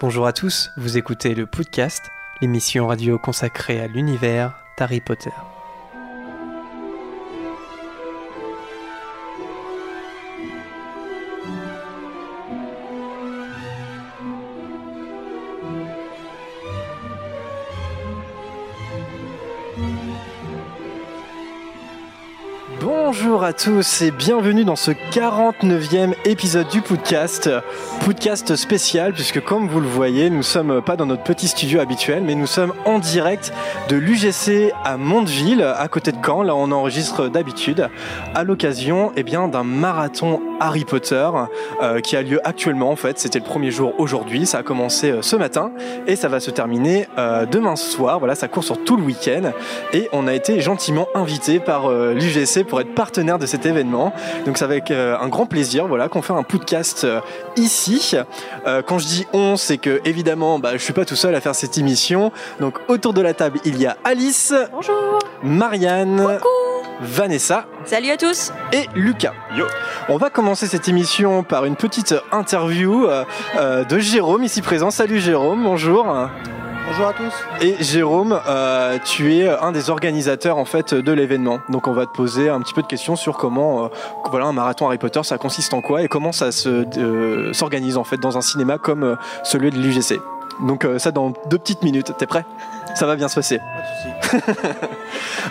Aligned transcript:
Bonjour 0.00 0.28
à 0.28 0.32
tous, 0.32 0.70
vous 0.76 0.96
écoutez 0.96 1.34
le 1.34 1.44
podcast, 1.44 2.12
l'émission 2.40 2.86
radio 2.86 3.18
consacrée 3.18 3.80
à 3.80 3.88
l'univers 3.88 4.54
d'Harry 4.78 5.00
Potter. 5.00 5.32
Tous 23.58 24.02
et 24.02 24.12
bienvenue 24.12 24.64
dans 24.64 24.76
ce 24.76 24.92
49e 24.92 26.14
épisode 26.24 26.68
du 26.68 26.80
podcast. 26.80 27.50
Podcast 28.04 28.54
spécial 28.54 29.12
puisque 29.12 29.40
comme 29.40 29.66
vous 29.66 29.80
le 29.80 29.88
voyez, 29.88 30.30
nous 30.30 30.44
sommes 30.44 30.80
pas 30.80 30.94
dans 30.94 31.06
notre 31.06 31.24
petit 31.24 31.48
studio 31.48 31.80
habituel 31.80 32.22
mais 32.22 32.36
nous 32.36 32.46
sommes 32.46 32.72
en 32.84 33.00
direct 33.00 33.52
de 33.88 33.96
l'UGC 33.96 34.72
à 34.84 34.96
Mondeville, 34.96 35.62
à 35.62 35.88
côté 35.88 36.12
de 36.12 36.18
Caen. 36.24 36.42
Là 36.42 36.54
on 36.54 36.70
enregistre 36.70 37.28
d'habitude 37.28 37.88
à 38.32 38.44
l'occasion 38.44 39.10
eh 39.16 39.24
bien 39.24 39.48
d'un 39.48 39.64
marathon 39.64 40.40
Harry 40.60 40.84
Potter 40.84 41.28
euh, 41.82 42.00
qui 42.00 42.16
a 42.16 42.22
lieu 42.22 42.40
actuellement 42.44 42.90
en 42.90 42.96
fait. 42.96 43.18
C'était 43.18 43.38
le 43.38 43.44
premier 43.44 43.70
jour 43.70 43.94
aujourd'hui, 43.98 44.46
ça 44.46 44.58
a 44.58 44.62
commencé 44.62 45.10
euh, 45.10 45.22
ce 45.22 45.36
matin 45.36 45.72
et 46.06 46.16
ça 46.16 46.28
va 46.28 46.40
se 46.40 46.50
terminer 46.50 47.08
euh, 47.18 47.46
demain 47.46 47.76
soir. 47.76 48.18
Voilà, 48.18 48.34
ça 48.34 48.48
court 48.48 48.64
sur 48.64 48.82
tout 48.84 48.96
le 48.96 49.02
week-end 49.02 49.52
et 49.92 50.08
on 50.12 50.26
a 50.26 50.34
été 50.34 50.60
gentiment 50.60 51.06
invité 51.14 51.60
par 51.60 51.90
l'UGC 51.90 52.64
pour 52.64 52.80
être 52.80 52.94
partenaire 52.94 53.38
de 53.38 53.46
cet 53.46 53.66
événement. 53.66 54.12
Donc 54.46 54.58
c'est 54.58 54.64
avec 54.64 54.90
un 54.90 55.28
grand 55.28 55.46
plaisir 55.46 55.86
voilà 55.86 56.08
qu'on 56.08 56.22
fait 56.22 56.32
un 56.32 56.42
podcast 56.42 57.06
ici. 57.56 58.14
quand 58.86 58.98
je 58.98 59.06
dis 59.06 59.26
on, 59.32 59.56
c'est 59.56 59.78
que 59.78 60.00
évidemment 60.04 60.58
bah, 60.58 60.72
je 60.72 60.78
suis 60.78 60.92
pas 60.92 61.04
tout 61.04 61.16
seul 61.16 61.34
à 61.34 61.40
faire 61.40 61.54
cette 61.54 61.78
émission. 61.78 62.32
Donc 62.60 62.78
autour 62.88 63.12
de 63.12 63.20
la 63.20 63.34
table 63.34 63.58
il 63.64 63.80
y 63.80 63.86
a 63.86 63.96
Alice, 64.04 64.54
Bonjour. 64.72 65.18
Marianne, 65.42 66.16
Coucou. 66.16 66.67
Vanessa 67.00 67.66
Salut 67.84 68.10
à 68.10 68.16
tous. 68.16 68.52
et 68.72 68.86
Lucas. 68.94 69.32
On 70.08 70.16
va 70.16 70.30
commencer 70.30 70.66
cette 70.66 70.88
émission 70.88 71.42
par 71.42 71.64
une 71.64 71.76
petite 71.76 72.14
interview 72.32 73.06
euh, 73.06 73.24
euh, 73.56 73.84
de 73.84 73.98
Jérôme 73.98 74.42
ici 74.42 74.62
présent. 74.62 74.90
Salut 74.90 75.20
Jérôme, 75.20 75.62
bonjour. 75.62 76.04
Bonjour 76.88 77.06
à 77.06 77.12
tous. 77.12 77.32
Et 77.60 77.76
Jérôme, 77.84 78.40
euh, 78.48 78.98
tu 79.04 79.36
es 79.36 79.48
un 79.48 79.72
des 79.72 79.90
organisateurs 79.90 80.56
en 80.56 80.64
fait 80.64 80.94
de 80.94 81.12
l'événement. 81.12 81.60
Donc 81.68 81.86
on 81.86 81.92
va 81.92 82.06
te 82.06 82.12
poser 82.12 82.48
un 82.48 82.60
petit 82.60 82.74
peu 82.74 82.82
de 82.82 82.86
questions 82.86 83.14
sur 83.14 83.36
comment 83.36 83.84
euh, 83.84 83.88
voilà 84.30 84.46
un 84.46 84.52
marathon 84.52 84.86
Harry 84.86 84.98
Potter 84.98 85.22
ça 85.22 85.38
consiste 85.38 85.74
en 85.74 85.82
quoi 85.82 86.02
et 86.02 86.08
comment 86.08 86.32
ça 86.32 86.50
se 86.50 86.86
euh, 86.98 87.52
s'organise 87.52 87.96
en 87.96 88.04
fait 88.04 88.16
dans 88.16 88.38
un 88.38 88.40
cinéma 88.40 88.78
comme 88.78 89.16
celui 89.44 89.70
de 89.70 89.76
l'UGC. 89.76 90.18
Donc 90.66 90.84
euh, 90.84 90.98
ça 90.98 91.12
dans 91.12 91.32
deux 91.46 91.58
petites 91.58 91.82
minutes. 91.82 92.12
T'es 92.18 92.26
prêt? 92.26 92.44
Ça 92.94 93.06
va 93.06 93.14
bien 93.16 93.28
se 93.28 93.34
passer? 93.36 93.58
Pas 93.58 93.64
de 93.64 94.12
soucis. 94.12 94.17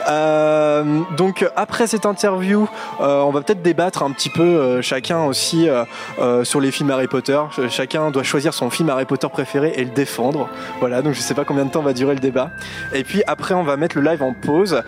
Euh, 0.10 1.02
donc 1.18 1.46
après 1.56 1.88
cette 1.88 2.06
interview, 2.06 2.68
euh, 3.02 3.20
on 3.22 3.32
va 3.32 3.42
peut-être 3.42 3.62
débattre 3.62 4.04
un 4.04 4.12
petit 4.12 4.30
peu 4.30 4.42
euh, 4.44 4.82
chacun 4.82 5.24
aussi 5.26 5.68
sur 6.44 6.62
les 6.62 6.72
films 6.72 6.92
Harry 6.92 7.08
Potter. 7.08 7.40
Ch- 7.54 7.70
Chacun 7.72 8.10
doit 8.12 8.24
choisir 8.24 8.54
son 8.54 8.70
film 8.70 8.90
Harry 8.90 9.06
Potter 9.06 9.28
préféré 9.32 9.74
et 9.76 9.84
le 9.84 9.90
défendre. 9.92 10.48
Voilà, 10.80 11.02
donc 11.02 11.14
je 11.14 11.20
sais 11.20 11.34
pas 11.34 11.44
combien 11.44 11.66
de 11.66 11.72
temps 11.72 11.82
va 11.82 11.94
durer 11.94 12.14
le 12.14 12.20
débat. 12.22 12.52
Et 12.94 13.04
puis 13.04 13.22
après, 13.28 13.54
on 13.54 13.64
va 13.64 13.76
mettre 13.76 13.98
le 13.98 14.04
live 14.10 14.24
en 14.24 14.34
pause 14.34 14.82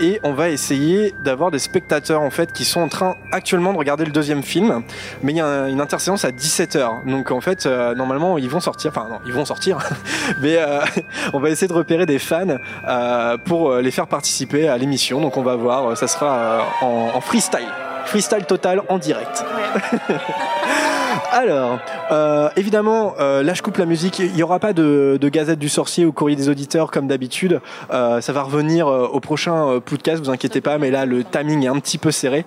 et 0.00 0.20
on 0.22 0.32
va 0.34 0.48
essayer 0.50 1.14
d'avoir 1.24 1.50
des 1.50 1.58
spectateurs 1.58 2.20
en 2.20 2.30
fait 2.30 2.52
qui 2.52 2.64
sont 2.64 2.80
en 2.80 2.88
train 2.88 3.14
actuellement 3.32 3.72
de 3.72 3.78
regarder 3.78 4.04
le 4.04 4.12
deuxième 4.12 4.42
film. 4.42 4.82
Mais 5.22 5.32
il 5.32 5.36
y 5.36 5.40
a 5.40 5.46
un- 5.46 5.66
une 5.68 5.80
interséance 5.80 6.24
à 6.24 6.30
17h. 6.30 7.06
Donc 7.10 7.30
en 7.30 7.40
fait, 7.40 7.66
normalement, 7.66 8.36
ils 8.38 8.50
vont 8.50 8.60
sortir. 8.60 8.90
Enfin 8.94 9.06
non, 9.08 9.18
ils 9.26 9.32
vont 9.32 9.44
sortir. 9.44 9.78
Mais 10.42 10.58
on 11.32 11.40
va 11.40 11.48
essayer 11.50 11.68
de 11.68 11.72
repérer 11.72 12.04
des 12.06 12.18
fans 12.18 12.53
euh, 12.86 13.36
pour 13.38 13.70
euh, 13.70 13.80
les 13.80 13.90
faire 13.90 14.06
participer 14.06 14.68
à 14.68 14.76
l'émission. 14.78 15.20
Donc 15.20 15.36
on 15.36 15.42
va 15.42 15.56
voir, 15.56 15.90
euh, 15.90 15.94
ça 15.94 16.08
sera 16.08 16.66
en, 16.82 17.10
en 17.14 17.20
freestyle. 17.20 17.68
Freestyle 18.06 18.44
total 18.44 18.82
en 18.88 18.98
direct. 18.98 19.44
Alors, 21.36 21.80
euh, 22.12 22.48
évidemment, 22.54 23.14
euh, 23.18 23.42
là 23.42 23.54
je 23.54 23.62
coupe 23.62 23.78
la 23.78 23.86
musique. 23.86 24.20
Il 24.20 24.34
n'y 24.34 24.44
aura 24.44 24.60
pas 24.60 24.72
de, 24.72 25.18
Gazette 25.20 25.58
du 25.58 25.68
Sorcier 25.68 26.06
ou 26.06 26.12
Courrier 26.12 26.36
des 26.36 26.48
Auditeurs 26.48 26.92
comme 26.92 27.08
d'habitude. 27.08 27.60
Euh, 27.92 28.20
ça 28.20 28.32
va 28.32 28.44
revenir 28.44 28.86
au 28.86 29.18
prochain 29.18 29.80
podcast, 29.84 30.22
vous 30.22 30.30
inquiétez 30.30 30.60
pas, 30.60 30.78
mais 30.78 30.92
là 30.92 31.06
le 31.06 31.24
timing 31.24 31.64
est 31.64 31.68
un 31.68 31.80
petit 31.80 31.98
peu 31.98 32.12
serré. 32.12 32.46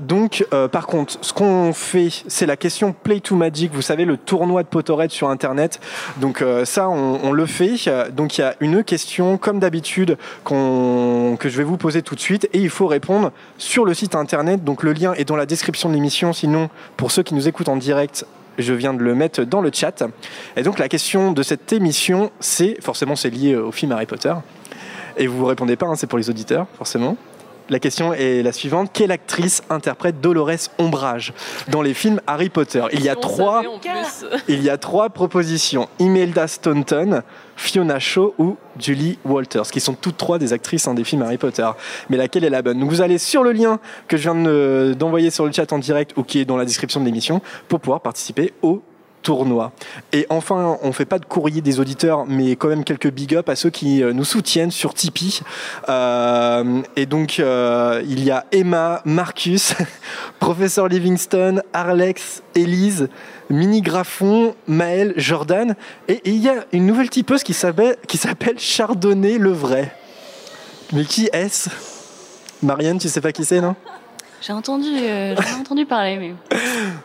Donc, 0.00 0.46
par 0.72 0.86
contre, 0.86 1.18
ce 1.20 1.34
qu'on 1.34 1.74
fait, 1.74 2.08
c'est 2.28 2.46
la 2.46 2.56
question 2.56 2.94
Play 2.94 3.20
to 3.20 3.36
Magic. 3.36 3.72
Vous 3.74 3.82
savez, 3.82 4.06
le 4.06 4.16
tournoi 4.16 4.62
de 4.62 4.68
Potterhead 4.68 5.10
sur 5.10 5.28
Internet. 5.28 5.80
Donc 6.16 6.42
ça, 6.64 6.88
on, 6.88 7.32
le 7.32 7.44
fait. 7.44 7.74
Donc 8.12 8.38
il 8.38 8.42
y 8.42 8.44
a 8.44 8.54
une 8.60 8.84
question, 8.84 9.36
comme 9.36 9.58
d'habitude, 9.58 10.16
que 10.46 11.48
je 11.48 11.58
vais 11.58 11.64
vous 11.64 11.76
poser 11.76 12.02
tout 12.02 12.14
de 12.14 12.20
suite, 12.20 12.48
et 12.52 12.60
il 12.60 12.70
faut 12.70 12.86
répondre 12.86 13.32
sur 13.58 13.84
le 13.84 13.92
site 13.92 14.14
Internet. 14.14 14.64
Donc 14.64 14.82
le 14.82 14.92
lien 14.92 15.12
est 15.14 15.24
dans 15.24 15.36
la 15.36 15.46
description 15.46 15.88
de 15.88 15.94
l'émission. 15.94 16.32
Sinon, 16.32 16.70
pour 16.96 17.10
ceux 17.10 17.22
qui 17.22 17.34
nous 17.34 17.47
écoutent 17.48 17.68
en 17.68 17.76
direct, 17.76 18.26
je 18.58 18.72
viens 18.72 18.94
de 18.94 19.02
le 19.02 19.14
mettre 19.14 19.42
dans 19.44 19.60
le 19.60 19.70
chat. 19.72 20.04
Et 20.56 20.62
donc 20.62 20.78
la 20.78 20.88
question 20.88 21.32
de 21.32 21.42
cette 21.42 21.72
émission, 21.72 22.30
c'est 22.40 22.80
forcément 22.82 23.16
c'est 23.16 23.30
lié 23.30 23.56
au 23.56 23.72
film 23.72 23.92
Harry 23.92 24.06
Potter. 24.06 24.34
Et 25.16 25.26
vous 25.26 25.44
répondez 25.44 25.76
pas, 25.76 25.86
hein, 25.86 25.96
c'est 25.96 26.06
pour 26.06 26.18
les 26.18 26.30
auditeurs, 26.30 26.66
forcément. 26.76 27.16
La 27.70 27.78
question 27.78 28.14
est 28.14 28.42
la 28.42 28.52
suivante. 28.52 28.90
Quelle 28.94 29.10
actrice 29.10 29.62
interprète 29.68 30.20
Dolores 30.22 30.70
Ombrage 30.78 31.34
dans 31.68 31.82
les 31.82 31.92
films 31.92 32.18
Harry 32.26 32.48
Potter? 32.48 32.82
Il 32.92 33.02
y 33.02 33.10
a 33.10 33.14
trois, 33.14 33.62
il 34.48 34.62
y 34.62 34.70
a 34.70 34.78
trois 34.78 35.10
propositions. 35.10 35.86
Imelda 35.98 36.46
Staunton, 36.48 37.22
Fiona 37.56 37.98
Shaw 37.98 38.34
ou 38.38 38.56
Julie 38.78 39.18
Walters, 39.26 39.70
qui 39.70 39.80
sont 39.80 39.92
toutes 39.92 40.16
trois 40.16 40.38
des 40.38 40.54
actrices 40.54 40.88
hein, 40.88 40.94
des 40.94 41.04
films 41.04 41.20
Harry 41.22 41.36
Potter. 41.36 41.68
Mais 42.08 42.16
laquelle 42.16 42.44
est 42.44 42.50
la 42.50 42.62
bonne? 42.62 42.80
Donc 42.80 42.88
vous 42.88 43.02
allez 43.02 43.18
sur 43.18 43.42
le 43.42 43.52
lien 43.52 43.80
que 44.06 44.16
je 44.16 44.22
viens 44.22 44.34
de- 44.34 44.94
d'envoyer 44.98 45.30
sur 45.30 45.44
le 45.44 45.52
chat 45.52 45.70
en 45.72 45.78
direct 45.78 46.12
ou 46.16 46.22
qui 46.22 46.38
est 46.38 46.44
dans 46.46 46.56
la 46.56 46.64
description 46.64 47.00
de 47.00 47.04
l'émission 47.04 47.42
pour 47.68 47.80
pouvoir 47.80 48.00
participer 48.00 48.54
au 48.62 48.80
tournoi. 49.22 49.72
Et 50.12 50.26
enfin, 50.30 50.78
on 50.82 50.92
fait 50.92 51.04
pas 51.04 51.18
de 51.18 51.24
courrier 51.24 51.60
des 51.60 51.80
auditeurs, 51.80 52.26
mais 52.26 52.56
quand 52.56 52.68
même 52.68 52.84
quelques 52.84 53.10
big 53.10 53.34
up 53.34 53.48
à 53.48 53.56
ceux 53.56 53.70
qui 53.70 54.02
euh, 54.02 54.12
nous 54.12 54.24
soutiennent 54.24 54.70
sur 54.70 54.94
Tipeee. 54.94 55.40
Euh, 55.88 56.82
et 56.96 57.06
donc, 57.06 57.38
euh, 57.38 58.02
il 58.06 58.24
y 58.24 58.30
a 58.30 58.46
Emma, 58.52 59.02
Marcus, 59.04 59.74
Professeur 60.38 60.88
Livingston, 60.88 61.62
Arlex, 61.72 62.42
Elise, 62.54 63.08
Mini 63.50 63.82
Graffon, 63.82 64.54
Maël, 64.66 65.14
Jordan. 65.16 65.74
Et, 66.08 66.14
et 66.14 66.30
il 66.30 66.42
y 66.42 66.48
a 66.48 66.64
une 66.72 66.86
nouvelle 66.86 67.10
typeuse 67.10 67.42
qui 67.42 67.54
s'appelle 67.54 67.96
qui 68.06 68.18
s'appelle 68.18 68.58
Chardonnay 68.58 69.38
le 69.38 69.52
vrai. 69.52 69.94
Mais 70.92 71.04
qui 71.04 71.28
est-ce? 71.32 71.68
Marianne, 72.62 72.98
tu 72.98 73.08
sais 73.08 73.20
pas 73.20 73.32
qui 73.32 73.44
c'est, 73.44 73.60
non? 73.60 73.76
J'ai 74.40 74.52
entendu, 74.52 74.86
euh, 74.88 75.34
j'en 75.36 75.56
ai 75.56 75.60
entendu 75.60 75.84
parler, 75.84 76.34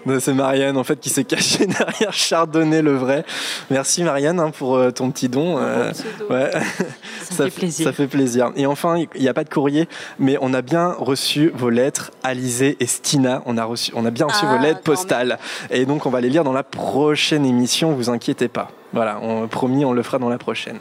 mais 0.05 0.19
C'est 0.19 0.33
Marianne 0.33 0.77
en 0.77 0.83
fait 0.83 0.99
qui 0.99 1.09
s'est 1.09 1.23
cachée 1.23 1.65
derrière 1.79 2.13
Chardonnay 2.13 2.81
le 2.81 2.93
vrai. 2.95 3.25
Merci 3.71 4.03
Marianne 4.03 4.39
hein, 4.39 4.51
pour 4.51 4.75
euh, 4.75 4.91
ton 4.91 5.09
petit 5.09 5.29
don. 5.29 5.57
euh, 5.57 5.91
ouais. 6.29 6.51
ça, 7.23 7.45
fait 7.45 7.49
plaisir. 7.49 7.85
Ça 7.85 7.93
fait 7.93 8.07
plaisir. 8.07 8.51
Et 8.55 8.65
enfin, 8.65 8.97
il 9.15 9.21
n'y 9.21 9.27
a 9.27 9.33
pas 9.33 9.43
de 9.43 9.49
courrier, 9.49 9.87
mais 10.19 10.37
on 10.41 10.53
a 10.53 10.61
bien 10.61 10.93
reçu 10.97 11.51
vos 11.55 11.69
lettres, 11.69 12.11
Alizé 12.23 12.77
et 12.79 12.85
Stina. 12.85 13.41
On 13.45 13.57
a, 13.57 13.63
reçu, 13.63 13.91
on 13.95 14.05
a 14.05 14.11
bien 14.11 14.27
reçu 14.27 14.45
Ah, 14.47 14.55
vos 14.55 14.61
lettres 14.61 14.81
quand 14.83 14.91
postales. 14.91 15.39
Et 15.71 15.85
donc, 15.85 16.05
on 16.05 16.09
va 16.09 16.21
les 16.21 16.29
lire 16.29 16.43
dans 16.43 16.53
la 16.53 16.63
prochaine 16.63 17.45
émission, 17.45 17.93
vous 17.93 18.09
inquiétez 18.09 18.47
pas. 18.47 18.69
Voilà, 18.93 19.19
on, 19.21 19.47
promis, 19.47 19.85
on 19.85 19.93
le 19.93 20.03
fera 20.03 20.19
dans 20.19 20.29
la 20.29 20.37
prochaine. 20.37 20.79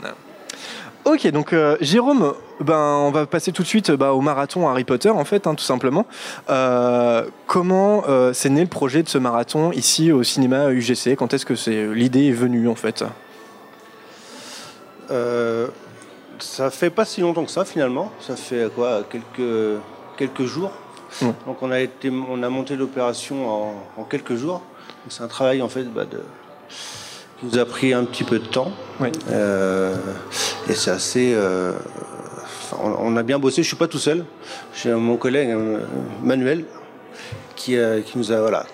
Ok, 1.04 1.26
donc 1.28 1.52
euh, 1.52 1.76
Jérôme, 1.80 2.32
ben, 2.60 2.78
on 2.78 3.10
va 3.10 3.26
passer 3.26 3.50
tout 3.50 3.62
de 3.62 3.66
suite 3.66 3.90
bah, 3.90 4.12
au 4.12 4.20
marathon 4.20 4.68
Harry 4.68 4.84
Potter, 4.84 5.10
en 5.10 5.24
fait, 5.24 5.48
hein, 5.48 5.56
tout 5.56 5.64
simplement. 5.64 6.06
Euh, 6.48 7.26
comment 7.48 8.04
euh, 8.08 8.32
c'est 8.32 8.50
né 8.50 8.60
le 8.60 8.68
projet 8.68 9.02
de 9.02 9.08
ce 9.08 9.18
marathon 9.18 9.72
ici 9.72 10.12
au 10.12 10.22
cinéma 10.22 10.70
UGC 10.70 11.16
Quand 11.16 11.34
est-ce 11.34 11.44
que 11.44 11.56
c'est 11.56 11.92
l'idée 11.92 12.28
est 12.28 12.32
venue, 12.32 12.68
en 12.68 12.76
fait? 12.76 13.04
Euh, 15.10 15.66
ça 16.38 16.70
fait 16.70 16.90
pas 16.90 17.04
si 17.04 17.20
longtemps 17.20 17.44
que 17.44 17.50
ça 17.50 17.64
finalement. 17.64 18.12
Ça 18.20 18.36
fait 18.36 18.72
quoi 18.72 19.02
quelques, 19.10 19.80
quelques 20.16 20.44
jours. 20.44 20.70
Donc 21.20 21.62
on 21.62 21.70
a, 21.72 21.80
été, 21.80 22.10
on 22.10 22.42
a 22.42 22.48
monté 22.48 22.76
l'opération 22.76 23.50
en, 23.50 23.74
en 23.98 24.04
quelques 24.04 24.36
jours. 24.36 24.62
C'est 25.08 25.22
un 25.22 25.28
travail 25.28 25.62
en 25.62 25.68
fait 25.68 25.82
bah, 25.82 26.04
de, 26.04 26.22
nous 27.42 27.58
a 27.58 27.64
pris 27.64 27.92
un 27.92 28.04
petit 28.04 28.24
peu 28.24 28.38
de 28.38 28.46
temps. 28.46 28.72
Ouais. 29.00 29.12
Euh, 29.30 29.94
et 30.68 30.74
c'est 30.74 30.90
assez. 30.90 31.32
euh, 31.34 31.72
on, 32.82 33.12
on 33.12 33.16
a 33.16 33.22
bien 33.22 33.38
bossé. 33.38 33.62
Je 33.62 33.68
suis 33.68 33.76
pas 33.76 33.88
tout 33.88 33.98
seul. 33.98 34.24
J'ai 34.74 34.92
mon 34.92 35.16
collègue 35.16 35.50
euh, 35.50 35.78
Manuel 36.22 36.64
qui, 37.56 37.76
euh, 37.76 38.00
qui 38.00 38.18
nous 38.18 38.32
a 38.32 38.40
voilà, 38.40 38.66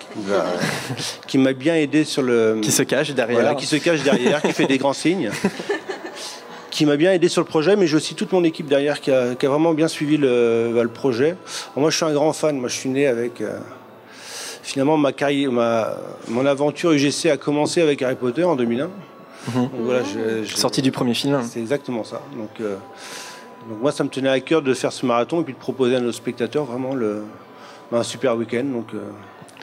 qui 1.27 1.37
m'a 1.37 1.53
bien 1.53 1.75
aidé 1.75 2.03
sur 2.03 2.23
le 2.23 2.59
Qui 2.61 2.71
se 2.71 2.81
cache 2.83 3.11
derrière 3.11 3.39
voilà, 3.39 3.55
qui 3.55 3.65
se 3.67 3.75
cache 3.75 4.01
derrière, 4.03 4.41
qui 4.41 4.51
fait 4.51 4.65
des 4.65 4.79
grands 4.79 4.93
signes, 4.93 5.29
qui 6.71 6.85
m'a 6.87 6.95
bien 6.97 7.11
aidé 7.13 7.27
sur 7.29 7.41
le 7.41 7.47
projet, 7.47 7.75
mais 7.75 7.85
j'ai 7.85 7.95
aussi 7.97 8.15
toute 8.15 8.31
mon 8.31 8.43
équipe 8.43 8.67
derrière 8.67 8.99
qui 8.99 9.11
a, 9.11 9.35
qui 9.35 9.45
a 9.45 9.49
vraiment 9.49 9.73
bien 9.73 9.87
suivi 9.87 10.17
le, 10.17 10.71
bah, 10.73 10.81
le 10.81 10.89
projet. 10.89 11.35
Alors 11.71 11.81
moi, 11.81 11.89
je 11.91 11.97
suis 11.97 12.05
un 12.05 12.13
grand 12.13 12.33
fan. 12.33 12.57
Moi, 12.57 12.67
je 12.69 12.75
suis 12.75 12.89
né 12.89 13.05
avec. 13.05 13.43
Euh, 14.69 14.71
finalement, 14.71 14.97
ma 14.97 15.11
carrière, 15.11 15.51
ma, 15.51 15.95
mon 16.27 16.45
aventure 16.45 16.91
UGC 16.91 17.27
a 17.31 17.37
commencé 17.37 17.81
avec 17.81 18.01
Harry 18.01 18.15
Potter 18.15 18.43
en 18.43 18.55
2001. 18.55 18.85
Mhm. 18.85 19.61
Donc 19.61 19.71
voilà, 19.79 20.01
Sortie 20.45 20.81
du 20.81 20.91
premier 20.91 21.13
film. 21.13 21.39
C'est 21.43 21.59
exactement 21.59 22.03
ça. 22.03 22.21
Donc, 22.35 22.49
donc 22.59 23.81
moi, 23.81 23.91
ça 23.91 24.03
me 24.03 24.09
tenait 24.09 24.29
à 24.29 24.39
cœur 24.39 24.61
de 24.61 24.73
faire 24.73 24.91
ce 24.91 25.05
marathon 25.05 25.41
et 25.41 25.43
puis 25.43 25.53
de 25.53 25.59
proposer 25.59 25.95
à 25.95 25.99
nos 25.99 26.11
spectateurs 26.11 26.65
vraiment 26.65 26.93
le, 26.93 27.23
un 27.91 28.03
super 28.03 28.35
week-end. 28.35 28.65
Donc, 28.65 28.87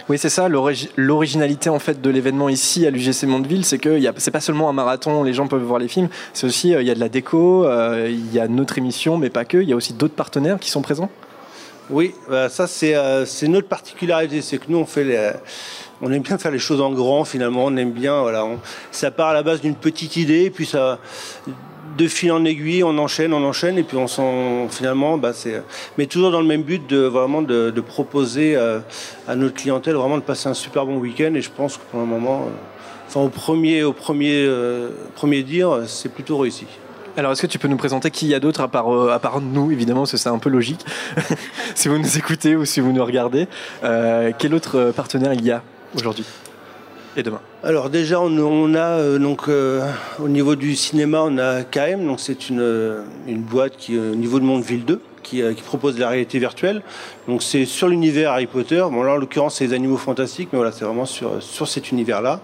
oui, 0.09 0.19
c'est 0.19 0.31
ça. 0.31 0.49
L'originalité 0.49 1.69
en 1.69 1.79
fait 1.79 2.01
de 2.01 2.11
l'événement 2.11 2.49
ici 2.49 2.87
à 2.87 2.91
l'UGC 2.91 3.25
Mondeville, 3.25 3.65
c'est 3.65 3.79
que 3.79 4.01
c'est 4.17 4.31
pas 4.31 4.41
seulement 4.41 4.69
un 4.69 4.73
marathon, 4.73 5.23
les 5.23 5.33
gens 5.33 5.47
peuvent 5.47 5.63
voir 5.63 5.79
les 5.79 5.89
films. 5.89 6.09
C'est 6.33 6.47
aussi 6.47 6.71
il 6.71 6.83
y 6.87 6.91
a 6.91 6.95
de 6.95 7.01
la 7.01 7.09
déco, 7.09 7.67
il 8.07 8.33
y 8.33 8.39
a 8.39 8.49
notre 8.49 8.79
émission, 8.79 9.19
mais 9.19 9.31
pas 9.31 9.45
que. 9.45 9.59
Il 9.59 9.69
y 9.69 9.73
a 9.73 9.77
aussi 9.77 9.93
d'autres 9.93 10.15
partenaires 10.15 10.59
qui 10.59 10.71
sont 10.71 10.83
présents. 10.83 11.11
Oui, 11.91 12.15
bah, 12.29 12.49
ça 12.49 12.67
c'est 12.67 13.49
notre 13.49 13.69
particularité, 13.69 14.43
c'est 14.43 14.59
que 14.59 14.65
nous 14.69 14.85
on 16.03 16.13
aime 16.13 16.23
bien 16.23 16.37
faire 16.37 16.51
les 16.51 16.59
choses 16.59 16.81
en 16.81 16.93
grand 16.93 17.25
finalement, 17.25 17.67
on 17.67 17.77
aime 17.77 17.93
bien 17.93 18.21
voilà, 18.21 18.47
ça 18.91 19.11
part 19.11 19.29
à 19.29 19.35
la 19.35 19.43
base 19.43 19.61
d'une 19.61 19.77
petite 19.77 20.17
idée, 20.17 20.51
puis 20.51 20.67
ça 20.67 20.99
de 21.97 22.07
fil 22.09 22.31
en 22.33 22.45
aiguille, 22.45 22.83
on 22.85 22.97
enchaîne, 22.99 23.33
on 23.33 23.43
enchaîne, 23.45 23.79
et 23.79 23.83
puis 23.83 23.97
on 23.97 24.07
sent 24.07 24.69
finalement, 24.71 25.19
bah, 25.19 25.33
c'est, 25.33 25.63
mais 25.99 26.07
toujours 26.07 26.31
dans 26.31 26.41
le 26.41 26.47
même 26.47 26.63
but 26.63 26.87
de 26.89 26.99
vraiment 26.99 27.43
de, 27.43 27.73
proposer 27.81 28.57
euh, 28.57 28.81
à 29.27 29.37
notre 29.37 29.55
clientèle 29.55 29.95
vraiment 29.95 30.19
de 30.19 30.23
passer 30.23 30.49
un 30.49 30.55
super 30.55 30.85
bon 30.85 30.99
week-end. 30.99 31.33
Et 31.35 31.41
je 31.41 31.51
pense 31.51 31.77
que 31.77 31.83
pour 31.91 32.01
le 32.01 32.07
moment, 32.07 32.43
euh, 32.43 32.51
enfin 33.09 33.21
au 33.21 33.29
premier, 33.29 33.85
au 33.85 33.93
premier, 33.93 34.45
euh, 34.45 34.91
premier 35.15 35.43
dire, 35.43 35.83
c'est 35.87 36.13
plutôt 36.13 36.39
réussi. 36.39 36.67
Alors, 37.17 37.33
est-ce 37.33 37.43
que 37.43 37.47
tu 37.47 37.59
peux 37.59 37.69
nous 37.69 37.77
présenter 37.77 38.11
qui 38.11 38.27
y 38.27 38.35
a 38.35 38.41
d'autres 38.41 38.61
à 38.61 38.69
part, 38.69 39.11
à 39.11 39.19
part 39.19 39.41
nous, 39.41 39.71
évidemment, 39.71 40.01
parce 40.01 40.13
que 40.13 40.17
c'est 40.17 40.29
un 40.29 40.39
peu 40.39 40.51
logique, 40.51 40.85
si 41.75 41.89
vous 41.89 41.99
nous 41.99 42.19
écoutez 42.19 42.57
ou 42.57 42.65
si 42.65 42.81
vous 42.81 42.93
nous 42.93 43.05
regardez. 43.05 43.49
quel 44.39 44.55
autre 44.55 44.93
partenaire 44.95 45.33
il 45.33 45.45
y 45.45 45.51
a 45.51 45.63
aujourd'hui 45.95 46.27
et 47.17 47.23
demain? 47.23 47.41
Alors 47.63 47.91
déjà, 47.91 48.21
on, 48.21 48.75
a 48.75 48.79
euh, 48.79 49.19
donc 49.19 49.49
euh, 49.49 49.91
au 50.21 50.29
niveau 50.29 50.55
du 50.55 50.77
cinéma, 50.77 51.23
on 51.23 51.39
a 51.39 51.65
KM, 51.65 52.07
donc 52.07 52.21
c'est 52.21 52.49
une, 52.49 52.61
euh, 52.61 53.03
boîte 53.29 53.77
qui 53.77 53.99
au 53.99 54.15
niveau 54.15 54.39
de 54.39 54.45
Mondeville 54.45 54.85
2. 54.85 55.01
Qui, 55.23 55.43
propose 55.65 55.97
de 55.97 56.01
la 56.01 56.09
réalité 56.09 56.39
virtuelle. 56.39 56.83
Donc 57.27 57.43
c'est 57.43 57.65
sur 57.65 57.89
l'univers 57.89 58.31
Harry 58.31 58.47
Potter. 58.47 58.85
Bon 58.93 59.03
là 59.03 59.15
en 59.15 59.17
l'occurrence 59.17 59.57
c'est 59.57 59.67
les 59.67 59.73
animaux 59.73 59.97
fantastiques, 59.97 60.51
mais 60.53 60.57
voilà 60.57 60.71
c'est 60.71 60.85
vraiment 60.85 61.05
sur, 61.05 61.43
sur 61.43 61.67
cet 61.67 61.91
univers-là. 61.91 62.41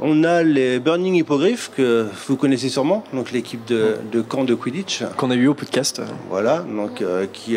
On 0.00 0.24
a 0.24 0.42
les 0.42 0.78
Burning 0.78 1.14
Hippogriffs 1.14 1.70
que 1.76 2.06
vous 2.26 2.36
connaissez 2.36 2.68
sûrement, 2.70 3.04
donc 3.12 3.32
l'équipe 3.32 3.64
de, 3.66 3.96
de 4.10 4.20
camp 4.22 4.44
de 4.44 4.54
Quidditch. 4.54 5.02
Qu'on 5.16 5.30
a 5.30 5.34
eu 5.34 5.46
au 5.46 5.54
podcast. 5.54 6.00
Voilà, 6.30 6.60
donc 6.60 7.04
qui, 7.32 7.56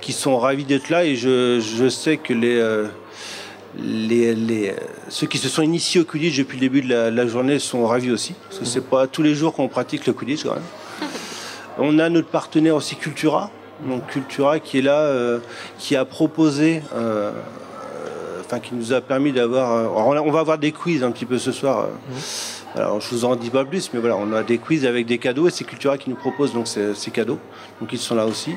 qui 0.00 0.12
sont 0.12 0.38
ravis 0.38 0.64
d'être 0.64 0.88
là 0.88 1.04
et 1.04 1.16
je, 1.16 1.60
je 1.60 1.88
sais 1.88 2.16
que 2.16 2.32
les 2.32 2.62
les, 3.76 4.74
ceux 5.08 5.26
qui 5.26 5.38
se 5.38 5.48
sont 5.48 5.62
initiés 5.62 6.00
au 6.00 6.04
Quidditch 6.04 6.38
depuis 6.38 6.56
le 6.56 6.60
début 6.60 6.82
de 6.82 6.94
la, 6.94 7.26
journée 7.26 7.58
sont 7.58 7.86
ravis 7.86 8.10
aussi, 8.10 8.34
parce 8.48 8.60
que 8.60 8.64
c'est 8.64 8.84
pas 8.84 9.06
tous 9.06 9.22
les 9.22 9.34
jours 9.34 9.54
qu'on 9.54 9.68
pratique 9.68 10.06
le 10.06 10.12
Quidditch 10.12 10.44
quand 10.44 10.54
même. 10.54 10.62
On 11.78 11.98
a 11.98 12.08
notre 12.08 12.28
partenaire 12.28 12.74
aussi 12.74 12.96
Cultura, 12.96 13.50
donc 13.86 14.06
Cultura 14.08 14.58
qui 14.58 14.78
est 14.78 14.82
là, 14.82 15.00
euh, 15.00 15.38
qui 15.78 15.96
a 15.96 16.04
proposé, 16.04 16.82
euh, 16.94 17.30
euh, 17.30 17.32
enfin 18.48 18.60
qui 18.60 18.74
nous 18.74 18.94
a 18.94 19.02
permis 19.02 19.32
d'avoir. 19.32 19.94
on 19.94 20.30
va 20.30 20.40
avoir 20.40 20.56
des 20.56 20.72
quiz 20.72 21.04
un 21.04 21.10
petit 21.10 21.26
peu 21.26 21.38
ce 21.38 21.52
soir. 21.52 21.88
Alors 22.74 23.00
je 23.00 23.10
vous 23.10 23.26
en 23.26 23.36
dis 23.36 23.50
pas 23.50 23.66
plus, 23.66 23.90
mais 23.92 24.00
voilà, 24.00 24.16
on 24.16 24.32
a 24.32 24.42
des 24.42 24.56
quiz 24.56 24.86
avec 24.86 25.04
des 25.04 25.18
cadeaux 25.18 25.48
et 25.48 25.50
c'est 25.50 25.64
Cultura 25.64 25.98
qui 25.98 26.08
nous 26.08 26.16
propose 26.16 26.54
donc 26.54 26.66
ces, 26.66 27.10
cadeaux. 27.10 27.38
Donc 27.80 27.92
ils 27.92 27.98
sont 27.98 28.14
là 28.14 28.24
aussi. 28.24 28.54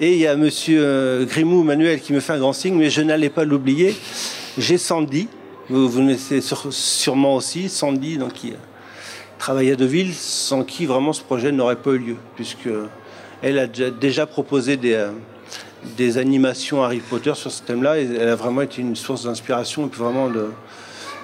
Et 0.00 0.12
il 0.12 0.18
y 0.18 0.26
a 0.28 0.36
Monsieur 0.36 1.26
Grimou 1.28 1.64
Manuel 1.64 2.00
qui 2.00 2.12
me 2.12 2.20
fait 2.20 2.34
un 2.34 2.38
grand 2.38 2.52
signe, 2.52 2.76
mais 2.76 2.90
je 2.90 3.02
n'allais 3.02 3.28
pas 3.28 3.44
l'oublier. 3.44 3.96
J'ai 4.56 4.78
Sandy, 4.78 5.28
vous, 5.68 5.88
vous 5.88 5.98
connaissez 5.98 6.40
sûrement 6.40 7.34
aussi, 7.34 7.68
Sandy, 7.68 8.18
donc, 8.18 8.34
qui 8.34 8.52
travaille 9.38 9.72
à 9.72 9.76
Deauville, 9.76 10.14
sans 10.14 10.62
qui 10.62 10.86
vraiment 10.86 11.12
ce 11.12 11.22
projet 11.22 11.50
n'aurait 11.50 11.76
pas 11.76 11.90
eu 11.90 11.98
lieu, 11.98 12.16
puisque 12.36 12.68
elle 13.42 13.58
a 13.58 13.66
déjà 13.66 14.26
proposé 14.26 14.76
des, 14.76 14.92
euh, 14.92 15.10
des 15.96 16.18
animations 16.18 16.82
Harry 16.82 17.00
Potter 17.00 17.34
sur 17.34 17.50
ce 17.50 17.62
thème-là, 17.62 17.98
et 17.98 18.08
elle 18.20 18.28
a 18.28 18.36
vraiment 18.36 18.62
été 18.62 18.80
une 18.80 18.96
source 18.96 19.24
d'inspiration, 19.24 19.86
et 19.86 19.88
puis 19.88 20.00
vraiment, 20.00 20.28
de, 20.28 20.50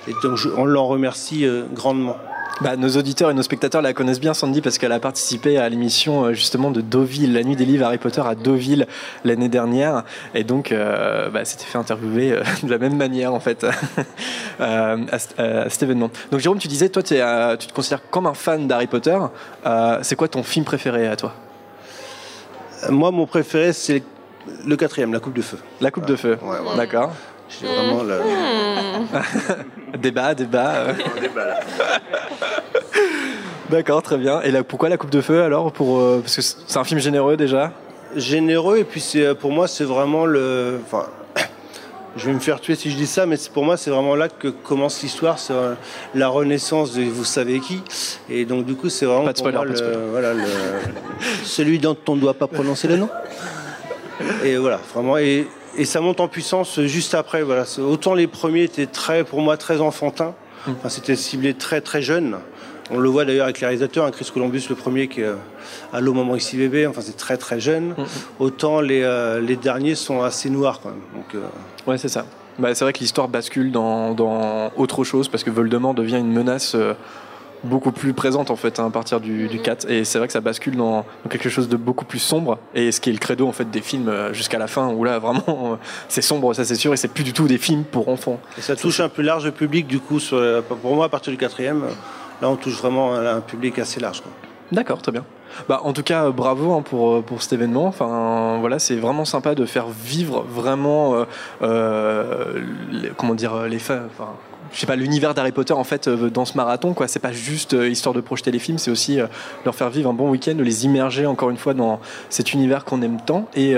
et 0.08 0.12
donc 0.22 0.38
on 0.56 0.64
l'en 0.64 0.86
remercie 0.86 1.44
euh, 1.44 1.64
grandement. 1.72 2.16
Bah, 2.60 2.76
nos 2.76 2.90
auditeurs 2.90 3.30
et 3.30 3.34
nos 3.34 3.42
spectateurs 3.42 3.80
la 3.80 3.94
connaissent 3.94 4.20
bien, 4.20 4.34
Sandy, 4.34 4.60
parce 4.60 4.76
qu'elle 4.76 4.92
a 4.92 5.00
participé 5.00 5.56
à 5.56 5.66
l'émission 5.70 6.24
euh, 6.24 6.32
justement 6.34 6.70
de 6.70 6.82
Deauville, 6.82 7.32
la 7.32 7.42
nuit 7.42 7.56
des 7.56 7.64
livres 7.64 7.86
Harry 7.86 7.96
Potter 7.96 8.20
à 8.20 8.34
Deauville 8.34 8.86
l'année 9.24 9.48
dernière. 9.48 10.04
Et 10.34 10.44
donc, 10.44 10.70
euh, 10.70 11.30
bah, 11.30 11.46
c'était 11.46 11.64
fait 11.64 11.78
interviewer 11.78 12.32
euh, 12.32 12.42
de 12.62 12.70
la 12.70 12.76
même 12.76 12.98
manière, 12.98 13.32
en 13.32 13.40
fait, 13.40 13.64
à, 14.60 14.96
cet 15.70 15.82
événement. 15.82 16.10
Donc, 16.30 16.40
Jérôme, 16.40 16.58
tu 16.58 16.68
disais, 16.68 16.90
toi, 16.90 17.02
tu 17.02 17.14
te 17.14 17.72
considères 17.72 18.02
comme 18.10 18.26
un 18.26 18.34
fan 18.34 18.68
d'Harry 18.68 18.88
Potter. 18.88 19.16
c'est 20.02 20.16
quoi 20.16 20.28
ton 20.28 20.42
film 20.42 20.66
préféré 20.66 21.08
à 21.08 21.16
toi? 21.16 21.32
Moi, 22.90 23.10
mon 23.10 23.26
préféré, 23.26 23.72
c'est 23.72 24.02
le 24.66 24.76
quatrième, 24.76 25.12
La 25.12 25.20
Coupe 25.20 25.34
de 25.34 25.42
Feu. 25.42 25.58
La 25.80 25.90
Coupe 25.90 26.06
de 26.06 26.16
Feu, 26.16 26.38
d'accord. 26.76 27.12
J'ai 27.48 27.66
vraiment 27.66 28.04
le... 28.04 28.20
débat, 29.98 30.34
débat. 30.34 30.86
D'accord, 33.70 34.02
très 34.02 34.18
bien. 34.18 34.40
Et 34.42 34.50
là, 34.50 34.64
pourquoi 34.64 34.88
la 34.88 34.96
coupe 34.96 35.10
de 35.10 35.20
feu 35.20 35.42
alors 35.42 35.72
pour, 35.72 36.00
euh, 36.00 36.20
Parce 36.20 36.36
que 36.36 36.42
c'est 36.42 36.78
un 36.78 36.84
film 36.84 37.00
généreux 37.00 37.36
déjà? 37.36 37.72
Généreux, 38.16 38.78
et 38.78 38.84
puis 38.84 39.00
c'est, 39.00 39.34
pour 39.34 39.52
moi, 39.52 39.68
c'est 39.68 39.84
vraiment 39.84 40.26
le. 40.26 40.80
Enfin, 40.84 41.06
je 42.16 42.26
vais 42.26 42.32
me 42.32 42.40
faire 42.40 42.60
tuer 42.60 42.74
si 42.74 42.90
je 42.90 42.96
dis 42.96 43.06
ça, 43.06 43.26
mais 43.26 43.36
pour 43.52 43.64
moi, 43.64 43.76
c'est 43.76 43.90
vraiment 43.90 44.16
là 44.16 44.28
que 44.28 44.48
commence 44.48 45.02
l'histoire. 45.02 45.38
C'est 45.38 45.52
euh, 45.52 45.74
la 46.14 46.28
renaissance 46.28 46.94
de 46.94 47.02
vous 47.02 47.24
savez 47.24 47.60
qui. 47.60 47.82
Et 48.28 48.44
donc, 48.44 48.64
du 48.64 48.74
coup, 48.74 48.88
c'est 48.88 49.06
vraiment 49.06 49.24
pas 49.24 49.32
de 49.32 49.38
spoiler, 49.38 49.58
voilà, 50.10 50.32
celui 51.44 51.78
dont 51.78 51.96
on 52.08 52.16
ne 52.16 52.20
doit 52.20 52.34
pas 52.34 52.48
prononcer 52.48 52.88
le 52.88 52.96
nom? 52.96 53.08
Et 54.44 54.56
voilà, 54.56 54.80
vraiment. 54.94 55.18
Et, 55.18 55.46
ça 55.84 56.00
monte 56.00 56.20
en 56.20 56.28
puissance 56.28 56.80
juste 56.82 57.14
après. 57.14 57.42
Voilà. 57.42 57.64
Autant 57.78 58.14
les 58.14 58.26
premiers 58.26 58.64
étaient 58.64 58.86
très, 58.86 59.24
pour 59.24 59.40
moi, 59.40 59.56
très 59.56 59.80
enfantins. 59.80 60.34
Enfin, 60.68 60.88
c'était 60.88 61.16
ciblé 61.16 61.54
très 61.54 61.80
très 61.80 62.02
jeune. 62.02 62.36
On 62.92 62.98
le 62.98 63.08
voit 63.08 63.24
d'ailleurs 63.24 63.44
avec 63.44 63.60
les 63.60 63.66
réalisateurs, 63.66 64.04
hein, 64.04 64.10
Chris 64.10 64.28
Columbus, 64.32 64.64
le 64.68 64.74
premier 64.74 65.06
qui 65.06 65.20
est 65.20 65.24
euh, 65.24 65.36
à 65.92 66.00
l'eau 66.00 66.12
moment 66.12 66.34
ici 66.34 66.56
bébé, 66.56 66.88
enfin 66.88 67.02
c'est 67.02 67.16
très 67.16 67.36
très 67.36 67.60
jeune. 67.60 67.94
Autant 68.40 68.80
les, 68.80 69.02
euh, 69.04 69.40
derniers 69.62 69.94
sont 69.94 70.22
assez 70.22 70.50
noirs 70.50 70.80
quand 70.82 70.88
même. 70.90 70.98
Donc, 71.14 71.34
euh, 71.36 71.46
Ouais, 71.86 71.98
c'est 71.98 72.08
ça. 72.08 72.26
Bah, 72.58 72.74
c'est 72.74 72.84
vrai 72.84 72.92
que 72.92 72.98
l'histoire 72.98 73.28
bascule 73.28 73.70
dans, 73.70 74.12
dans, 74.12 74.72
autre 74.76 75.04
chose 75.04 75.28
parce 75.28 75.44
que 75.44 75.50
Voldemort 75.50 75.94
devient 75.94 76.18
une 76.18 76.32
menace 76.32 76.76
beaucoup 77.64 77.92
plus 77.92 78.12
présente 78.12 78.50
en 78.50 78.56
fait 78.56 78.78
hein, 78.78 78.86
à 78.86 78.90
partir 78.90 79.20
du, 79.20 79.48
du 79.48 79.60
4 79.60 79.90
et 79.90 80.04
c'est 80.04 80.18
vrai 80.18 80.26
que 80.26 80.32
ça 80.32 80.40
bascule 80.40 80.76
dans, 80.76 81.04
quelque 81.28 81.48
chose 81.48 81.68
de 81.68 81.76
beaucoup 81.76 82.04
plus 82.04 82.18
sombre. 82.18 82.58
Et 82.74 82.92
ce 82.92 83.00
qui 83.00 83.10
est 83.10 83.12
le 83.12 83.18
credo 83.18 83.46
en 83.46 83.52
fait 83.52 83.70
des 83.70 83.80
films 83.80 84.08
euh, 84.08 84.32
jusqu'à 84.32 84.58
la 84.58 84.66
fin 84.66 84.88
où 84.88 85.04
là 85.04 85.18
vraiment 85.18 85.42
euh, 85.48 85.76
c'est 86.08 86.22
sombre 86.22 86.54
ça 86.54 86.64
c'est 86.64 86.74
sûr 86.74 86.92
et 86.92 86.96
c'est 86.96 87.12
plus 87.12 87.24
du 87.24 87.32
tout 87.32 87.46
des 87.46 87.58
films 87.58 87.84
pour 87.84 88.08
enfants. 88.08 88.40
Et 88.58 88.60
ça 88.62 88.76
touche 88.76 89.00
un 89.00 89.08
plus 89.08 89.24
large 89.24 89.50
public 89.50 89.86
du 89.86 90.00
coup 90.00 90.20
sur, 90.20 90.62
pour 90.62 90.94
moi 90.94 91.06
à 91.06 91.08
partir 91.08 91.32
du 91.32 91.38
quatrième 91.38 91.84
là 92.40 92.48
on 92.48 92.56
touche 92.56 92.78
vraiment 92.78 93.14
un 93.14 93.40
public 93.40 93.78
assez 93.78 94.00
large 94.00 94.22
d'accord 94.72 95.02
très 95.02 95.12
bien. 95.12 95.24
Bah, 95.68 95.80
en 95.84 95.92
tout 95.92 96.02
cas, 96.02 96.30
bravo 96.30 96.72
hein, 96.72 96.82
pour, 96.82 97.22
pour 97.24 97.42
cet 97.42 97.54
événement. 97.54 97.86
Enfin, 97.86 98.58
voilà, 98.60 98.78
c'est 98.78 98.96
vraiment 98.96 99.24
sympa 99.24 99.54
de 99.54 99.64
faire 99.64 99.88
vivre 99.88 100.44
vraiment, 100.48 101.26
euh, 101.62 102.62
comment 103.16 103.34
dire, 103.34 103.66
les 103.66 103.78
fans, 103.78 104.06
enfin, 104.06 104.28
je 104.72 104.80
sais 104.80 104.86
pas, 104.86 104.96
l'univers 104.96 105.34
d'Harry 105.34 105.52
Potter 105.52 105.72
en 105.72 105.84
fait 105.84 106.08
euh, 106.08 106.30
dans 106.30 106.44
ce 106.44 106.56
marathon 106.56 106.94
quoi. 106.94 107.08
C'est 107.08 107.18
pas 107.18 107.32
juste 107.32 107.74
euh, 107.74 107.88
histoire 107.88 108.14
de 108.14 108.20
projeter 108.20 108.50
les 108.50 108.58
films, 108.58 108.78
c'est 108.78 108.90
aussi 108.90 109.20
euh, 109.20 109.26
leur 109.64 109.74
faire 109.74 109.90
vivre 109.90 110.10
un 110.10 110.12
bon 110.12 110.30
week-end, 110.30 110.54
de 110.54 110.62
les 110.62 110.84
immerger 110.84 111.26
encore 111.26 111.50
une 111.50 111.56
fois 111.56 111.74
dans 111.74 112.00
cet 112.28 112.52
univers 112.52 112.84
qu'on 112.84 113.02
aime 113.02 113.20
tant. 113.20 113.48
Et, 113.54 113.72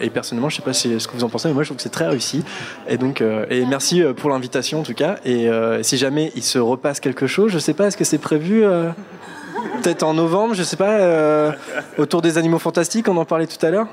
et, 0.00 0.10
personnellement, 0.10 0.48
je 0.48 0.56
sais 0.56 0.62
pas 0.62 0.72
ce 0.72 1.06
que 1.06 1.12
vous 1.12 1.24
en 1.24 1.28
pensez, 1.28 1.48
mais 1.48 1.54
moi 1.54 1.62
je 1.62 1.68
trouve 1.68 1.76
que 1.76 1.82
c'est 1.82 1.88
très 1.88 2.08
réussi. 2.08 2.42
Et 2.88 2.96
donc, 2.96 3.20
et 3.20 3.64
merci 3.66 4.02
pour 4.16 4.30
l'invitation 4.30 4.80
en 4.80 4.82
tout 4.82 4.94
cas. 4.94 5.16
Et 5.24 5.48
si 5.82 5.96
jamais 5.96 6.32
il 6.34 6.42
se 6.42 6.58
repasse 6.58 7.00
quelque 7.00 7.26
chose, 7.26 7.52
je 7.52 7.58
sais 7.58 7.74
pas, 7.74 7.86
est-ce 7.86 7.96
que 7.96 8.04
c'est 8.04 8.18
prévu 8.18 8.62
peut-être 9.82 10.02
en 10.02 10.14
novembre, 10.14 10.54
je 10.54 10.62
sais 10.62 10.76
pas, 10.76 11.54
autour 11.98 12.22
des 12.22 12.38
animaux 12.38 12.58
fantastiques, 12.58 13.08
on 13.08 13.16
en 13.16 13.24
parlait 13.24 13.46
tout 13.46 13.64
à 13.64 13.70
l'heure? 13.70 13.88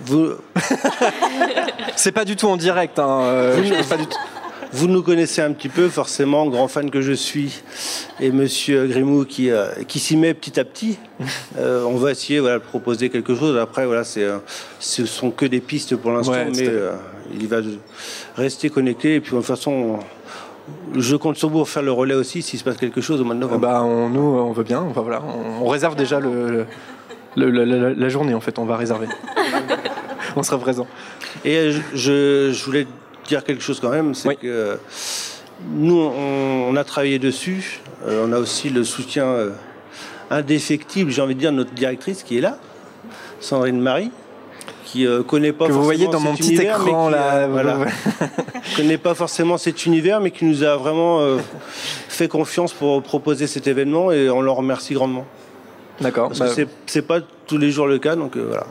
Vous... 0.00 0.32
c'est 1.96 2.12
pas 2.12 2.24
du 2.24 2.36
tout 2.36 2.46
en 2.46 2.56
direct, 2.56 2.98
hein, 2.98 3.52
pas 3.88 3.96
du 3.96 4.06
tout. 4.06 4.18
Vous 4.74 4.88
nous 4.88 5.04
connaissez 5.04 5.40
un 5.40 5.52
petit 5.52 5.68
peu, 5.68 5.88
forcément, 5.88 6.48
grand 6.48 6.66
fan 6.66 6.90
que 6.90 7.00
je 7.00 7.12
suis, 7.12 7.62
et 8.18 8.32
Monsieur 8.32 8.88
Grimou 8.88 9.24
qui, 9.24 9.48
euh, 9.48 9.68
qui 9.86 10.00
s'y 10.00 10.16
met 10.16 10.34
petit 10.34 10.58
à 10.58 10.64
petit. 10.64 10.98
Euh, 11.56 11.84
on 11.84 11.94
va 11.94 12.10
essayer 12.10 12.40
voilà, 12.40 12.58
de 12.58 12.64
proposer 12.64 13.08
quelque 13.08 13.36
chose. 13.36 13.56
Après, 13.56 13.86
voilà, 13.86 14.02
c'est, 14.02 14.24
euh, 14.24 14.38
ce 14.80 15.06
sont 15.06 15.30
que 15.30 15.46
des 15.46 15.60
pistes 15.60 15.94
pour 15.94 16.10
l'instant, 16.10 16.32
mais 16.56 16.68
il 17.32 17.46
va 17.46 17.58
rester 18.34 18.70
connecté. 18.70 19.14
Et 19.14 19.20
puis, 19.20 19.30
de 19.30 19.36
toute 19.36 19.46
façon, 19.46 20.00
je 20.96 21.14
compte 21.14 21.36
sur 21.36 21.48
vous 21.48 21.58
pour 21.58 21.68
faire 21.68 21.84
le 21.84 21.92
relais 21.92 22.14
aussi 22.14 22.42
s'il 22.42 22.58
se 22.58 22.64
passe 22.64 22.76
quelque 22.76 23.00
chose 23.00 23.20
au 23.20 23.24
mois 23.24 23.36
de 23.36 23.40
novembre. 23.40 23.60
Bah, 23.60 23.82
on, 23.84 24.08
nous, 24.08 24.20
on 24.20 24.50
veut 24.50 24.64
bien. 24.64 24.80
Enfin, 24.80 25.02
voilà, 25.02 25.22
on, 25.22 25.68
réserve 25.68 25.94
déjà 25.94 26.18
le, 26.18 26.66
la, 27.36 28.08
journée, 28.08 28.34
en 28.34 28.40
fait. 28.40 28.58
On 28.58 28.64
va 28.64 28.76
réserver. 28.76 29.06
on 30.36 30.42
sera 30.42 30.58
présent. 30.58 30.88
Et 31.44 31.70
je, 31.94 32.50
je 32.52 32.64
voulais 32.64 32.88
dire 33.26 33.44
quelque 33.44 33.62
chose 33.62 33.80
quand 33.80 33.90
même, 33.90 34.14
c'est 34.14 34.36
que 34.36 34.78
nous, 35.72 35.98
on, 35.98 36.76
a 36.76 36.84
travaillé 36.84 37.18
dessus. 37.18 37.80
on 38.06 38.32
a 38.32 38.38
aussi 38.38 38.70
le 38.70 38.84
soutien 38.84 39.50
indéfectible, 40.30 41.10
j'ai 41.10 41.22
envie 41.22 41.34
de 41.34 41.40
dire, 41.40 41.52
de 41.52 41.56
notre 41.56 41.72
directrice 41.72 42.22
qui 42.22 42.38
est 42.38 42.40
là, 42.40 42.58
Sandrine 43.40 43.80
Marie 43.80 44.10
qui 44.94 45.08
euh, 45.08 45.24
connaît 45.24 45.52
pas 45.52 45.66
que 45.66 45.72
vous 45.72 45.82
voyez 45.82 46.06
dans 46.06 46.20
mon 46.20 46.36
petit 46.36 46.54
écran 46.54 47.08
là, 47.08 47.48
euh, 47.48 47.84
connaît 48.76 48.96
pas 48.96 49.14
forcément 49.14 49.58
cet 49.58 49.86
univers, 49.86 50.20
mais 50.20 50.30
qui 50.30 50.44
nous 50.44 50.62
a 50.62 50.76
vraiment 50.76 51.20
euh, 51.20 51.38
fait 52.08 52.28
confiance 52.28 52.72
pour 52.72 53.02
proposer 53.02 53.48
cet 53.48 53.66
événement 53.66 54.12
et 54.12 54.30
on 54.30 54.40
leur 54.40 54.54
remercie 54.54 54.94
grandement. 54.94 55.26
D'accord. 56.00 56.28
Parce 56.28 56.54
que 56.54 56.62
bah, 56.62 56.70
c'est 56.86 57.02
pas 57.02 57.18
tous 57.46 57.58
les 57.58 57.72
jours 57.72 57.88
le 57.88 57.98
cas, 57.98 58.14
donc 58.14 58.36
voilà. 58.36 58.66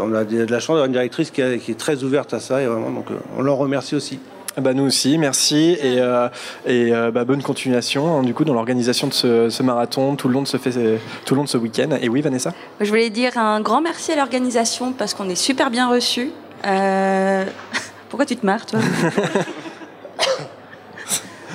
On 0.00 0.14
a 0.14 0.24
de 0.24 0.44
la 0.44 0.60
chance 0.60 0.74
d'avoir 0.74 0.86
une 0.86 0.92
directrice 0.92 1.30
qui, 1.30 1.42
qui, 1.58 1.70
est 1.72 1.78
très 1.78 2.02
ouverte 2.02 2.34
à 2.34 2.40
ça 2.40 2.62
et 2.62 2.66
vraiment, 2.66 2.90
donc 2.90 3.06
on 3.36 3.42
leur 3.42 3.56
remercie 3.56 3.94
aussi. 3.94 4.18
Bah 4.60 4.74
nous 4.74 4.84
aussi, 4.84 5.16
merci 5.16 5.78
et, 5.80 5.98
euh, 5.98 6.28
et 6.66 6.92
euh, 6.92 7.10
bah, 7.10 7.24
bonne 7.24 7.42
continuation 7.42 8.18
hein, 8.18 8.22
du 8.22 8.34
coup 8.34 8.44
dans 8.44 8.52
l'organisation 8.52 9.06
de 9.06 9.12
ce, 9.14 9.62
marathon 9.62 10.14
tout 10.14 10.28
le 10.28 10.34
long 10.34 10.42
de 10.42 10.46
ce, 10.46 10.58
tout 10.58 11.34
le 11.34 11.36
long 11.36 11.44
de 11.44 11.48
ce 11.48 11.56
week-end. 11.56 11.96
Et 12.02 12.10
oui, 12.10 12.20
Vanessa? 12.20 12.52
Je 12.80 12.88
voulais 12.88 13.08
dire 13.08 13.38
un 13.38 13.62
grand 13.62 13.80
merci 13.80 14.12
à 14.12 14.16
l'organisation 14.16 14.92
parce 14.92 15.14
qu'on 15.14 15.30
est 15.30 15.36
super 15.36 15.70
bien 15.70 15.88
reçus. 15.88 16.30
Euh, 16.66 17.44
pourquoi 18.10 18.26
tu 18.26 18.36
te 18.36 18.44
marres, 18.44 18.66
toi? 18.66 18.80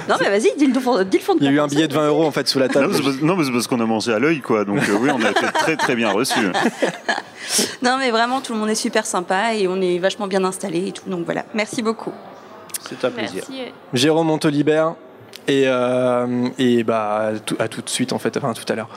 Non, 0.07 0.15
mais 0.21 0.29
vas-y, 0.29 0.53
dis 0.57 0.67
le, 0.67 0.79
fond, 0.79 1.03
dis 1.03 1.17
le 1.17 1.23
fond 1.23 1.35
de 1.35 1.41
Il 1.41 1.45
y 1.45 1.47
a 1.47 1.51
eu 1.51 1.59
un 1.59 1.67
billet 1.67 1.87
de 1.87 1.93
20 1.93 2.07
euros 2.07 2.25
en 2.25 2.31
fait 2.31 2.47
sous 2.47 2.59
la 2.59 2.69
table. 2.69 2.93
Non, 3.21 3.35
mais 3.35 3.43
c'est 3.43 3.51
parce, 3.51 3.67
qu'on 3.67 3.79
a 3.79 3.85
mangé 3.85 4.13
à 4.13 4.19
l'œil, 4.19 4.41
quoi. 4.41 4.65
Donc 4.65 4.79
oui, 4.99 5.09
on 5.11 5.23
a 5.23 5.31
été 5.31 5.45
très 5.53 5.75
très 5.75 5.95
bien 5.95 6.09
reçus. 6.11 6.39
non, 7.81 7.97
mais 7.97 8.11
vraiment, 8.11 8.41
tout 8.41 8.53
le 8.53 8.59
monde 8.59 8.69
est 8.69 8.75
super 8.75 9.05
sympa 9.05 9.53
et 9.53 9.67
on 9.67 9.81
est 9.81 9.97
vachement 9.99 10.27
bien 10.27 10.43
installé 10.43 10.87
et 10.87 10.91
tout. 10.91 11.09
Donc 11.09 11.25
voilà, 11.25 11.45
merci 11.53 11.81
beaucoup. 11.81 12.13
C'est 12.87 13.03
un 13.05 13.11
plaisir. 13.11 13.43
Jérôme 13.93 14.27
Montolibert. 14.27 14.95
Et, 15.49 15.63
euh, 15.65 16.49
et 16.59 16.83
bah, 16.83 17.31
à 17.57 17.67
tout 17.69 17.81
de 17.81 17.89
suite, 17.89 18.11
en 18.11 18.19
fait, 18.19 18.35
enfin 18.35 18.51
tout 18.51 18.65
à 18.67 18.75
l'heure. 18.75 18.89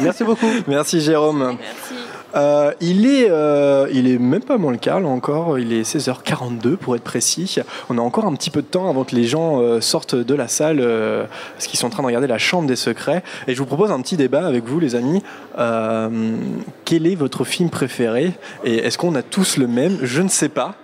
Merci 0.00 0.24
beaucoup. 0.24 0.50
Merci 0.66 1.00
Jérôme. 1.00 1.56
Merci. 1.60 2.01
Euh, 2.34 2.72
il, 2.80 3.06
est, 3.06 3.28
euh, 3.30 3.86
il 3.92 4.08
est 4.08 4.18
même 4.18 4.42
pas 4.42 4.58
moins 4.58 4.72
le 4.72 4.78
cas, 4.78 5.00
là 5.00 5.08
encore. 5.08 5.58
Il 5.58 5.72
est 5.72 5.82
16h42 5.82 6.76
pour 6.76 6.96
être 6.96 7.02
précis. 7.02 7.56
On 7.90 7.98
a 7.98 8.00
encore 8.00 8.26
un 8.26 8.34
petit 8.34 8.50
peu 8.50 8.62
de 8.62 8.66
temps 8.66 8.88
avant 8.88 9.04
que 9.04 9.14
les 9.14 9.24
gens 9.24 9.60
euh, 9.60 9.80
sortent 9.80 10.14
de 10.14 10.34
la 10.34 10.48
salle 10.48 10.82
parce 11.54 11.66
qu'ils 11.66 11.78
sont 11.78 11.86
en 11.86 11.90
train 11.90 12.02
de 12.02 12.06
regarder 12.06 12.26
la 12.26 12.38
Chambre 12.38 12.66
des 12.66 12.76
Secrets. 12.76 13.22
Et 13.46 13.54
je 13.54 13.58
vous 13.58 13.66
propose 13.66 13.90
un 13.90 14.00
petit 14.00 14.16
débat 14.16 14.46
avec 14.46 14.64
vous, 14.64 14.80
les 14.80 14.94
amis. 14.94 15.22
quel 16.84 17.06
est 17.06 17.14
votre 17.14 17.44
film 17.44 17.70
préféré? 17.70 18.32
Et 18.64 18.76
est-ce 18.78 18.98
qu'on 18.98 19.14
a 19.14 19.22
tous 19.22 19.56
le 19.56 19.66
même? 19.66 19.98
Je 20.02 20.22
ne 20.22 20.28
sais 20.28 20.48
pas. 20.48 20.74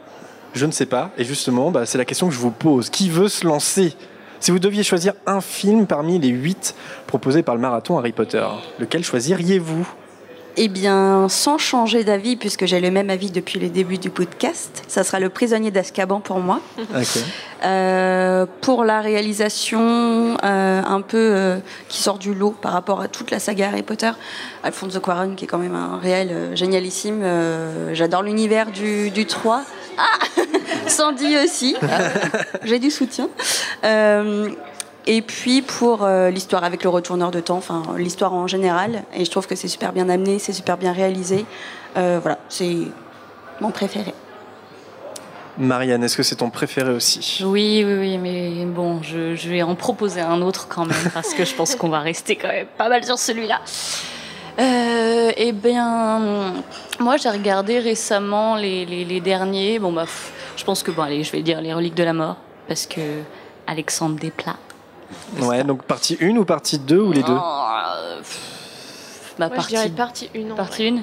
Je 0.54 0.66
ne 0.66 0.72
sais 0.72 0.86
pas. 0.86 1.10
Et 1.18 1.24
justement, 1.24 1.70
bah, 1.70 1.86
c'est 1.86 1.98
la 1.98 2.04
question 2.04 2.28
que 2.28 2.34
je 2.34 2.38
vous 2.38 2.50
pose. 2.50 2.90
Qui 2.90 3.10
veut 3.10 3.28
se 3.28 3.46
lancer? 3.46 3.94
Si 4.40 4.50
vous 4.50 4.58
deviez 4.58 4.82
choisir 4.82 5.14
un 5.26 5.40
film 5.40 5.86
parmi 5.86 6.18
les 6.18 6.28
huit 6.28 6.74
proposés 7.06 7.42
par 7.42 7.54
le 7.54 7.60
marathon 7.60 7.98
Harry 7.98 8.12
Potter, 8.12 8.46
lequel 8.78 9.04
choisiriez-vous? 9.04 9.86
Eh 10.60 10.68
bien, 10.68 11.28
sans 11.28 11.56
changer 11.56 12.02
d'avis, 12.02 12.34
puisque 12.34 12.66
j'ai 12.66 12.80
le 12.80 12.90
même 12.90 13.10
avis 13.10 13.30
depuis 13.30 13.60
le 13.60 13.68
début 13.68 13.96
du 13.96 14.10
podcast, 14.10 14.82
ça 14.88 15.04
sera 15.04 15.20
Le 15.20 15.28
prisonnier 15.28 15.70
d'Azkaban 15.70 16.20
pour 16.20 16.40
moi. 16.40 16.60
Euh, 17.64 18.46
pour 18.60 18.84
la 18.84 19.00
réalisation 19.00 20.36
euh, 20.44 20.82
un 20.82 21.00
peu 21.00 21.16
euh, 21.16 21.58
qui 21.88 22.02
sort 22.02 22.18
du 22.18 22.34
lot 22.34 22.54
par 22.60 22.72
rapport 22.72 23.00
à 23.00 23.08
toute 23.08 23.30
la 23.30 23.38
saga 23.38 23.68
Harry 23.68 23.82
Potter, 23.82 24.10
Alfonso 24.64 25.00
Cuarón, 25.00 25.34
qui 25.36 25.44
est 25.44 25.48
quand 25.48 25.58
même 25.58 25.76
un 25.76 25.98
réel 25.98 26.50
génialissime. 26.54 27.24
J'adore 27.92 28.22
l'univers 28.22 28.70
du, 28.70 29.10
du 29.10 29.26
3. 29.26 29.62
Ah 29.96 30.02
Sandy 30.88 31.36
aussi. 31.44 31.76
J'ai 32.64 32.80
du 32.80 32.90
soutien. 32.90 33.28
Et 35.10 35.22
puis 35.22 35.62
pour 35.62 36.04
euh, 36.04 36.28
l'histoire 36.28 36.64
avec 36.64 36.84
le 36.84 36.90
retourneur 36.90 37.30
de 37.30 37.40
temps, 37.40 37.56
enfin 37.56 37.82
l'histoire 37.96 38.34
en 38.34 38.46
général. 38.46 39.04
Et 39.14 39.24
je 39.24 39.30
trouve 39.30 39.46
que 39.46 39.56
c'est 39.56 39.66
super 39.66 39.94
bien 39.94 40.10
amené, 40.10 40.38
c'est 40.38 40.52
super 40.52 40.76
bien 40.76 40.92
réalisé. 40.92 41.46
Euh, 41.96 42.20
voilà, 42.20 42.38
c'est 42.50 42.76
mon 43.62 43.70
préféré. 43.70 44.12
Marianne, 45.56 46.04
est-ce 46.04 46.16
que 46.16 46.22
c'est 46.22 46.36
ton 46.36 46.50
préféré 46.50 46.92
aussi? 46.92 47.42
Oui, 47.44 47.82
oui, 47.86 47.94
oui, 47.98 48.18
mais 48.18 48.66
bon, 48.66 49.02
je, 49.02 49.34
je, 49.34 49.48
vais 49.48 49.62
en 49.62 49.74
proposer 49.74 50.20
un 50.20 50.42
autre 50.42 50.68
quand 50.68 50.84
même, 50.84 51.10
parce 51.14 51.32
que 51.32 51.46
je 51.46 51.54
pense 51.54 51.74
qu'on 51.74 51.88
va 51.88 52.00
rester 52.00 52.36
quand 52.36 52.48
même 52.48 52.66
pas 52.76 52.90
mal 52.90 53.02
sur 53.02 53.18
celui-là. 53.18 53.60
Euh, 54.58 55.32
eh 55.36 55.52
bien, 55.52 56.52
moi 57.00 57.16
j'ai 57.16 57.30
regardé 57.30 57.78
récemment 57.78 58.56
les, 58.56 58.84
les, 58.84 59.20
derniers. 59.20 59.78
Bon, 59.78 59.90
bah, 59.90 60.04
je 60.56 60.64
pense 60.64 60.82
que, 60.82 60.90
bon, 60.90 61.02
allez, 61.02 61.24
je 61.24 61.32
vais 61.32 61.42
dire 61.42 61.62
Les 61.62 61.72
Reliques 61.72 61.96
de 61.96 62.04
la 62.04 62.12
Mort, 62.12 62.36
parce 62.68 62.86
que 62.86 63.00
Alexandre 63.66 64.16
Desplat. 64.20 64.56
Ouais, 65.40 65.64
donc 65.64 65.82
partie 65.84 66.16
1 66.20 66.36
ou 66.36 66.44
partie 66.44 66.78
2 66.78 66.98
ou 66.98 67.12
les 67.12 67.22
deux 67.22 67.32
euh, 67.32 68.20
bah, 69.38 69.50
partie, 69.50 69.76
je 69.76 69.88
partie 69.90 70.30
1. 70.34 70.54
Partie 70.56 70.88
1 70.88 70.96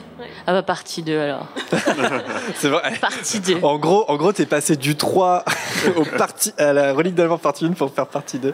Ah 0.45 0.51
bah 0.51 0.61
partie 0.61 1.01
2 1.01 1.17
alors. 1.17 1.47
c'est 2.55 2.67
vrai. 2.67 2.93
Partie 2.99 3.39
2. 3.39 3.59
En 3.61 3.77
gros, 3.77 4.03
en 4.09 4.17
gros 4.17 4.33
t'es 4.33 4.45
passé 4.45 4.75
du 4.75 4.97
3 4.97 5.45
au 5.95 6.03
parti, 6.03 6.51
à 6.57 6.73
la 6.73 6.93
relique 6.93 7.15
d'Almor 7.15 7.39
partie 7.39 7.65
1 7.65 7.71
pour 7.71 7.93
faire 7.93 8.07
partie 8.07 8.39
2. 8.39 8.53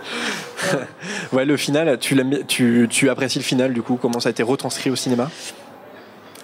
ouais, 1.34 1.46
le 1.46 1.58
final, 1.58 1.98
tu, 1.98 2.16
tu, 2.48 2.88
tu 2.90 3.10
apprécies 3.10 3.40
le 3.40 3.44
final 3.44 3.74
du 3.74 3.82
coup 3.82 3.98
Comment 4.00 4.20
ça 4.20 4.30
a 4.30 4.32
été 4.32 4.44
retranscrit 4.44 4.92
au 4.92 4.96
cinéma? 4.96 5.30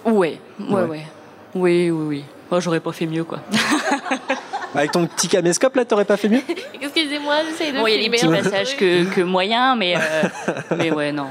Ouais, 0.04 0.40
ouais, 0.58 0.82
ouais. 0.82 1.06
Oui, 1.54 1.90
oui, 1.90 2.06
oui. 2.06 2.24
Moi, 2.50 2.60
j'aurais 2.60 2.80
pas 2.80 2.92
fait 2.92 3.06
mieux 3.06 3.24
quoi. 3.24 3.38
Avec 4.74 4.92
ton 4.92 5.06
petit 5.06 5.28
caméscope 5.28 5.76
là, 5.76 5.84
t'aurais 5.84 6.04
pas 6.04 6.16
fait 6.16 6.28
mieux? 6.28 6.42
Excusez-moi, 6.80 7.36
j'essaie 7.48 7.72
de 7.72 7.78
bon, 7.78 7.86
Il 7.86 7.94
y 7.94 7.98
a 7.98 8.02
des 8.02 8.10
petits 8.10 8.28
passages 8.28 8.76
que, 8.76 9.04
que 9.04 9.20
moyens, 9.22 9.76
mais, 9.78 9.96
euh, 9.96 10.52
mais 10.76 10.90
ouais, 10.90 11.12
non. 11.12 11.28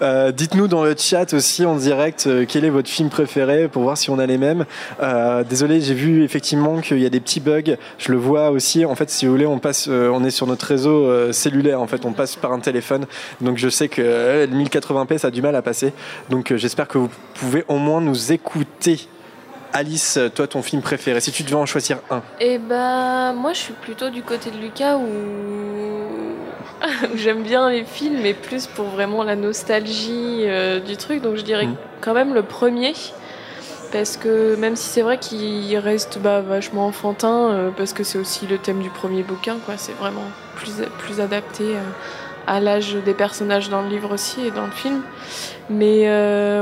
Euh, 0.00 0.30
dites-nous 0.30 0.68
dans 0.68 0.84
le 0.84 0.94
chat 0.96 1.32
aussi 1.34 1.66
en 1.66 1.74
direct 1.74 2.26
euh, 2.26 2.44
quel 2.48 2.64
est 2.64 2.70
votre 2.70 2.88
film 2.88 3.08
préféré 3.08 3.68
pour 3.68 3.82
voir 3.82 3.98
si 3.98 4.10
on 4.10 4.18
a 4.18 4.26
les 4.26 4.38
mêmes. 4.38 4.64
Euh, 5.02 5.42
désolé, 5.42 5.80
j'ai 5.80 5.94
vu 5.94 6.22
effectivement 6.22 6.80
qu'il 6.80 7.00
y 7.00 7.06
a 7.06 7.10
des 7.10 7.20
petits 7.20 7.40
bugs. 7.40 7.76
Je 7.98 8.12
le 8.12 8.18
vois 8.18 8.50
aussi. 8.50 8.84
En 8.84 8.94
fait, 8.94 9.10
si 9.10 9.26
vous 9.26 9.32
voulez, 9.32 9.46
on 9.46 9.58
passe, 9.58 9.88
on 9.88 10.24
est 10.24 10.30
sur 10.30 10.46
notre 10.46 10.66
réseau 10.66 11.32
cellulaire. 11.32 11.80
En 11.80 11.86
fait, 11.86 12.04
on 12.04 12.12
passe 12.12 12.36
par 12.36 12.52
un 12.52 12.60
téléphone. 12.60 13.06
Donc, 13.40 13.58
je 13.58 13.68
sais 13.68 13.88
que 13.88 14.46
1080p, 14.46 15.18
ça 15.18 15.28
a 15.28 15.30
du 15.30 15.42
mal 15.42 15.56
à 15.56 15.62
passer. 15.62 15.92
Donc, 16.30 16.54
j'espère 16.54 16.86
que 16.86 16.98
vous 16.98 17.10
pouvez 17.34 17.64
au 17.68 17.78
moins 17.78 18.00
nous 18.00 18.32
écouter. 18.32 19.08
Alice, 19.72 20.18
toi, 20.34 20.46
ton 20.46 20.62
film 20.62 20.82
préféré, 20.82 21.20
si 21.20 21.32
tu 21.32 21.42
devais 21.42 21.54
en 21.54 21.66
choisir 21.66 21.98
un 22.10 22.22
Eh 22.40 22.58
ben, 22.58 23.32
moi, 23.34 23.52
je 23.52 23.58
suis 23.58 23.74
plutôt 23.74 24.10
du 24.10 24.22
côté 24.22 24.50
de 24.50 24.58
Lucas 24.58 24.96
où 24.96 25.98
J'aime 27.14 27.42
bien 27.42 27.70
les 27.70 27.84
films, 27.84 28.20
mais 28.22 28.34
plus 28.34 28.66
pour 28.66 28.86
vraiment 28.86 29.22
la 29.22 29.36
nostalgie 29.36 30.42
euh, 30.44 30.80
du 30.80 30.96
truc. 30.96 31.22
Donc 31.22 31.36
je 31.36 31.42
dirais 31.42 31.66
mm. 31.66 31.76
quand 32.00 32.14
même 32.14 32.34
le 32.34 32.42
premier. 32.42 32.94
Parce 33.90 34.18
que 34.18 34.54
même 34.56 34.76
si 34.76 34.86
c'est 34.86 35.00
vrai 35.00 35.16
qu'il 35.16 35.76
reste 35.78 36.18
bah, 36.18 36.42
vachement 36.42 36.86
enfantin, 36.86 37.50
euh, 37.50 37.70
parce 37.74 37.94
que 37.94 38.04
c'est 38.04 38.18
aussi 38.18 38.46
le 38.46 38.58
thème 38.58 38.80
du 38.80 38.90
premier 38.90 39.22
bouquin, 39.22 39.56
quoi. 39.64 39.74
C'est 39.78 39.96
vraiment 39.96 40.24
plus, 40.56 40.82
plus 40.98 41.20
adapté 41.20 41.64
euh, 41.64 41.80
à 42.48 42.60
l'âge 42.60 42.94
des 42.94 43.14
personnages 43.14 43.68
dans 43.68 43.82
le 43.82 43.88
livre 43.88 44.12
aussi 44.12 44.46
et 44.46 44.50
dans 44.50 44.66
le 44.66 44.72
film. 44.72 45.02
Mais 45.70 46.08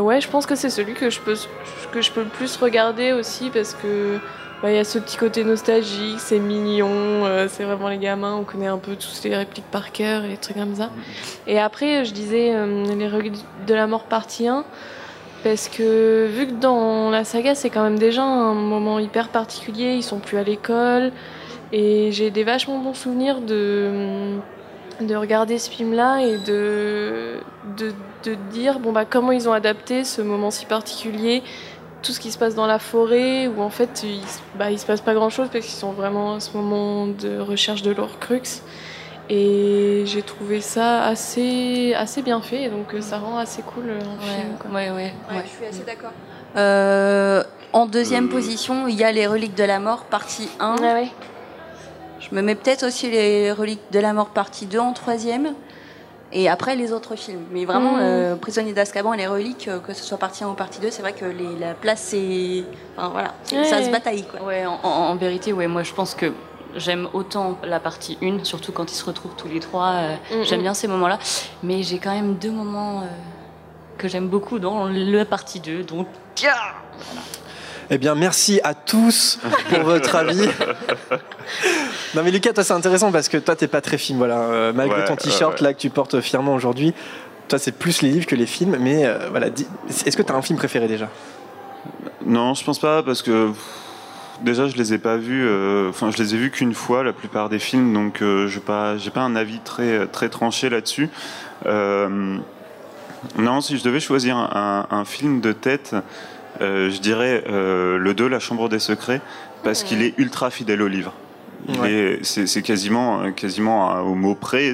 ouais, 0.01 0.21
je 0.21 0.29
pense 0.29 0.45
que 0.47 0.55
c'est 0.55 0.71
celui 0.71 0.95
que 0.95 1.11
je, 1.11 1.21
peux, 1.21 1.37
que 1.93 2.03
je 2.03 2.11
peux 2.11 2.23
le 2.23 2.29
plus 2.29 2.57
regarder 2.57 3.13
aussi, 3.13 3.51
parce 3.51 3.75
que 3.75 4.19
il 4.65 4.75
y 4.75 4.79
a 4.79 4.85
ce 4.85 4.99
petit 4.99 5.17
côté 5.17 5.45
nostalgique, 5.45 6.19
c'est 6.19 6.39
mignon, 6.39 6.89
euh, 6.91 7.47
c'est 7.49 7.65
vraiment 7.65 7.89
les 7.89 7.99
gamins, 7.99 8.35
on 8.35 8.45
connaît 8.45 8.67
un 8.67 8.79
peu 8.79 8.97
tous 8.97 9.23
les 9.25 9.37
répliques 9.37 9.71
par 9.71 9.93
cœur 9.93 10.25
et 10.25 10.29
des 10.29 10.37
trucs 10.37 10.57
comme 10.57 10.75
ça. 10.75 10.91
Et 11.47 11.59
après, 11.59 12.05
je 12.05 12.13
disais 12.13 12.53
euh, 12.55 12.85
Les 12.97 13.09
Reliques 13.09 13.45
de 13.67 13.75
la 13.75 13.87
Mort 13.87 14.05
partie 14.05 14.49
1, 14.49 14.65
parce 15.45 15.69
que 15.69 16.27
vu 16.27 16.47
que 16.47 16.55
dans 16.55 17.11
la 17.11 17.25
saga, 17.25 17.55
c'est 17.55 17.71
quand 17.71 17.83
même 17.83 17.99
déjà 17.99 18.23
un 18.23 18.55
moment 18.55 18.99
hyper 18.99 19.29
particulier, 19.29 19.95
ils 19.95 20.03
sont 20.03 20.19
plus 20.19 20.39
à 20.39 20.43
l'école, 20.43 21.13
et 21.73 22.11
j'ai 22.13 22.31
des 22.31 22.45
vachement 22.45 22.79
bons 22.79 22.95
souvenirs 22.95 23.41
de, 23.41 24.39
de 25.01 25.15
regarder 25.15 25.59
ce 25.59 25.71
film-là 25.71 26.21
et 26.23 26.39
de, 26.39 27.39
de, 27.77 27.93
de 28.25 28.35
dire 28.51 28.79
bon, 28.79 28.93
bah, 28.93 29.05
comment 29.05 29.33
ils 29.33 29.49
ont 29.49 29.53
adapté 29.53 30.05
ce 30.05 30.23
moment 30.23 30.51
si 30.51 30.67
particulier 30.67 31.43
tout 32.03 32.13
ce 32.13 32.21
qui 32.21 32.31
se 32.31 32.39
passe 32.39 32.55
dans 32.55 32.67
la 32.67 32.79
forêt, 32.79 33.49
où 33.49 33.61
en 33.61 33.71
fait 33.71 34.03
il, 34.05 34.21
bah, 34.57 34.71
il 34.71 34.79
se 34.79 34.87
passe 34.87 35.01
pas 35.01 35.15
grand 35.15 35.31
chose 35.31 35.49
parce 35.53 35.65
qu'ils 35.65 35.75
sont 35.75 35.93
vraiment 35.93 36.35
à 36.35 36.41
ce 36.41 36.57
moment 36.57 37.07
de 37.07 37.39
recherche 37.39 37.83
de 37.83 37.91
l'Orcrux. 37.91 38.63
Et 39.29 40.05
j'ai 40.07 40.23
trouvé 40.23 40.61
ça 40.61 41.05
assez, 41.05 41.95
assez 41.95 42.23
bien 42.23 42.41
fait, 42.41 42.63
et 42.63 42.69
donc 42.69 42.95
euh, 42.95 43.01
ça 43.01 43.19
rend 43.19 43.39
assez 43.39 43.61
cool 43.63 43.89
euh, 43.89 43.99
un 43.99 44.23
film. 44.23 44.73
Ouais, 44.73 44.91
ouais, 44.91 45.13
ouais, 45.31 45.43
Je 45.45 45.51
suis 45.51 45.67
assez 45.67 45.83
d'accord. 45.85 46.13
Euh, 46.57 47.43
en 47.73 47.87
deuxième 47.87 48.29
position, 48.29 48.87
il 48.87 48.95
y 48.95 49.03
a 49.03 49.11
Les 49.11 49.27
Reliques 49.27 49.57
de 49.57 49.65
la 49.65 49.81
Mort, 49.81 50.05
partie 50.05 50.49
1. 50.61 50.77
Ah 50.81 51.01
je 52.31 52.35
me 52.35 52.43
mets 52.43 52.55
peut-être 52.55 52.87
aussi 52.87 53.11
Les 53.11 53.53
Reliques 53.53 53.93
de 53.93 54.01
la 54.01 54.13
Mort, 54.13 54.29
partie 54.29 54.67
2 54.67 54.79
en 54.79 54.93
troisième. 54.93 55.55
Et 56.33 56.49
après 56.49 56.75
les 56.75 56.93
autres 56.93 57.15
films. 57.15 57.45
Mais 57.53 57.65
vraiment, 57.65 57.99
mmh. 57.99 58.39
Prisonnier 58.39 58.73
d'Azkaban 58.73 59.15
et 59.15 59.19
les 59.19 59.27
reliques, 59.29 59.71
que 59.87 59.93
ce 59.93 60.03
soit 60.03 60.19
partie 60.19 60.43
1 60.43 60.49
ou 60.49 60.55
partie 60.55 60.81
2, 60.81 60.91
c'est 60.91 61.01
vrai 61.01 61.13
que 61.13 61.25
les, 61.25 61.57
la 61.59 61.73
place, 61.75 62.01
c'est. 62.01 62.65
Enfin 62.97 63.11
voilà, 63.11 63.35
ça 63.65 63.83
se 63.83 63.91
bataille. 63.91 64.25
Quoi. 64.25 64.43
Ouais, 64.43 64.65
en, 64.67 65.15
vérité, 65.15 65.53
ouais, 65.53 65.69
moi 65.69 65.85
je 65.85 65.93
pense 65.93 66.17
que 66.17 66.33
j'aime 66.75 67.09
autant 67.13 67.59
la 67.63 67.79
partie 67.79 68.19
1, 68.21 68.43
surtout 68.43 68.73
quand 68.73 68.91
ils 68.91 68.97
se 68.97 69.05
retrouvent 69.05 69.37
tous 69.37 69.47
les 69.47 69.61
trois. 69.61 69.93
Mmh, 69.93 70.43
j'aime 70.43 70.63
bien 70.63 70.75
ces 70.75 70.89
moments-là. 70.89 71.21
Mais 71.63 71.85
j'ai 71.85 71.99
quand 71.99 72.13
même 72.13 72.35
deux 72.35 72.51
moments 72.51 73.05
que 73.97 74.09
j'aime 74.09 74.27
beaucoup 74.27 74.59
dans 74.59 74.89
la 74.89 75.25
partie 75.25 75.61
2. 75.61 75.85
Donc, 75.85 76.09
Eh 77.91 77.99
bien, 77.99 78.15
merci 78.15 78.61
à 78.65 78.75
tous 78.75 79.39
pour 79.71 79.81
votre 79.81 80.15
avis. 80.17 80.49
non, 82.15 82.23
mais 82.25 82.31
Lucas, 82.31 82.53
toi, 82.53 82.65
c'est 82.65 82.73
intéressant 82.73 83.13
parce 83.13 83.29
que 83.29 83.37
toi, 83.37 83.55
t'es 83.55 83.69
pas 83.69 83.81
très 83.81 83.99
film. 83.99 84.19
Voilà, 84.19 84.41
euh, 84.41 84.73
malgré 84.73 85.05
ton 85.05 85.17
t-shirt 85.17 85.61
là 85.61 85.73
que 85.73 85.79
tu 85.79 85.91
portes 85.91 86.21
fièrement 86.21 86.55
aujourd'hui, 86.55 86.95
toi, 87.49 87.59
c'est 87.59 87.73
plus 87.73 88.03
les 88.03 88.11
livres 88.11 88.27
que 88.27 88.35
les 88.35 88.47
films. 88.47 88.77
Mais 88.81 89.07
euh, 89.07 89.29
voilà, 89.31 89.49
est-ce 89.89 90.17
que 90.17 90.23
tu 90.23 90.33
as 90.33 90.35
un 90.35 90.43
film 90.43 90.59
préféré 90.59 90.89
déjà? 90.89 91.09
Non, 92.25 92.55
je 92.55 92.65
pense 92.65 92.81
pas 92.81 93.05
parce 93.05 93.23
que 93.23 93.51
déjà, 94.43 94.67
je 94.67 94.77
les 94.77 94.93
ai 94.93 94.99
pas 94.99 95.17
vus. 95.17 95.47
Euh, 95.47 95.91
enfin, 95.91 96.11
je 96.11 96.21
les 96.21 96.35
ai 96.35 96.39
vus 96.39 96.51
qu'une 96.51 96.75
fois, 96.75 97.05
la 97.05 97.13
plupart 97.13 97.49
des 97.49 97.61
films, 97.61 97.93
donc 97.93 98.17
je 98.21 98.53
n'ai 98.53 98.61
pas, 98.61 98.97
j'ai 98.97 99.11
pas 99.11 99.23
un 99.23 99.37
avis 99.37 99.61
très 99.61 100.09
très 100.09 100.29
tranché 100.29 100.71
là-dessus. 100.71 101.09
Non, 103.39 103.61
si 103.61 103.77
je 103.77 103.85
devais 103.85 104.01
choisir 104.01 104.37
un, 104.37 105.05
film 105.05 105.41
de 105.41 105.53
tête, 105.53 105.91
euh, 105.95 106.01
je 106.61 107.01
dirais 107.01 107.45
euh, 107.49 107.99
le 107.99 108.15
2, 108.15 108.29
La 108.29 108.39
Chambre 108.39 108.69
des 108.69 108.79
Secrets, 108.79 109.21
parce 109.65 109.83
qu'il 109.83 110.03
est 110.03 110.15
ultra 110.19 110.51
fidèle 110.51 110.83
au 110.83 110.89
livre. 110.89 111.13
C'est 112.23 112.63
quasiment, 112.63 113.33
quasiment 113.33 114.01
au 114.01 114.15
mot 114.15 114.35
près. 114.35 114.73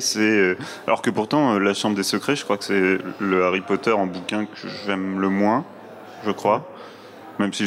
Alors 0.86 1.00
que 1.02 1.10
pourtant, 1.10 1.58
La 1.58 1.74
Chambre 1.74 1.96
des 1.96 2.02
Secrets, 2.02 2.36
je 2.36 2.44
crois 2.44 2.58
que 2.58 2.64
c'est 2.64 2.98
le 3.18 3.44
Harry 3.44 3.62
Potter 3.62 3.92
en 3.92 4.06
bouquin 4.06 4.44
que 4.44 4.68
j'aime 4.86 5.20
le 5.20 5.28
moins, 5.28 5.64
je 6.26 6.30
crois. 6.30 6.68
Même 7.38 7.52
si 7.52 7.64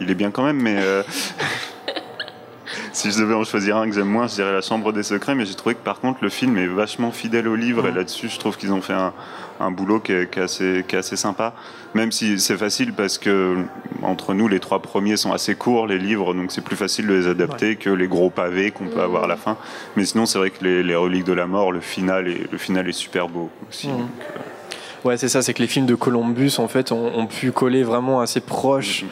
il 0.00 0.10
est 0.10 0.14
bien 0.14 0.30
quand 0.30 0.44
même, 0.44 0.60
mais. 0.60 0.76
Euh, 0.78 1.02
si 2.92 3.10
je 3.10 3.20
devais 3.20 3.34
en 3.34 3.44
choisir 3.44 3.76
un 3.76 3.88
que 3.88 3.94
j'aime 3.94 4.08
moins, 4.08 4.26
je 4.26 4.34
dirais 4.34 4.52
La 4.52 4.60
Chambre 4.60 4.92
des 4.92 5.02
Secrets, 5.02 5.34
mais 5.34 5.46
j'ai 5.46 5.54
trouvé 5.54 5.74
que 5.74 5.84
par 5.84 6.00
contre 6.00 6.18
le 6.22 6.30
film 6.30 6.58
est 6.58 6.66
vachement 6.66 7.12
fidèle 7.12 7.48
au 7.48 7.56
livre, 7.56 7.86
et 7.86 7.92
là-dessus 7.92 8.28
je 8.28 8.38
trouve 8.38 8.56
qu'ils 8.56 8.72
ont 8.72 8.80
fait 8.80 8.92
un, 8.92 9.12
un 9.60 9.70
boulot 9.70 10.00
qui 10.00 10.12
est, 10.12 10.38
assez, 10.38 10.84
qui 10.86 10.96
est, 10.96 10.98
assez, 10.98 11.16
sympa. 11.16 11.54
Même 11.94 12.12
si 12.12 12.38
c'est 12.40 12.56
facile 12.56 12.92
parce 12.92 13.18
que 13.18 13.56
entre 14.02 14.34
nous, 14.34 14.48
les 14.48 14.60
trois 14.60 14.80
premiers 14.80 15.16
sont 15.16 15.32
assez 15.32 15.54
courts, 15.54 15.86
les 15.86 15.98
livres, 15.98 16.34
donc 16.34 16.52
c'est 16.52 16.64
plus 16.64 16.76
facile 16.76 17.06
de 17.06 17.14
les 17.14 17.26
adapter 17.26 17.76
que 17.76 17.90
les 17.90 18.08
gros 18.08 18.30
pavés 18.30 18.70
qu'on 18.70 18.86
peut 18.86 19.00
avoir 19.00 19.24
à 19.24 19.26
la 19.26 19.36
fin. 19.36 19.56
Mais 19.96 20.04
sinon, 20.04 20.26
c'est 20.26 20.38
vrai 20.38 20.50
que 20.50 20.64
les, 20.64 20.82
les, 20.82 20.96
reliques 20.96 21.24
de 21.24 21.32
la 21.32 21.46
mort, 21.46 21.72
le 21.72 21.80
final 21.80 22.28
est, 22.28 22.50
le 22.50 22.58
final 22.58 22.88
est 22.88 22.92
super 22.92 23.28
beau 23.28 23.50
aussi. 23.68 23.88
Euh. 23.88 25.08
Ouais, 25.08 25.16
c'est 25.18 25.28
ça, 25.28 25.42
c'est 25.42 25.52
que 25.52 25.60
les 25.60 25.68
films 25.68 25.86
de 25.86 25.94
Columbus, 25.94 26.52
en 26.58 26.68
fait, 26.68 26.90
ont, 26.90 27.26
pu 27.26 27.52
coller 27.52 27.82
vraiment 27.82 28.20
assez 28.20 28.40
proche 28.40 29.04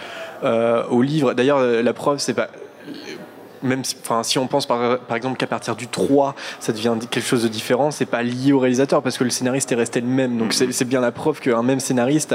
euh, 0.42 0.84
au 0.88 1.02
livre. 1.02 1.34
D'ailleurs, 1.34 1.60
la 1.60 1.92
preuve, 1.92 2.18
c'est 2.18 2.34
pas 2.34 2.48
même 3.62 3.84
si, 3.84 3.96
enfin, 4.02 4.22
si 4.22 4.38
on 4.38 4.46
pense 4.46 4.66
par, 4.66 4.98
par 5.00 5.16
exemple 5.16 5.36
qu'à 5.36 5.46
partir 5.46 5.76
du 5.76 5.88
3, 5.88 6.34
ça 6.60 6.72
devient 6.72 6.94
quelque 7.10 7.26
chose 7.26 7.42
de 7.42 7.48
différent, 7.48 7.90
c'est 7.90 8.06
pas 8.06 8.22
lié 8.22 8.52
au 8.52 8.58
réalisateur 8.58 9.02
parce 9.02 9.18
que 9.18 9.24
le 9.24 9.30
scénariste 9.30 9.72
est 9.72 9.76
resté 9.76 10.00
le 10.00 10.06
même. 10.06 10.38
Donc 10.38 10.52
c'est 10.52 10.84
bien 10.84 11.00
la 11.00 11.12
preuve 11.12 11.40
qu'un 11.40 11.62
même 11.62 11.80
scénariste 11.80 12.34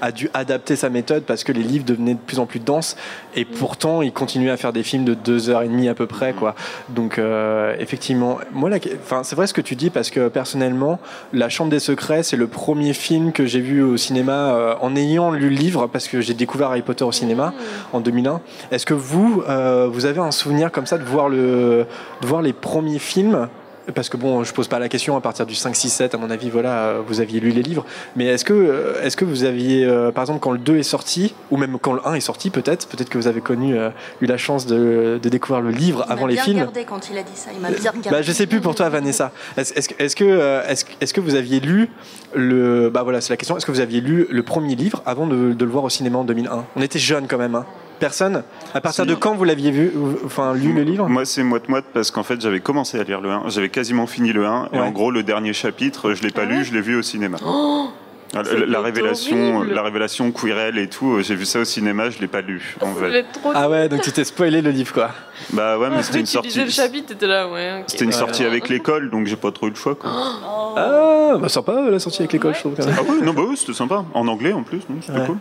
a, 0.00 0.12
dû 0.12 0.30
adapter 0.34 0.76
sa 0.76 0.88
méthode 0.88 1.24
parce 1.24 1.44
que 1.44 1.52
les 1.52 1.62
livres 1.62 1.84
devenaient 1.84 2.14
de 2.14 2.18
plus 2.18 2.38
en 2.38 2.46
plus 2.46 2.60
denses 2.60 2.96
et 3.34 3.44
pourtant 3.44 4.02
il 4.02 4.12
continuait 4.12 4.50
à 4.50 4.56
faire 4.56 4.72
des 4.72 4.82
films 4.82 5.04
de 5.04 5.14
2 5.14 5.50
heures 5.50 5.62
et 5.62 5.68
demie 5.68 5.88
à 5.88 5.94
peu 5.94 6.06
près. 6.06 6.32
Quoi. 6.32 6.54
Donc 6.88 7.18
euh, 7.18 7.74
effectivement, 7.78 8.38
moi, 8.52 8.70
enfin, 9.02 9.22
c'est 9.22 9.36
vrai 9.36 9.46
ce 9.46 9.54
que 9.54 9.60
tu 9.60 9.76
dis 9.76 9.90
parce 9.90 10.10
que 10.10 10.28
personnellement, 10.28 10.98
La 11.32 11.48
Chambre 11.48 11.70
des 11.70 11.80
Secrets, 11.80 12.22
c'est 12.22 12.36
le 12.36 12.46
premier 12.46 12.92
film 12.92 13.32
que 13.32 13.46
j'ai 13.46 13.60
vu 13.60 13.82
au 13.82 13.96
cinéma 13.96 14.32
euh, 14.32 14.74
en 14.80 14.96
ayant 14.96 15.30
lu 15.30 15.48
le 15.50 15.56
livre 15.56 15.86
parce 15.86 16.08
que 16.08 16.20
j'ai 16.20 16.34
découvert 16.34 16.68
Harry 16.68 16.82
Potter 16.82 17.04
au 17.04 17.12
cinéma 17.12 17.52
en 17.92 18.00
2001. 18.00 18.40
Est-ce 18.70 18.86
que 18.86 18.94
vous, 18.94 19.42
euh, 19.48 19.88
vous 19.90 20.06
avez 20.06 20.20
un 20.20 20.30
souvenir 20.30 20.67
comme 20.70 20.86
ça 20.86 20.98
de 20.98 21.04
voir, 21.04 21.28
le, 21.28 21.86
de 22.20 22.26
voir 22.26 22.42
les 22.42 22.52
premiers 22.52 22.98
films 22.98 23.48
parce 23.94 24.08
que 24.08 24.16
bon, 24.16 24.44
je 24.44 24.52
pose 24.52 24.68
pas 24.68 24.78
la 24.78 24.88
question 24.88 25.16
à 25.16 25.20
partir 25.20 25.46
du 25.46 25.54
5, 25.54 25.74
6, 25.74 25.88
7, 25.88 26.14
à 26.14 26.18
mon 26.18 26.30
avis, 26.30 26.50
voilà, 26.50 26.96
vous 27.06 27.20
aviez 27.20 27.40
lu 27.40 27.50
les 27.50 27.62
livres. 27.62 27.84
Mais 28.16 28.26
est-ce 28.26 28.44
que, 28.44 28.96
est-ce 29.02 29.16
que 29.16 29.24
vous 29.24 29.44
aviez, 29.44 29.84
euh, 29.84 30.10
par 30.10 30.22
exemple, 30.22 30.40
quand 30.40 30.52
le 30.52 30.58
2 30.58 30.78
est 30.78 30.82
sorti, 30.82 31.34
ou 31.50 31.56
même 31.56 31.78
quand 31.80 31.94
le 31.94 32.06
1 32.06 32.14
est 32.14 32.20
sorti, 32.20 32.50
peut-être, 32.50 32.86
peut-être 32.88 33.08
que 33.08 33.18
vous 33.18 33.28
avez 33.28 33.40
connu, 33.40 33.76
euh, 33.76 33.90
eu 34.20 34.26
la 34.26 34.36
chance 34.36 34.66
de, 34.66 35.18
de, 35.22 35.28
découvrir 35.28 35.62
le 35.62 35.70
livre 35.70 36.04
avant 36.08 36.26
les 36.26 36.36
films? 36.36 36.58
regardé 36.58 36.84
quand 36.84 37.10
il 37.10 37.18
a 37.18 37.22
dit 37.22 37.30
ça. 37.34 37.50
Il 37.54 37.60
m'a 37.60 37.70
bien 37.70 37.90
regardé. 37.90 38.10
Bah, 38.10 38.22
je 38.22 38.32
sais 38.32 38.46
plus 38.46 38.60
pour 38.60 38.74
toi, 38.74 38.88
Vanessa. 38.88 39.32
Est-ce, 39.56 39.72
est-ce, 39.74 39.88
est-ce 39.98 40.16
que, 40.16 40.24
euh, 40.24 40.66
est-ce, 40.68 40.84
est-ce 41.00 41.14
que 41.14 41.20
vous 41.20 41.34
aviez 41.34 41.60
lu 41.60 41.90
le, 42.34 42.90
bah 42.90 43.02
voilà, 43.02 43.20
c'est 43.20 43.32
la 43.32 43.38
question. 43.38 43.56
Est-ce 43.56 43.64
que 43.64 43.72
vous 43.72 43.80
aviez 43.80 44.00
lu 44.00 44.26
le 44.30 44.42
premier 44.42 44.74
livre 44.74 45.02
avant 45.06 45.26
de, 45.26 45.54
de 45.54 45.64
le 45.64 45.70
voir 45.70 45.84
au 45.84 45.88
cinéma 45.88 46.18
en 46.18 46.24
2001 46.24 46.64
On 46.76 46.82
était 46.82 46.98
jeunes 46.98 47.26
quand 47.26 47.38
même. 47.38 47.54
Hein. 47.54 47.64
Personne 47.98 48.42
À 48.74 48.80
partir 48.80 49.06
de 49.06 49.14
quand 49.14 49.34
vous 49.34 49.44
l'aviez 49.44 49.70
vu, 49.70 49.92
enfin 50.24 50.54
lu 50.54 50.72
le 50.72 50.82
livre? 50.82 51.08
Moi, 51.08 51.24
c'est 51.24 51.42
moite-moite 51.42 51.86
parce 51.92 52.10
qu'en 52.10 52.22
fait, 52.22 52.40
j'avais 52.40 52.60
commencé 52.60 52.98
à 52.98 53.04
lire 53.04 53.20
le 53.20 53.30
1. 53.30 53.48
J'avais 53.48 53.68
quasiment 53.70 54.06
fini 54.06 54.32
le 54.32 54.46
1. 54.46 54.70
Et 54.72 54.78
en 54.78 54.90
gros, 54.90 55.10
le 55.10 55.22
dernier 55.22 55.52
chapitre, 55.52 56.14
je 56.14 56.22
l'ai 56.22 56.30
pas 56.30 56.42
ah 56.42 56.52
lu, 56.52 56.64
je 56.64 56.72
l'ai 56.72 56.80
vu 56.80 56.96
au 56.96 57.02
cinéma. 57.02 57.38
Oh 57.44 57.88
ah, 58.34 58.42
la, 58.66 58.80
révélation, 58.80 59.62
la 59.62 59.82
révélation 59.82 60.30
queerelle 60.32 60.76
et 60.76 60.88
tout, 60.88 61.14
euh, 61.14 61.22
j'ai 61.22 61.34
vu 61.34 61.46
ça 61.46 61.60
au 61.60 61.64
cinéma, 61.64 62.10
je 62.10 62.18
l'ai 62.18 62.26
pas 62.26 62.42
lu. 62.42 62.76
En 62.80 62.94
fait. 62.94 63.24
Ah 63.54 63.70
ouais, 63.70 63.88
donc 63.88 64.02
tu 64.02 64.12
t'es 64.12 64.24
spoilé 64.24 64.60
le 64.60 64.70
livre 64.70 64.92
quoi. 64.92 65.10
Bah 65.50 65.78
ouais, 65.78 65.88
mais 65.90 66.02
c'était 66.02 66.20
une 66.20 66.26
sortie. 66.26 66.58
le 66.58 66.68
chapitre, 66.68 67.14
là, 67.26 67.48
ouais. 67.48 67.84
C'était 67.86 68.04
une 68.04 68.12
sortie 68.12 68.44
avec 68.44 68.68
l'école, 68.68 69.10
donc 69.10 69.26
j'ai 69.26 69.36
pas 69.36 69.50
trop 69.50 69.66
eu 69.66 69.70
le 69.70 69.76
choix 69.76 69.94
quoi. 69.94 70.10
Oh. 70.12 70.74
Ah, 70.76 71.36
bah 71.38 71.48
sympa 71.48 71.90
la 71.90 71.98
sortie 71.98 72.22
avec 72.22 72.32
l'école, 72.32 72.54
je 72.54 72.60
trouve. 72.60 72.74
Ah 72.78 73.02
ouais, 73.02 73.20
non 73.22 73.32
bah 73.32 73.42
ouais, 73.42 73.56
c'était 73.56 73.72
sympa. 73.72 74.04
En 74.12 74.28
anglais 74.28 74.52
en 74.52 74.62
plus, 74.62 74.80
c'était 75.00 75.24
cool. 75.24 75.38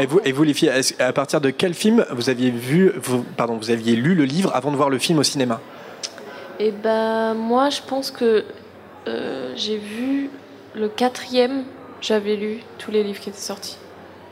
Et 0.00 0.06
vous, 0.06 0.20
et 0.24 0.32
vous 0.32 0.42
les 0.42 0.54
filles, 0.54 0.72
à 0.98 1.12
partir 1.12 1.40
de 1.40 1.50
quel 1.50 1.74
film 1.74 2.06
vous 2.10 2.30
aviez 2.30 2.50
vu, 2.50 2.92
vous, 3.02 3.24
pardon, 3.36 3.56
vous 3.56 3.70
aviez 3.70 3.96
lu 3.96 4.14
le 4.14 4.24
livre 4.24 4.50
avant 4.54 4.70
de 4.70 4.76
voir 4.76 4.88
le 4.88 4.98
film 4.98 5.18
au 5.18 5.22
cinéma? 5.22 5.60
Et 6.58 6.68
eh 6.68 6.72
bah 6.72 7.34
moi, 7.34 7.70
je 7.70 7.80
pense 7.86 8.10
que 8.10 8.44
euh, 9.08 9.52
j'ai 9.56 9.78
vu 9.78 10.30
le 10.74 10.88
quatrième 10.88 11.64
j'avais 12.00 12.36
lu 12.36 12.60
tous 12.78 12.90
les 12.90 13.02
livres 13.02 13.20
qui 13.20 13.30
étaient 13.30 13.38
sortis. 13.38 13.76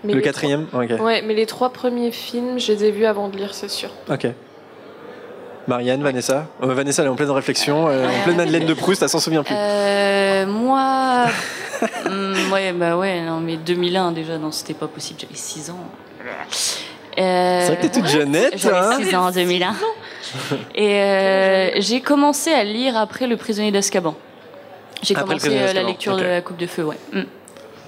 Mais 0.04 0.14
le 0.14 0.20
quatrième 0.20 0.66
Ok. 0.72 0.90
Ouais, 1.00 1.22
mais 1.22 1.34
les 1.34 1.46
trois 1.46 1.70
premiers 1.70 2.12
films, 2.12 2.58
je 2.58 2.72
les 2.72 2.84
ai 2.84 2.90
vus 2.90 3.06
avant 3.06 3.28
de 3.28 3.36
lire, 3.36 3.54
c'est 3.54 3.68
sûr. 3.70 3.90
Ok. 4.10 4.26
Marianne, 5.66 6.02
Vanessa 6.02 6.46
euh, 6.62 6.72
Vanessa, 6.72 7.02
elle 7.02 7.08
est 7.08 7.10
en 7.10 7.16
pleine 7.16 7.30
réflexion, 7.30 7.88
euh, 7.88 8.08
en 8.08 8.22
pleine 8.24 8.36
Madeleine 8.36 8.64
de 8.64 8.72
Proust, 8.74 9.02
elle 9.02 9.08
s'en 9.08 9.20
souvient 9.20 9.42
plus. 9.42 9.54
Euh, 9.56 10.46
moi. 10.46 11.26
Hmm, 12.10 12.52
ouais, 12.52 12.72
bah 12.72 12.96
ouais, 12.96 13.20
non, 13.20 13.38
mais 13.38 13.56
2001 13.56 14.10
déjà, 14.10 14.36
non, 14.36 14.50
c'était 14.50 14.74
pas 14.74 14.88
possible, 14.88 15.20
j'avais 15.20 15.36
6 15.36 15.70
ans. 15.70 15.78
c'est 17.14 17.66
vrai 17.66 17.76
que 17.76 17.82
t'es 17.82 18.00
toute 18.00 18.08
jeunette, 18.08 18.54
J'avais 18.56 19.04
6 19.04 19.14
hein. 19.14 19.20
ans 19.20 19.26
en 19.26 19.30
2001. 19.30 19.76
Et 20.74 21.80
j'ai 21.80 22.00
commencé 22.00 22.50
à 22.50 22.64
lire 22.64 22.96
après 22.96 23.28
Le 23.28 23.36
prisonnier 23.36 23.70
d'Azkaban. 23.70 24.16
J'ai 25.02 25.14
commencé 25.14 25.50
la 25.50 25.84
lecture 25.84 26.16
de 26.16 26.24
la 26.24 26.40
Coupe 26.40 26.56
de 26.56 26.66
Feu, 26.66 26.82
ouais. 26.82 26.98
Hmm. 27.12 27.22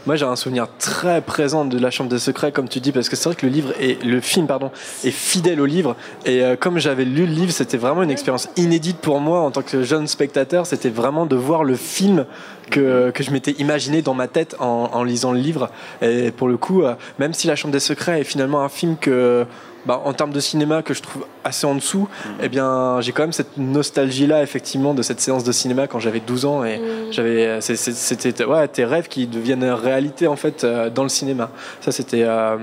Moi, 0.07 0.17
j'ai 0.17 0.25
un 0.25 0.35
souvenir 0.35 0.67
très 0.79 1.21
présent 1.21 1.67
de 1.67 1.79
La 1.79 1.91
Chambre 1.91 2.09
des 2.09 2.19
Secrets, 2.19 2.53
comme 2.53 2.69
tu 2.69 2.81
dis, 2.81 2.91
parce 2.91 3.11
que 3.11 3.17
c'est 3.17 3.29
vrai 3.29 3.37
que 3.37 3.45
le 3.45 3.53
livre 3.53 3.75
et 3.79 3.97
le 3.97 4.23
film, 4.23 4.47
pardon, 4.47 4.71
est 5.05 5.11
fidèle 5.11 5.61
au 5.61 5.67
livre. 5.67 5.95
Et 6.25 6.43
euh, 6.43 6.57
comme 6.57 6.79
j'avais 6.79 7.05
lu 7.05 7.27
le 7.27 7.33
livre, 7.33 7.53
c'était 7.53 7.77
vraiment 7.77 8.03
une 8.03 8.11
expérience 8.11 8.49
inédite 8.57 8.97
pour 8.97 9.21
moi 9.21 9.41
en 9.41 9.51
tant 9.51 9.61
que 9.61 9.83
jeune 9.83 10.07
spectateur. 10.07 10.65
C'était 10.65 10.89
vraiment 10.89 11.27
de 11.27 11.37
voir 11.37 11.65
le 11.65 11.77
film 11.77 12.25
que, 12.71 13.11
que 13.11 13.23
je 13.23 13.31
m'étais 13.31 13.53
imaginé 13.59 14.01
dans 14.01 14.15
ma 14.15 14.27
tête 14.27 14.57
en, 14.59 15.03
lisant 15.05 15.33
le 15.33 15.41
livre. 15.41 15.69
Et 16.01 16.31
pour 16.31 16.49
le 16.49 16.57
coup, 16.57 16.83
euh, 16.83 16.95
même 17.19 17.35
si 17.35 17.47
La 17.47 17.55
Chambre 17.55 17.73
des 17.73 17.81
Secrets 17.81 18.23
est 18.23 18.25
finalement 18.25 18.63
un 18.63 18.71
film 18.71 18.97
que 18.97 19.45
bah, 19.87 20.01
en 20.05 20.12
termes 20.12 20.33
de 20.33 20.40
cinéma 20.40 20.83
que 20.83 20.95
je 20.95 21.03
trouve 21.03 21.27
assez 21.45 21.66
en 21.66 21.75
dessous, 21.75 22.09
eh 22.43 22.49
bien, 22.49 23.01
j'ai 23.01 23.12
quand 23.12 23.23
même 23.23 23.33
cette 23.33 23.57
nostalgie-là, 23.57 24.43
effectivement, 24.43 24.95
de 24.95 25.03
cette 25.03 25.21
séance 25.21 25.45
de 25.45 25.53
cinéma 25.53 25.87
quand 25.87 26.01
j'avais 26.01 26.21
12 26.21 26.45
ans 26.45 26.64
et 26.64 26.81
j'avais, 27.11 27.61
c'était, 27.61 28.45
ouais, 28.45 28.69
tes 28.69 28.85
rêves 28.85 29.09
qui 29.09 29.27
deviennent 29.27 29.64
réalité, 29.64 30.27
en 30.27 30.37
fait, 30.37 30.64
euh, 30.64 30.90
dans 30.90 31.03
le 31.03 31.09
cinéma. 31.09 31.51
Ça, 31.81 31.93
c'était 31.93 32.25
euh, 32.25 32.57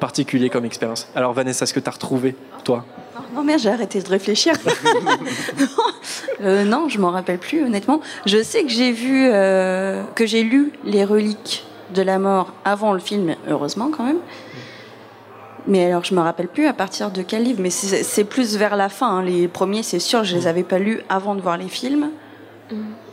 particulier 0.00 0.50
comme 0.50 0.64
expérience. 0.64 1.08
Alors, 1.14 1.32
Vanessa, 1.32 1.64
est-ce 1.64 1.74
que 1.74 1.80
tu 1.80 1.88
as 1.88 1.92
retrouvé, 1.92 2.34
toi? 2.64 2.84
Non, 3.34 3.44
merde, 3.44 3.60
j'ai 3.60 3.70
arrêté 3.70 4.00
de 4.00 4.08
réfléchir. 4.08 4.54
euh, 6.42 6.64
non, 6.64 6.88
je 6.88 6.98
m'en 6.98 7.10
rappelle 7.10 7.38
plus, 7.38 7.64
honnêtement. 7.64 8.00
Je 8.26 8.42
sais 8.42 8.62
que 8.64 8.68
j'ai 8.68 8.92
vu, 8.92 9.28
euh, 9.32 10.02
que 10.14 10.26
j'ai 10.26 10.42
lu 10.42 10.72
Les 10.84 11.04
Reliques 11.04 11.64
de 11.94 12.02
la 12.02 12.18
mort 12.18 12.52
avant 12.64 12.92
le 12.92 12.98
film, 12.98 13.34
heureusement 13.48 13.90
quand 13.90 14.04
même. 14.04 14.18
Mais 15.66 15.86
alors, 15.86 16.04
je 16.04 16.14
me 16.14 16.20
rappelle 16.20 16.48
plus 16.48 16.66
à 16.66 16.72
partir 16.72 17.10
de 17.10 17.22
quel 17.22 17.44
livre, 17.44 17.60
mais 17.62 17.70
c'est 17.70 18.24
plus 18.24 18.56
vers 18.56 18.76
la 18.76 18.88
fin. 18.88 19.18
Hein. 19.18 19.22
Les 19.22 19.48
premiers, 19.48 19.82
c'est 19.82 20.00
sûr, 20.00 20.24
je 20.24 20.34
les 20.34 20.46
avais 20.46 20.64
pas 20.64 20.78
lus 20.78 21.00
avant 21.08 21.34
de 21.34 21.40
voir 21.40 21.56
les 21.56 21.68
films. 21.68 22.10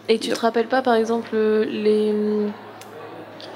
Et 0.07 0.17
tu 0.17 0.29
te 0.29 0.39
rappelles 0.39 0.67
pas, 0.67 0.81
par 0.81 0.95
exemple, 0.95 1.35
les. 1.35 2.13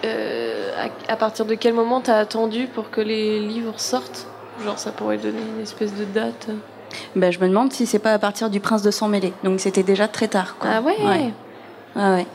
Euh, 0.05 0.87
à, 1.07 1.15
partir 1.15 1.45
de 1.45 1.55
quel 1.55 1.73
moment 1.73 2.01
t'as 2.01 2.17
attendu 2.17 2.67
pour 2.67 2.91
que 2.91 3.01
les 3.01 3.39
livres 3.39 3.79
sortent? 3.79 4.27
Genre, 4.63 4.77
ça 4.77 4.91
pourrait 4.91 5.17
donner 5.17 5.41
une 5.55 5.61
espèce 5.61 5.95
de 5.95 6.05
date 6.05 6.49
ben, 7.15 7.31
Je 7.31 7.39
me 7.39 7.47
demande 7.47 7.73
si 7.73 7.85
c'est 7.85 7.99
pas 7.99 8.13
à 8.13 8.19
partir 8.19 8.49
du 8.49 8.59
Prince 8.59 8.83
de 8.83 8.91
Sang 8.91 9.07
Mêlé. 9.07 9.33
Donc, 9.43 9.59
c'était 9.59 9.83
déjà 9.83 10.07
très 10.07 10.27
tard. 10.27 10.57
Quoi. 10.59 10.69
Ah 10.75 10.81
ouais, 10.81 10.97
ouais. 11.03 11.33
Ah 11.95 12.13
ouais. 12.15 12.27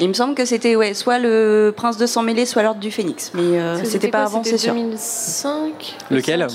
Il 0.00 0.08
me 0.08 0.14
semble 0.14 0.34
que 0.34 0.44
c'était 0.44 0.74
ouais, 0.76 0.94
soit 0.94 1.18
le 1.18 1.72
Prince 1.76 1.96
de 1.96 2.06
Sang 2.06 2.22
Mêlé, 2.22 2.46
soit 2.46 2.62
l'Ordre 2.62 2.80
du 2.80 2.90
Phénix. 2.90 3.30
Mais 3.34 3.60
euh, 3.60 3.84
c'était 3.84 4.08
pas 4.08 4.24
avant, 4.24 4.42
c'est 4.42 4.58
sûr. 4.58 4.74
2005 4.74 5.96
Lequel 6.10 6.46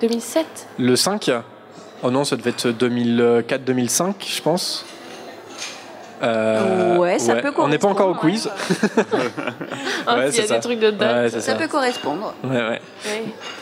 2007 0.00 0.46
Le 0.78 0.96
5 0.96 1.30
Oh 2.02 2.10
non, 2.10 2.24
ça 2.24 2.36
devait 2.36 2.50
être 2.50 2.68
2004-2005, 2.68 4.14
je 4.26 4.40
pense. 4.40 4.86
Euh, 6.22 6.96
ouais, 6.96 7.18
ça 7.18 7.36
peut 7.36 7.52
correspondre. 7.52 7.66
On 7.66 7.68
n'est 7.68 7.78
pas 7.78 7.88
encore 7.88 8.08
au 8.08 8.14
quiz. 8.14 8.48
Ah, 10.06 10.18
ouais, 10.18 10.30
il 10.32 10.36
y 10.36 10.40
a 10.40 10.46
des 10.46 10.60
trucs 10.60 10.80
de 10.80 10.90
date. 10.90 11.38
ça, 11.40 11.54
peut 11.54 11.68
correspondre. 11.68 12.34
Ouais, 12.44 12.56
ouais. 12.56 12.80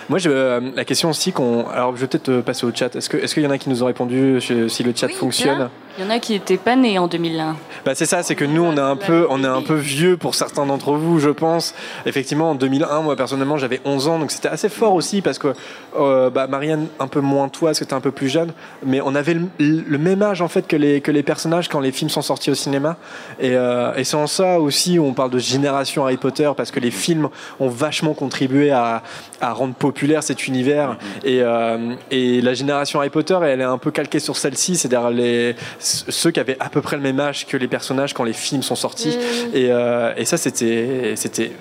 Moi, 0.08 0.18
euh, 0.26 0.60
la 0.74 0.84
question 0.86 1.10
aussi 1.10 1.32
qu'on. 1.32 1.68
Alors, 1.68 1.94
je 1.94 2.00
vais 2.00 2.06
peut-être 2.06 2.40
passer 2.40 2.64
au 2.64 2.72
chat. 2.74 2.96
Est-ce 2.96 3.10
qu'il 3.10 3.20
est 3.20 3.26
qu'il 3.26 3.42
y 3.42 3.46
en 3.46 3.50
a 3.50 3.58
qui 3.58 3.68
nous 3.68 3.82
ont 3.82 3.86
répondu 3.86 4.40
si 4.40 4.82
le 4.82 4.92
chat 4.96 5.08
fonctionne 5.08 5.68
Il 5.98 6.04
y 6.04 6.06
en 6.06 6.10
a 6.10 6.18
qui 6.18 6.32
n'étaient 6.32 6.56
pas 6.56 6.76
nés 6.76 6.98
en 6.98 7.08
2001. 7.08 7.56
Bah, 7.84 7.94
c'est 7.94 8.06
ça, 8.06 8.22
c'est 8.22 8.34
que 8.34 8.46
nous, 8.46 8.62
on 8.62 8.74
est 8.74 8.80
un 8.80 8.96
peu, 8.96 9.26
on 9.28 9.44
est 9.44 9.48
un 9.48 9.60
peu 9.60 9.74
vieux 9.74 10.16
pour 10.16 10.34
certains 10.34 10.64
d'entre 10.64 10.92
vous, 10.94 11.18
je 11.18 11.28
pense. 11.28 11.74
Effectivement, 12.06 12.50
en 12.50 12.54
2001, 12.54 13.02
moi, 13.02 13.16
personnellement, 13.16 13.58
j'avais 13.58 13.80
11 13.84 14.08
ans, 14.08 14.18
donc 14.18 14.30
c'était 14.30 14.48
assez 14.48 14.70
fort 14.70 14.94
aussi 14.94 15.20
parce 15.20 15.38
que 15.38 15.52
euh, 15.98 16.30
bah, 16.30 16.46
Marianne, 16.46 16.86
un 17.00 17.06
peu 17.06 17.20
moins 17.20 17.48
toi, 17.48 17.70
parce 17.70 17.80
que 17.80 17.84
tu 17.84 17.94
un 17.94 18.00
peu 18.00 18.10
plus 18.10 18.28
jeune, 18.28 18.52
mais 18.84 19.00
on 19.02 19.14
avait 19.14 19.36
le, 19.58 19.98
même 19.98 20.22
âge 20.22 20.40
en 20.40 20.48
fait 20.48 20.66
que 20.66 20.76
les, 20.76 21.00
que 21.00 21.10
les 21.10 21.22
personnages 21.22 21.68
quand 21.68 21.80
les 21.80 21.92
films 21.92 22.10
sont 22.10 22.22
sortis 22.22 22.50
au 22.50 22.54
cinéma. 22.54 22.96
Et, 23.40 23.50
euh, 23.54 23.94
et 23.96 24.04
c'est 24.04 24.16
en 24.16 24.26
ça 24.26 24.58
aussi 24.58 24.98
où 24.98 25.04
on 25.04 25.12
parle 25.12 25.30
de 25.30 25.38
génération 25.38 26.04
Harry 26.04 26.16
Potter 26.16 26.50
parce 26.56 26.70
que 26.70 26.80
les 26.80 26.90
films 26.90 27.28
ont 27.60 27.68
vachement 27.68 28.14
contribué 28.14 28.70
à, 28.70 29.02
à 29.40 29.52
rendre 29.52 29.74
populaire 29.74 29.97
cet 30.20 30.46
univers. 30.46 30.96
Et, 31.24 31.40
euh, 31.42 31.94
et, 32.10 32.40
la 32.40 32.54
génération 32.54 33.00
Harry 33.00 33.10
Potter, 33.10 33.38
elle 33.42 33.60
est 33.60 33.64
un 33.64 33.78
peu 33.78 33.90
calquée 33.90 34.20
sur 34.20 34.36
celle-ci, 34.36 34.76
c'est-à-dire 34.76 35.10
les, 35.10 35.56
ceux 35.78 36.30
qui 36.30 36.40
avaient 36.40 36.56
à 36.60 36.68
peu 36.68 36.80
près 36.80 36.96
le 36.96 37.02
même 37.02 37.20
âge 37.20 37.46
que 37.46 37.56
les 37.56 37.68
personnages 37.68 38.14
quand 38.14 38.24
les 38.24 38.32
films 38.32 38.62
sont 38.62 38.76
sortis. 38.76 39.16
Mm. 39.16 39.56
Et, 39.56 39.66
euh, 39.70 40.12
et, 40.16 40.24
ça, 40.24 40.36
c'était, 40.36 41.14
c'était, 41.16 41.52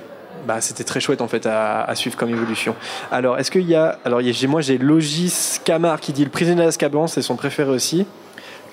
bah, 0.45 0.61
c'était 0.61 0.83
très 0.83 0.99
chouette 0.99 1.21
en 1.21 1.27
fait 1.27 1.45
à, 1.45 1.83
à 1.83 1.95
suivre 1.95 2.15
comme 2.15 2.29
évolution. 2.29 2.75
Alors, 3.11 3.37
est-ce 3.39 3.51
qu'il 3.51 3.67
y 3.67 3.75
a, 3.75 3.99
alors 4.05 4.21
moi 4.47 4.61
j'ai 4.61 4.77
Logis 4.77 5.59
Camar 5.63 5.99
qui 5.99 6.13
dit 6.13 6.23
le 6.23 6.29
prisonnier 6.29 6.63
d'Azkaban, 6.63 7.07
c'est 7.07 7.21
son 7.21 7.35
préféré 7.35 7.69
aussi. 7.69 8.05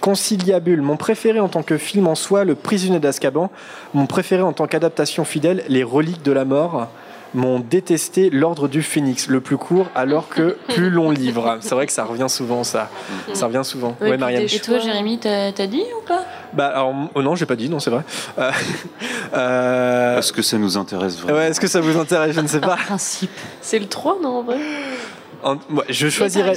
Conciliabule, 0.00 0.82
mon 0.82 0.98
préféré 0.98 1.40
en 1.40 1.48
tant 1.48 1.62
que 1.62 1.78
film 1.78 2.06
en 2.08 2.14
soi, 2.14 2.44
Le 2.44 2.54
prisonnier 2.54 3.00
d'Azkaban. 3.00 3.50
Mon 3.94 4.04
préféré 4.04 4.42
en 4.42 4.52
tant 4.52 4.66
qu'adaptation 4.66 5.24
fidèle, 5.24 5.64
Les 5.68 5.82
reliques 5.82 6.22
de 6.22 6.32
la 6.32 6.44
mort 6.44 6.88
m'ont 7.34 7.60
détesté 7.60 8.30
l'ordre 8.30 8.68
du 8.68 8.82
phénix, 8.82 9.28
le 9.28 9.40
plus 9.40 9.56
court, 9.56 9.88
alors 9.94 10.28
que 10.28 10.56
plus 10.68 10.90
long 10.90 11.10
livre. 11.10 11.58
C'est 11.60 11.74
vrai 11.74 11.86
que 11.86 11.92
ça 11.92 12.04
revient 12.04 12.28
souvent, 12.28 12.64
ça. 12.64 12.90
Ça 13.32 13.46
revient 13.46 13.64
souvent. 13.64 13.96
Ouais, 14.00 14.16
Marianne. 14.16 14.42
Et 14.42 14.60
toi, 14.60 14.78
Jérémy, 14.78 15.18
t'as 15.18 15.66
dit 15.66 15.82
ou 15.98 16.06
pas? 16.06 16.24
Bah, 16.52 16.68
alors, 16.68 16.94
oh 17.14 17.22
non, 17.22 17.34
j'ai 17.34 17.46
pas 17.46 17.56
dit, 17.56 17.68
non, 17.68 17.80
c'est 17.80 17.90
vrai. 17.90 18.02
Euh, 18.38 18.50
euh, 19.34 20.18
est-ce 20.18 20.32
que 20.32 20.42
ça 20.42 20.56
nous 20.56 20.78
intéresse 20.78 21.18
vraiment? 21.18 21.38
Ouais, 21.38 21.48
est-ce 21.48 21.60
que 21.60 21.66
ça 21.66 21.80
vous 21.80 21.98
intéresse? 21.98 22.34
Je 22.34 22.40
ne 22.40 22.46
sais 22.46 22.60
pas. 22.60 22.76
principe. 22.76 23.30
C'est 23.60 23.78
le 23.78 23.86
3, 23.86 24.18
non, 24.22 24.38
en 24.38 24.42
vrai? 24.42 24.58
Je 25.90 26.08
choisirais. 26.08 26.54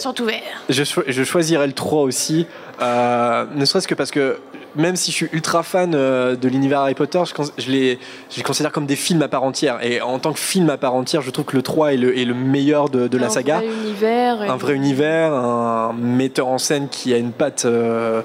Je, 0.70 0.84
je 1.08 1.24
choisirais 1.24 1.68
le 1.68 1.74
3 1.74 2.04
aussi. 2.04 2.46
Euh, 2.82 3.46
ne 3.56 3.66
serait-ce 3.66 3.88
que 3.88 3.96
parce 3.96 4.12
que 4.12 4.38
même 4.76 4.96
si 4.96 5.12
je 5.12 5.16
suis 5.16 5.30
ultra 5.34 5.64
fan 5.64 5.94
euh, 5.96 6.36
de 6.36 6.48
l'univers 6.48 6.82
Harry 6.82 6.94
Potter, 6.94 7.22
je, 7.26 7.72
les, 7.72 8.00
je, 8.30 8.38
les, 8.38 8.44
considère 8.44 8.72
comme 8.72 8.86
des 8.86 8.96
films 8.96 9.22
à 9.22 9.28
part 9.28 9.44
entière. 9.44 9.80
Et 9.84 10.02
en 10.02 10.20
tant 10.20 10.34
que 10.34 10.40
film 10.40 10.70
à 10.70 10.78
part 10.78 10.94
entière, 10.94 11.22
je 11.22 11.32
trouve 11.32 11.46
que 11.46 11.56
le 11.56 11.64
3 11.64 11.94
est 11.94 11.98
le, 11.98 12.18
est 12.18 12.26
le 12.26 12.36
meilleur 12.36 12.90
de, 12.90 13.08
de 13.08 13.18
la 13.18 13.30
saga. 13.30 13.58
Vrai 13.58 13.68
univers 13.68 14.42
un 14.42 14.58
vrai 14.58 14.76
univers, 14.76 15.34
un 15.34 15.94
metteur 15.94 16.48
en 16.48 16.58
scène 16.58 16.88
qui 16.90 17.14
a 17.14 17.18
une 17.18 17.32
patte 17.32 17.66
euh, 17.66 18.22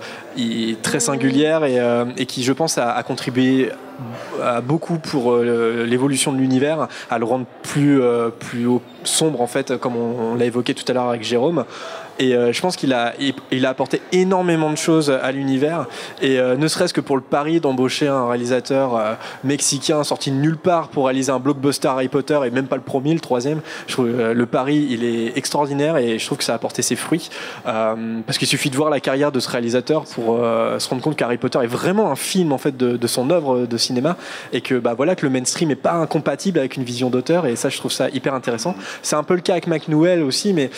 très 0.83 1.01
singulière 1.01 1.65
et, 1.65 1.81
euh, 1.81 2.05
et, 2.19 2.27
qui, 2.27 2.43
je 2.43 2.53
pense, 2.53 2.77
a, 2.79 2.93
a 2.93 3.03
contribué 3.03 3.71
à 4.43 4.61
beaucoup 4.61 4.99
pour 4.99 5.37
l'évolution 5.37 6.33
de 6.33 6.39
l'univers, 6.39 6.89
à 7.09 7.19
le 7.19 7.25
rendre 7.25 7.47
plus, 7.63 8.01
plus 8.41 8.67
sombre, 9.05 9.41
en 9.41 9.47
fait, 9.47 9.77
comme 9.77 9.95
on, 9.95 10.33
on 10.33 10.35
l'a 10.35 10.47
évoqué 10.47 10.75
tout 10.75 10.85
à 10.89 10.93
l'heure 10.93 11.09
avec 11.09 11.23
Jérôme. 11.23 11.65
Et 12.19 12.35
euh, 12.35 12.53
je 12.53 12.61
pense 12.61 12.77
qu'il 12.77 12.93
a, 12.93 13.15
il, 13.51 13.67
a 13.67 13.69
apporté 13.69 14.01
énormément 14.13 14.71
de 14.71 14.77
choses 14.77 15.11
à 15.11 15.33
l'univers. 15.33 15.87
Et 16.21 16.39
euh, 16.39 16.57
ne 16.57 16.69
serait-ce 16.69 16.95
que 16.95 17.01
pour 17.01 17.17
le 17.17 17.23
pari 17.23 17.61
d'embaucher 17.61 18.09
un 18.09 18.27
réalisateur 18.29 18.97
euh, 18.97 19.15
mexicain 19.45 20.05
sorti 20.05 20.31
de 20.31 20.37
nulle 20.37 20.57
part 20.57 20.89
pour 20.89 21.07
réaliser 21.07 21.33
un 21.33 21.39
blockbuster 21.39 21.89
Harry 21.89 22.09
Potter 22.09 22.39
et 22.47 22.51
même 22.51 22.67
pas 22.67 22.77
le 22.77 22.83
premier, 22.83 23.15
le 23.15 23.21
troisième. 23.21 23.61
Je 23.87 23.93
trouve 23.93 24.11
le 24.33 24.47
pari, 24.47 24.87
il 24.91 25.05
est 25.05 25.37
extraordinaire 25.37 25.97
et 25.97 26.19
je 26.19 26.27
trouve 26.27 26.39
que 26.39 26.45
ça 26.45 26.53
a 26.53 26.57
apporté 26.57 26.83
ses 26.83 26.97
fruits. 26.97 27.31
parce 27.65 28.39
qu'il 28.39 28.49
suffit 28.49 28.71
de 28.71 28.77
voir 28.77 28.91
la 28.91 29.01
carrière 29.01 29.33
de 29.33 29.41
ce 29.41 29.49
réalisateur 29.49 30.05
pour 30.05 30.37
se 30.37 30.89
rendre 30.89 31.03
compte 31.03 31.17
qu'Harry 31.17 31.39
Potter 31.39 31.59
est 31.63 31.67
vraiment 31.67 32.11
un 32.11 32.17
film 32.17 32.53
en 32.53 32.59
fait 32.59 32.77
de, 32.77 33.07
son 33.07 33.31
œuvre 33.31 33.67
de 33.67 33.77
cinéma 33.77 34.17
et 34.53 34.61
que 34.61 34.77
bah 34.77 34.95
voilà 34.95 35.15
que 35.15 35.27
le 35.27 35.31
mainstream 35.31 35.71
est 35.71 35.77
pas 35.77 35.93
incompatible 35.93 36.59
avec 36.59 36.77
une 36.77 36.85
vision 36.85 37.11
d'auteur 37.11 37.47
et 37.47 37.57
ça 37.57 37.69
je 37.69 37.79
trouve 37.79 37.93
ça 37.93 38.09
hyper 38.11 38.35
intéressant. 38.35 38.75
C'est 39.03 39.17
un 39.17 39.23
peu 39.23 39.35
le 39.35 39.41
cas 39.41 39.53
avec 39.53 39.67
McNewell 39.67 40.23
aussi, 40.23 40.53
mais 40.53 40.71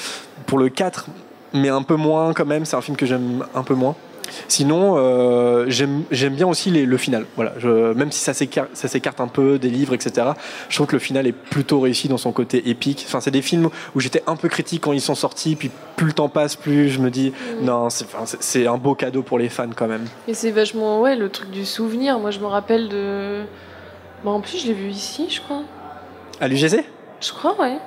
pour 0.47 0.59
le 0.59 0.69
4, 0.69 1.07
mais 1.55 1.69
un 1.69 1.83
peu 1.83 1.97
moins 1.97 2.33
quand 2.35 2.47
même. 2.47 2.65
C'est 2.65 2.77
un 2.77 2.83
film 2.83 2.97
que 2.97 3.07
j'aime 3.07 3.45
un 3.55 3.63
peu 3.63 3.75
moins. 3.75 3.95
Sinon, 4.49 4.95
euh, 4.97 5.67
j'aime 5.69 6.35
bien 6.35 6.47
aussi 6.47 6.71
le 6.71 6.97
final. 6.97 7.27
Voilà, 7.37 7.53
je, 7.59 7.93
même 7.93 8.11
si 8.11 8.21
ça 8.21 8.35
s'écarte 8.35 9.21
un 9.21 9.29
peu 9.29 9.59
des 9.59 9.71
livres, 9.71 9.95
etc. 9.95 10.29
Je 10.69 10.77
trouve 10.77 10.87
que 10.87 10.97
le 10.97 11.01
final 11.01 11.27
est 11.27 11.33
plutôt 11.33 11.81
réussi 11.81 12.09
dans 12.09 12.17
son 12.17 12.33
côté 12.33 12.69
épique. 12.69 13.05
Enfin, 13.07 13.21
c'est 13.21 13.31
des 13.31 13.43
films 13.43 13.71
où 13.95 14.01
j'étais 14.01 14.23
un 14.27 14.37
peu 14.37 14.49
critique 14.49 14.83
quand 14.83 14.93
ils 14.93 15.01
sont 15.01 15.15
sortis, 15.15 15.57
puis 15.57 15.71
plus 15.97 16.07
le 16.07 16.13
temps 16.13 16.29
passe, 16.29 16.57
plus 16.57 16.89
je 16.89 17.01
me 17.01 17.11
dis 17.11 17.31
mm. 17.31 17.65
non, 17.65 17.89
c'est 17.91 18.67
un 18.67 18.77
beau 18.77 18.95
cadeau 18.95 19.23
pour 19.23 19.39
les 19.39 19.49
fans 19.49 19.69
quand 19.75 19.89
même. 19.89 20.07
Et 20.29 20.35
c'est 20.35 20.51
vachement 20.51 21.01
ouais 21.01 21.17
le 21.17 21.29
truc 21.29 21.51
du 21.51 21.65
souvenir. 21.65 22.19
Moi, 22.19 22.31
je 22.31 22.41
me 22.41 22.47
rappelle 22.47 22.89
de. 22.89 23.43
Bah, 24.25 24.31
en 24.31 24.41
plus, 24.41 24.63
je 24.63 24.69
l'ai 24.69 24.75
vu 24.75 24.89
ici, 24.89 25.27
je 25.29 25.41
crois. 25.41 25.63
À 26.41 26.49
l'UGC 26.49 26.85
Je 27.21 27.33
crois, 27.33 27.59
ouais. 27.61 27.79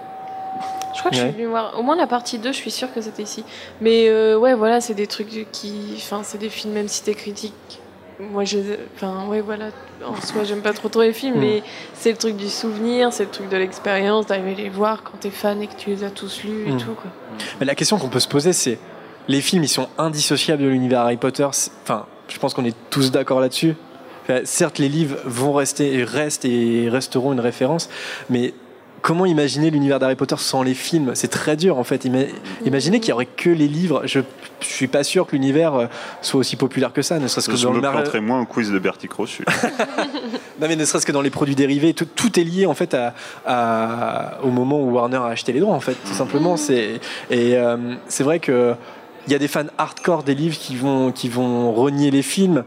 Je 0.94 1.00
crois 1.00 1.12
que 1.12 1.18
je 1.18 1.22
suis 1.22 1.32
venue 1.32 1.46
voir. 1.46 1.78
Au 1.78 1.84
moins 1.84 1.96
la 1.96 2.08
partie 2.08 2.40
2, 2.40 2.52
je 2.52 2.58
suis 2.58 2.72
sûre 2.72 2.92
que 2.94 3.02
c'était 3.02 3.24
ici. 3.24 3.44
Mais 3.82 4.08
euh, 4.10 4.38
ouais, 4.38 4.54
voilà, 4.54 4.82
c'est 4.82 4.94
des 4.94 5.08
trucs 5.08 5.48
qui. 5.52 5.94
Enfin, 5.98 6.22
c'est 6.24 6.38
des 6.38 6.50
films, 6.50 6.74
même 6.74 6.88
si 6.88 7.04
t'es 7.04 7.14
critique. 7.14 7.54
Moi, 8.20 8.46
je. 8.46 8.58
Enfin, 8.96 9.26
ouais, 9.28 9.42
voilà. 9.42 9.70
En 10.06 10.20
soi, 10.22 10.44
j'aime 10.44 10.62
pas 10.62 10.74
trop 10.74 10.90
trop 10.90 11.02
les 11.02 11.14
films, 11.14 11.38
hmm. 11.38 11.42
mais 11.42 11.64
c'est 11.94 12.12
le 12.12 12.18
truc 12.18 12.36
du 12.36 12.50
souvenir, 12.50 13.14
c'est 13.14 13.26
le 13.26 13.30
truc 13.30 13.50
de 13.50 13.58
l'expérience, 13.58 14.28
d'arriver 14.28 14.56
les 14.56 14.70
voir 14.70 15.04
quand 15.04 15.20
t'es 15.20 15.30
fan 15.30 15.62
et 15.62 15.68
que 15.68 15.76
tu 15.76 15.90
les 15.90 16.04
as 16.04 16.10
tous 16.10 16.44
lus 16.44 16.68
et 16.68 16.72
hmm. 16.72 16.78
tout, 16.78 16.94
quoi. 16.94 17.12
Mais 17.60 17.66
la 17.66 17.76
question 17.76 17.98
qu'on 17.98 18.10
peut 18.10 18.20
se 18.20 18.28
poser, 18.28 18.54
c'est. 18.54 18.80
Les 19.30 19.42
films, 19.42 19.64
ils 19.64 19.70
sont 19.70 19.90
indissociables 19.98 20.64
de 20.64 20.70
l'univers 20.70 21.02
Harry 21.02 21.18
Potter? 21.18 21.44
Enfin, 21.44 22.06
je 22.30 22.40
pense 22.40 22.54
qu'on 22.54 22.64
est 22.64 22.76
tous 22.90 23.12
d'accord 23.12 23.42
là-dessus. 23.42 23.76
certes, 24.46 24.80
les 24.80 24.88
livres 24.88 25.18
vont 25.26 25.52
rester 25.52 25.96
et 25.96 26.04
restent 26.06 26.46
et 26.46 26.88
resteront 26.90 27.34
une 27.34 27.42
référence, 27.42 27.90
mais 28.30 28.54
comment 29.02 29.26
imaginer 29.26 29.70
l'univers 29.70 30.00
d'Harry 30.00 30.16
Potter 30.16 30.36
sans 30.38 30.64
les 30.64 30.74
films? 30.74 31.12
C'est 31.16 31.28
très 31.28 31.56
dur 31.56 31.78
en 31.78 31.84
fait. 31.84 32.08
imaginez 32.66 33.00
qu'il 33.00 33.10
y 33.10 33.14
aurait 33.14 33.26
que 33.26 33.50
les 33.50 33.68
livres. 33.68 34.04
Je, 34.06 34.20
je 34.60 34.66
suis 34.66 34.88
pas 34.88 35.04
sûr 35.04 35.28
que 35.28 35.34
l'univers 35.34 35.76
euh, 35.76 35.86
soit 36.22 36.40
aussi 36.40 36.56
populaire 36.56 36.94
que 36.94 37.02
ça, 37.02 37.20
ne 37.20 37.28
serait-ce 37.28 37.50
que 37.50 37.56
je 37.56 37.64
dans 37.64 37.74
me 37.74 37.82
le 37.82 38.22
moins 38.22 38.42
au 38.42 38.46
quiz 38.46 38.72
de 38.72 38.80
Bertie 38.80 39.08
Crossu. 39.08 39.46
non 40.60 40.68
mais 40.68 40.76
ne 40.76 40.86
serait-ce 40.86 41.06
que 41.06 41.12
dans 41.12 41.22
les 41.22 41.30
produits 41.30 41.56
dérivés, 41.56 41.94
tout, 41.94 42.06
tout 42.06 42.40
est 42.40 42.44
lié 42.44 42.66
en 42.66 42.74
fait 42.74 42.96
à, 43.46 44.40
au 44.44 44.50
moment 44.50 44.82
où 44.82 44.92
Warner 44.92 45.18
a 45.18 45.28
acheté 45.28 45.54
les 45.54 45.60
droits 45.60 45.76
en 45.76 45.80
fait, 45.80 45.96
tout 46.06 46.14
simplement. 46.14 46.58
C'est 46.58 47.00
et 47.30 47.56
euh, 47.56 47.96
c'est 48.08 48.24
vrai 48.24 48.40
que 48.40 48.74
il 49.28 49.34
y 49.34 49.36
a 49.36 49.40
des 49.40 49.48
fans 49.50 49.66
hardcore 49.78 50.24
des 50.24 50.36
livres 50.36 50.58
qui 50.58 50.76
vont 50.76 51.12
qui 51.12 51.30
vont 51.30 51.72
renier 51.74 52.12
les 52.12 52.22
films 52.22 52.64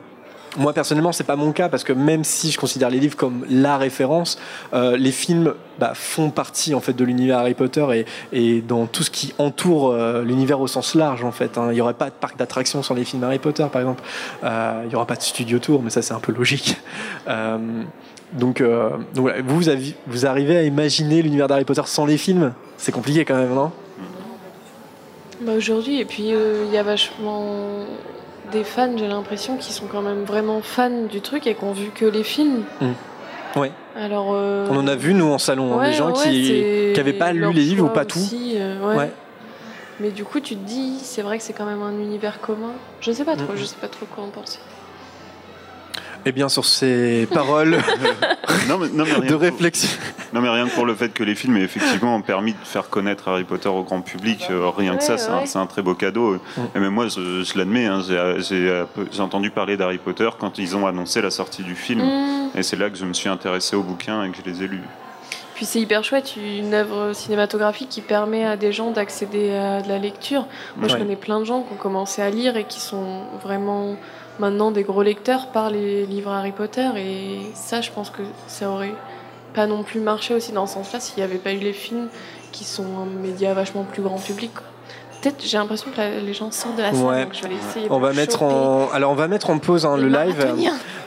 moi 0.57 0.73
personnellement, 0.73 1.13
c'est 1.13 1.25
pas 1.25 1.37
mon 1.37 1.53
cas 1.53 1.69
parce 1.69 1.85
que 1.85 1.93
même 1.93 2.25
si 2.25 2.51
je 2.51 2.59
considère 2.59 2.91
les 2.91 2.99
livres 2.99 3.17
comme 3.17 3.45
la 3.49 3.77
référence, 3.77 4.39
euh, 4.75 4.97
les 4.97 5.13
films 5.13 5.55
bah, 5.79 5.93
font 5.95 6.31
partie 6.31 6.75
en 6.75 6.81
fait 6.81 6.93
de 6.93 7.05
l'univers 7.05 7.39
Harry 7.39 7.55
Potter 7.55 8.05
et, 8.33 8.61
dans 8.61 8.87
tout 8.87 9.03
ce 9.03 9.11
qui 9.11 9.33
entoure 9.39 9.91
euh, 9.91 10.23
l'univers 10.23 10.61
au 10.61 10.67
sens 10.67 10.95
large 10.95 11.25
en 11.25 11.33
fait. 11.33 11.57
Hein. 11.57 11.69
Il 11.71 11.75
n'y 11.75 11.81
aurait 11.81 11.95
pas 11.95 12.07
de 12.07 12.15
parc 12.15 12.37
d'attractions 12.37 12.83
sans 12.83 12.95
les 12.95 13.05
films 13.05 13.23
Harry 13.25 13.39
Potter 13.39 13.67
par 13.71 13.81
exemple. 13.81 14.03
Euh, 14.45 14.81
il 14.85 14.89
n'y 14.89 14.95
aura 14.95 15.07
pas 15.07 15.17
de 15.17 15.23
studio 15.23 15.59
tour, 15.59 15.83
mais 15.83 15.91
ça 15.91 16.03
c'est 16.03 16.15
un 16.15 16.21
peu 16.21 16.33
logique. 16.33 16.77
donc, 18.33 18.63
vous, 18.63 19.31
vous 20.07 20.27
arrivez 20.27 20.57
à 20.57 20.63
imaginer 20.63 21.23
l'univers 21.23 21.49
d'Harry 21.49 21.65
Potter 21.65 21.83
sans 21.85 22.07
les 22.07 22.19
films? 22.19 22.53
C'est 22.77 22.93
compliqué 22.93 23.25
quand 23.25 23.37
même, 23.37 23.55
non? 23.55 23.71
Bah 25.43 25.53
Aujourd'hui, 25.57 26.01
et 26.01 26.05
puis 26.05 26.31
il 26.31 26.73
y 26.73 26.77
a 26.77 26.83
vachement 26.83 27.87
des 28.51 28.65
fans, 28.65 28.97
j'ai 28.97 29.09
l'impression, 29.09 29.57
qui 29.57 29.73
sont 29.73 29.87
quand 29.87 30.03
même 30.03 30.25
vraiment 30.25 30.61
fans 30.63 31.05
du 31.11 31.21
truc 31.21 31.47
et 31.47 31.55
qui 31.55 31.65
ont 31.65 31.73
vu 31.73 31.91
que 31.91 32.05
les 32.05 32.25
films. 32.25 32.65
Mm. 32.81 32.93
Oui. 33.57 33.69
Alors, 33.97 34.33
euh, 34.35 34.69
On 34.71 34.77
en 34.77 34.87
a 34.87 34.95
vu, 34.95 35.15
nous, 35.15 35.27
en 35.27 35.39
salon, 35.39 35.79
hein, 35.79 35.89
des 35.89 35.93
gens 35.93 36.13
qui 36.13 36.93
n'avaient 36.97 37.13
pas 37.13 37.33
lu 37.33 37.53
les 37.53 37.63
livres 37.63 37.87
ou 37.87 37.89
pas 37.89 38.05
tout. 38.05 38.21
Euh, 38.55 38.97
ouais. 38.97 39.11
Mais 39.99 40.11
du 40.11 40.25
coup, 40.25 40.41
tu 40.41 40.57
te 40.57 40.65
dis, 40.65 40.99
c'est 41.03 41.23
vrai 41.23 41.39
que 41.39 41.45
c'est 41.45 41.53
quand 41.53 41.67
même 41.67 41.83
un 41.83 41.93
univers 41.93 42.41
commun. 42.41 42.73
Je 43.01 43.13
sais 43.13 43.25
pas 43.25 43.37
trop, 43.37 43.53
mm. 43.53 43.57
je 43.57 43.65
sais 43.65 43.77
pas 43.81 43.89
trop 43.89 44.07
quoi 44.07 44.25
en 44.25 44.29
penser. 44.29 44.61
Eh 46.27 46.33
bien, 46.33 46.49
sur 46.49 46.65
ces 46.65 47.27
paroles 47.33 47.79
de 48.69 49.35
réflexion. 49.35 49.89
non, 50.33 50.41
mais 50.41 50.51
rien 50.51 50.69
que 50.69 50.75
pour 50.75 50.85
le 50.85 50.95
fait 50.95 51.11
que 51.11 51.23
les 51.23 51.35
films 51.35 51.57
aient 51.57 51.63
effectivement 51.63 52.21
permis 52.21 52.53
de 52.53 52.59
faire 52.65 52.89
connaître 52.89 53.29
Harry 53.29 53.45
Potter 53.45 53.69
au 53.69 53.83
grand 53.83 54.03
public, 54.03 54.47
euh, 54.51 54.71
rien 54.71 54.97
que 54.97 55.03
ça, 55.03 55.17
c'est 55.19 55.59
un, 55.59 55.67
très 55.67 55.83
beau 55.83 55.95
cadeau. 55.95 56.35
Mm. 56.35 56.61
Et 56.75 56.81
même 56.81 56.93
moi, 56.93 57.09
je, 57.09 57.59
l'admets, 57.59 57.87
hein, 57.87 58.03
j'ai 58.07 59.23
entendu 59.23 59.51
parler 59.51 59.77
d'Harry 59.77 59.99
Potter 59.99 60.29
quand 60.39 60.59
ils 60.59 60.77
ont 60.77 60.87
annoncé 60.87 61.23
la 61.23 61.31
sortie 61.31 61.63
du 61.63 61.75
film. 61.75 62.03
Mm. 62.03 62.59
Et 62.59 62.63
c'est 62.63 62.77
là 62.77 62.91
que 62.91 62.97
je 62.97 63.05
me 63.05 63.13
suis 63.13 63.29
intéressé 63.29 63.77
aux 63.77 63.83
bouquins 63.83 64.25
et 64.25 64.31
que 64.31 64.37
je 64.45 64.51
les 64.51 64.65
ai 64.65 64.69
lus. 64.69 64.83
Puis 65.55 65.67
c'est 65.67 65.81
hyper 65.81 66.03
chouette, 66.03 66.37
une 66.37 66.73
œuvre 66.73 67.13
cinématographique 67.13 67.91
qui 67.91 68.01
permet 68.01 68.47
à 68.47 68.57
des 68.57 68.73
gens 68.73 68.93
d'accéder 68.93 69.55
à 69.55 69.83
de 69.83 69.89
la 69.89 69.99
lecture. 69.99 70.47
Moi, 70.77 70.89
je 70.89 70.97
connais 70.97 71.17
plein 71.17 71.39
de 71.39 71.45
gens 71.45 71.61
qui 71.61 71.75
ont 71.75 71.77
commencé 71.77 72.23
à 72.23 72.31
lire 72.31 72.57
et 72.57 72.65
qui 72.65 72.81
sont 72.81 73.25
vraiment 73.43 73.97
maintenant 74.41 74.71
des 74.71 74.83
gros 74.83 75.03
lecteurs 75.03 75.49
par 75.49 75.71
les 75.71 76.07
livres 76.07 76.33
Harry 76.33 76.53
Potter. 76.53 76.89
Et 76.97 77.41
ça, 77.55 77.81
je 77.81 77.91
pense 77.91 78.11
que 78.11 78.23
ça 78.49 78.71
aurait 78.71 78.95
pas 79.55 79.67
non 79.67 79.83
plus 79.83 80.01
marché 80.01 80.35
aussi 80.35 80.53
dans 80.53 80.67
ce 80.67 80.75
sens-là 80.75 81.01
s'il 81.01 81.19
n'y 81.19 81.23
avait 81.23 81.39
pas 81.39 81.53
eu 81.53 81.59
les 81.59 81.73
films 81.73 82.09
qui 82.51 82.65
sont 82.65 82.87
un 82.99 83.05
média 83.05 83.53
vachement 83.55 83.85
plus 83.85 84.03
grand 84.03 84.19
public 84.19 84.51
peut-être 85.21 85.45
j'ai 85.45 85.59
l'impression 85.59 85.91
que 85.91 86.01
les 86.25 86.35
gens 86.35 86.51
sortent 86.51 86.77
de 86.77 86.83
la 86.83 86.93
salle, 86.93 87.25
donc 87.25 87.35
je 87.35 87.47
vais 87.47 87.55
essayer. 87.55 87.87
On 87.91 87.99
va 87.99 88.13
mettre 88.13 88.43
en, 88.43 88.89
alors 88.93 89.11
on 89.13 89.15
va 89.15 89.29
mettre 89.29 89.51
en 89.51 89.59
pause 89.59 89.87
hein, 89.87 89.97
le 89.97 90.09
live. 90.09 90.47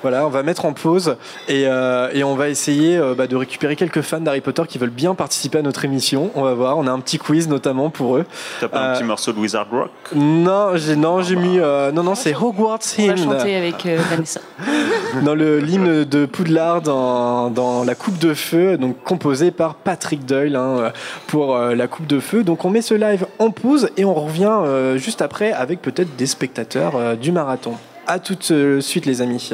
Voilà, 0.04 0.28
on 0.28 0.30
va 0.30 0.44
mettre 0.44 0.66
en 0.66 0.74
pause 0.74 1.16
et, 1.48 1.64
euh, 1.66 2.10
et 2.14 2.26
on 2.26 2.36
va 2.36 2.50
essayer 2.50 2.98
euh, 2.98 3.16
bah, 3.16 3.26
de 3.26 3.38
récupérer 3.38 3.78
quelques 3.78 4.02
fans 4.02 4.20
d'Harry 4.20 4.42
Potter 4.42 4.64
qui 4.68 4.78
veulent 4.78 4.90
bien 4.90 5.16
participer 5.16 5.60
à 5.60 5.62
notre 5.62 5.86
émission. 5.86 6.30
On 6.36 6.42
va 6.42 6.54
voir, 6.54 6.78
on 6.78 6.86
a 6.88 6.92
un 6.92 7.00
petit 7.00 7.18
quiz 7.18 7.48
notamment 7.48 7.90
pour 7.90 8.18
eux. 8.18 8.26
T'as 8.60 8.68
pas 8.68 8.82
un 8.82 8.94
petit 8.96 9.04
euh, 9.04 9.06
morceau 9.06 9.32
de 9.32 9.40
Wizard 9.40 9.68
Rock 9.72 9.92
Non, 10.14 10.76
j'ai 10.76 10.98
non, 10.98 11.22
j'ai 11.22 11.38
mis 11.38 11.58
non 11.58 12.04
non 12.04 12.16
c'est 12.16 12.36
Hogwarts 12.36 12.80
Hymn. 12.98 13.14
On 13.14 13.28
va 13.28 13.38
chanter 13.38 13.56
avec 13.56 13.86
Vanessa. 13.86 14.42
dans 15.24 15.36
le 15.36 15.60
l'hymne 15.60 16.04
de 16.04 16.26
Poudlard 16.26 16.82
dans, 16.82 17.50
dans 17.50 17.86
la 17.86 17.96
Coupe 17.96 18.18
de 18.18 18.34
Feu, 18.34 18.78
donc 18.78 19.02
composé 19.06 19.52
par 19.52 19.76
Patrick 19.76 20.26
Doyle 20.26 20.58
hein, 20.58 20.92
pour 21.28 21.58
la 21.58 21.88
Coupe 21.88 22.08
de 22.08 22.20
Feu. 22.20 22.44
Donc 22.44 22.66
on 22.66 22.70
met 22.70 22.82
ce 22.82 22.94
live 22.94 23.26
en 23.40 23.52
pause 23.52 23.90
et 23.96 24.03
on 24.06 24.14
revient 24.14 24.98
juste 24.98 25.22
après 25.22 25.52
avec 25.52 25.82
peut-être 25.82 26.16
des 26.16 26.28
spectateurs 26.28 27.18
du 27.18 27.32
marathon. 27.32 27.74
À 28.08 28.20
tout 28.20 28.36
de 28.50 28.80
suite 28.82 29.06
les 29.06 29.22
amis. 29.22 29.54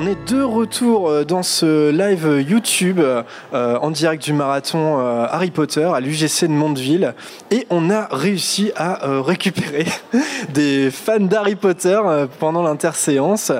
De 0.00 0.42
retour 0.42 1.10
euh, 1.10 1.24
dans 1.24 1.42
ce 1.42 1.90
live 1.90 2.42
YouTube 2.48 2.98
euh, 2.98 3.22
en 3.52 3.90
direct 3.90 4.24
du 4.24 4.32
marathon 4.32 4.98
euh, 4.98 5.26
Harry 5.30 5.50
Potter 5.50 5.84
à 5.84 6.00
l'UGC 6.00 6.44
de 6.44 6.52
Mondeville 6.52 7.14
et 7.50 7.66
on 7.68 7.90
a 7.90 8.08
réussi 8.10 8.72
à 8.74 9.00
récupérer 9.20 9.84
des 10.48 10.90
fans 10.90 11.20
d'Harry 11.20 11.56
Potter 11.56 12.00
pendant 12.38 12.62
l'interséance 12.62 13.52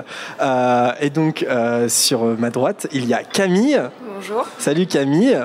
et 1.00 1.10
donc 1.10 1.46
sur 1.88 2.24
ma 2.24 2.50
droite 2.50 2.86
il 2.92 3.06
y 3.06 3.14
a 3.14 3.22
Camille. 3.22 3.80
Bonjour. 4.14 4.46
Salut 4.58 4.86
Camille. 4.86 5.38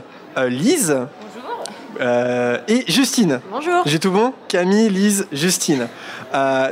Lise. 0.48 0.98
Bonjour. 2.00 2.64
et 2.68 2.84
Justine. 2.88 3.42
Bonjour. 3.52 3.84
J'ai 3.86 4.00
tout 4.00 4.12
bon 4.12 4.34
Camille, 4.48 4.90
Lise, 4.90 5.28
Justine. 5.34 5.88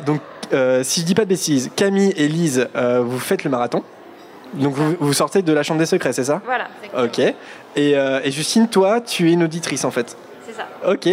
donc 0.06 0.21
si 0.84 1.01
je 1.01 1.06
dis 1.06 1.15
pas 1.15 1.25
de 1.25 1.30
bêtises, 1.30 1.69
Camille 1.75 2.13
et 2.15 2.28
Lise, 2.28 2.69
vous 2.73 3.19
faites 3.19 3.43
le 3.43 3.49
marathon. 3.49 3.84
Donc 4.54 4.76
vous, 4.76 5.14
sortez 5.14 5.42
de 5.42 5.54
la 5.54 5.64
chambre 5.64 5.80
des 5.80 5.86
secrets, 5.86 6.14
c'est 6.14 6.26
ça 6.26 6.42
Voilà. 6.46 6.68
Ok. 6.98 7.20
Et, 7.20 7.36
euh, 7.76 8.22
et, 8.24 8.32
Justine, 8.32 8.68
toi, 8.68 9.02
tu 9.02 9.30
es 9.30 9.34
une 9.34 9.44
auditrice 9.44 9.84
en 9.84 9.92
fait 9.92 10.16
C'est 10.48 10.54
ça. 10.54 10.68
Ok. 10.88 11.10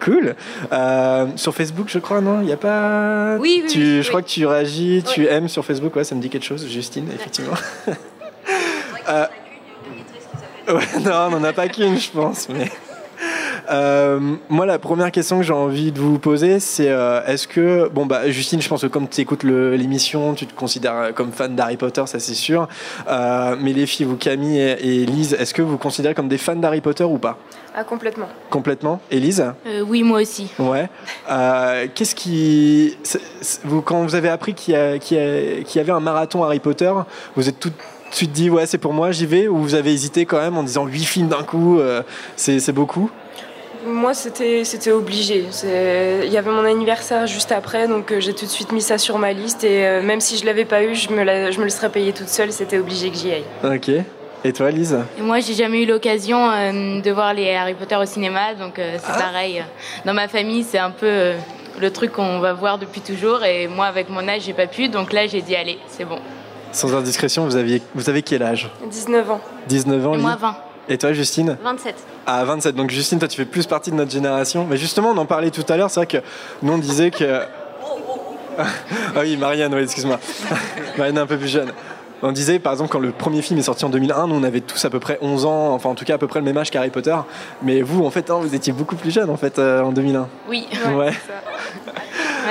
Cool. 0.00 0.34
Euh, 0.72 1.26
sur 1.36 1.54
Facebook, 1.54 1.88
je 1.88 1.98
crois, 1.98 2.20
non 2.20 2.40
Il 2.40 2.46
n'y 2.46 2.52
a 2.52 2.56
pas. 2.56 3.36
Oui, 3.38 3.60
oui. 3.62 3.70
Tu, 3.70 4.02
je 4.02 4.08
crois 4.08 4.22
que 4.22 4.28
tu 4.28 4.46
réagis, 4.46 5.04
tu 5.06 5.26
aimes 5.26 5.48
sur 5.48 5.64
Facebook, 5.64 5.94
ouais, 5.94 6.04
ça 6.04 6.14
me 6.14 6.22
dit 6.22 6.30
quelque 6.30 6.46
chose, 6.46 6.66
Justine, 6.66 7.06
effectivement. 7.14 7.52
euh... 9.08 9.26
ouais, 10.68 11.00
non, 11.04 11.12
on 11.26 11.30
n'en 11.30 11.44
a 11.44 11.52
pas 11.52 11.68
qu'une, 11.68 11.98
je 11.98 12.10
pense. 12.10 12.48
Mais... 12.48 12.70
Euh, 13.70 14.36
moi, 14.48 14.66
la 14.66 14.78
première 14.78 15.10
question 15.10 15.38
que 15.38 15.44
j'ai 15.44 15.52
envie 15.52 15.92
de 15.92 16.00
vous 16.00 16.18
poser, 16.18 16.60
c'est 16.60 16.88
euh, 16.88 17.24
est-ce 17.26 17.48
que, 17.48 17.88
bon, 17.88 18.06
bah, 18.06 18.30
Justine, 18.30 18.60
je 18.62 18.68
pense 18.68 18.82
que 18.82 18.86
comme 18.86 19.08
tu 19.08 19.20
écoutes 19.20 19.44
l'émission, 19.44 20.34
tu 20.34 20.46
te 20.46 20.54
considères 20.54 21.12
comme 21.14 21.32
fan 21.32 21.54
d'Harry 21.54 21.76
Potter, 21.76 22.02
ça 22.06 22.18
c'est 22.18 22.34
sûr. 22.34 22.68
Euh, 23.08 23.56
mais 23.60 23.72
les 23.72 23.86
filles, 23.86 24.06
vous, 24.06 24.16
Camille 24.16 24.58
et, 24.60 25.02
et 25.02 25.06
Lise, 25.06 25.34
est-ce 25.34 25.54
que 25.54 25.62
vous 25.62 25.70
vous 25.70 25.78
considérez 25.78 26.14
comme 26.14 26.28
des 26.28 26.38
fans 26.38 26.56
d'Harry 26.56 26.80
Potter 26.80 27.04
ou 27.04 27.18
pas? 27.18 27.38
Ah, 27.74 27.84
complètement. 27.84 28.26
Complètement. 28.50 29.00
Élise 29.10 29.44
Euh, 29.66 29.82
oui, 29.86 30.02
moi 30.02 30.20
aussi. 30.20 30.50
Ouais. 30.58 30.88
Euh, 31.30 31.86
Qu'est-ce 31.94 32.14
qui. 32.14 32.96
vous, 33.64 33.80
quand 33.80 34.02
vous 34.02 34.14
avez 34.14 34.28
appris 34.28 34.54
qu'il 34.54 34.74
y, 34.74 35.78
avait 35.78 35.92
un 35.92 36.00
marathon 36.00 36.42
Harry 36.42 36.58
Potter, 36.58 36.92
vous 37.36 37.48
êtes 37.48 37.60
tout 37.60 37.70
de 37.70 37.74
suite 38.10 38.32
dit, 38.32 38.50
ouais, 38.50 38.66
c'est 38.66 38.78
pour 38.78 38.92
moi, 38.92 39.12
j'y 39.12 39.26
vais 39.26 39.46
Ou 39.46 39.58
vous 39.58 39.74
avez 39.74 39.92
hésité 39.92 40.26
quand 40.26 40.40
même 40.40 40.56
en 40.56 40.64
disant 40.64 40.86
8 40.86 41.04
films 41.04 41.28
d'un 41.28 41.44
coup, 41.44 41.78
euh, 41.78 42.02
c'est 42.34 42.72
beaucoup? 42.72 43.10
Moi, 43.86 44.12
c'était 44.14 44.64
c'était 44.64 44.92
obligé. 44.92 45.44
Il 45.64 46.30
y 46.32 46.36
avait 46.36 46.50
mon 46.50 46.64
anniversaire 46.64 47.26
juste 47.26 47.50
après, 47.52 47.88
donc 47.88 48.12
euh, 48.12 48.20
j'ai 48.20 48.34
tout 48.34 48.44
de 48.44 48.50
suite 48.50 48.72
mis 48.72 48.82
ça 48.82 48.98
sur 48.98 49.18
ma 49.18 49.32
liste. 49.32 49.64
Et 49.64 49.86
euh, 49.86 50.02
même 50.02 50.20
si 50.20 50.36
je 50.36 50.44
l'avais 50.44 50.64
pas 50.66 50.82
eu, 50.82 50.94
je 50.94 51.10
me, 51.10 51.22
la- 51.22 51.50
je 51.50 51.58
me 51.58 51.64
le 51.64 51.70
serais 51.70 51.88
payé 51.88 52.12
toute 52.12 52.28
seule. 52.28 52.52
C'était 52.52 52.78
obligé 52.78 53.10
que 53.10 53.16
j'y 53.16 53.32
aille. 53.32 53.44
Ok. 53.64 53.90
Et 54.44 54.52
toi, 54.52 54.70
Lise? 54.70 54.98
Et 55.18 55.22
moi, 55.22 55.40
j'ai 55.40 55.54
jamais 55.54 55.82
eu 55.82 55.86
l'occasion 55.86 56.50
euh, 56.50 57.00
de 57.00 57.10
voir 57.10 57.34
les 57.34 57.54
Harry 57.54 57.74
Potter 57.74 57.96
au 57.96 58.06
cinéma, 58.06 58.54
donc 58.54 58.78
euh, 58.78 58.96
c'est 58.98 59.12
pareil. 59.12 59.62
Dans 60.06 60.14
ma 60.14 60.28
famille, 60.28 60.62
c'est 60.64 60.78
un 60.78 60.90
peu 60.90 61.06
euh, 61.06 61.36
le 61.78 61.90
truc 61.90 62.12
qu'on 62.12 62.38
va 62.38 62.52
voir 62.54 62.78
depuis 62.78 63.00
toujours. 63.02 63.44
Et 63.44 63.66
moi, 63.68 63.86
avec 63.86 64.08
mon 64.08 64.26
âge, 64.28 64.42
j'ai 64.42 64.54
pas 64.54 64.66
pu, 64.66 64.88
donc 64.88 65.12
là, 65.12 65.26
j'ai 65.26 65.42
dit 65.42 65.54
allez, 65.56 65.78
c'est 65.88 66.04
bon. 66.06 66.18
Sans 66.72 66.94
indiscrétion, 66.94 67.44
vous, 67.44 67.56
aviez, 67.56 67.82
vous 67.94 68.08
avez 68.08 68.22
quel 68.22 68.42
âge? 68.42 68.70
19 68.90 69.30
ans. 69.30 69.40
19 69.68 70.06
ans, 70.06 70.12
Et 70.12 70.16
Lise? 70.16 70.24
moi, 70.24 70.36
20. 70.40 70.56
Et 70.90 70.98
toi, 70.98 71.12
Justine 71.12 71.56
27. 71.62 71.94
À 72.26 72.44
27. 72.44 72.74
Donc, 72.74 72.90
Justine, 72.90 73.20
toi, 73.20 73.28
tu 73.28 73.36
fais 73.36 73.44
plus 73.44 73.66
partie 73.66 73.92
de 73.92 73.96
notre 73.96 74.10
génération. 74.10 74.66
Mais 74.68 74.76
justement, 74.76 75.10
on 75.10 75.16
en 75.18 75.24
parlait 75.24 75.50
tout 75.50 75.64
à 75.68 75.76
l'heure. 75.76 75.88
C'est 75.88 76.00
vrai 76.00 76.06
que 76.06 76.18
nous, 76.62 76.72
on 76.72 76.78
disait 76.78 77.12
que. 77.12 77.42
ah 78.58 78.64
oui, 79.20 79.36
Marianne, 79.36 79.72
oui, 79.72 79.84
excuse-moi. 79.84 80.18
Marianne 80.98 81.16
est 81.16 81.20
un 81.20 81.26
peu 81.26 81.38
plus 81.38 81.48
jeune. 81.48 81.72
On 82.22 82.32
disait, 82.32 82.58
par 82.58 82.72
exemple, 82.72 82.90
quand 82.90 82.98
le 82.98 83.12
premier 83.12 83.40
film 83.40 83.58
est 83.60 83.62
sorti 83.62 83.84
en 83.84 83.88
2001, 83.88 84.26
nous, 84.26 84.34
on 84.34 84.42
avait 84.42 84.60
tous 84.60 84.84
à 84.84 84.90
peu 84.90 84.98
près 84.98 85.16
11 85.22 85.46
ans, 85.46 85.72
enfin, 85.72 85.88
en 85.90 85.94
tout 85.94 86.04
cas, 86.04 86.16
à 86.16 86.18
peu 86.18 86.26
près 86.26 86.40
le 86.40 86.44
même 86.44 86.58
âge 86.58 86.70
qu'Harry 86.70 86.90
Potter. 86.90 87.16
Mais 87.62 87.82
vous, 87.82 88.04
en 88.04 88.10
fait, 88.10 88.28
hein, 88.28 88.38
vous 88.40 88.54
étiez 88.54 88.72
beaucoup 88.72 88.96
plus 88.96 89.12
jeune, 89.12 89.30
en 89.30 89.36
fait, 89.36 89.60
euh, 89.60 89.82
en 89.82 89.92
2001. 89.92 90.28
Oui. 90.48 90.66
Ouais. 90.92 91.12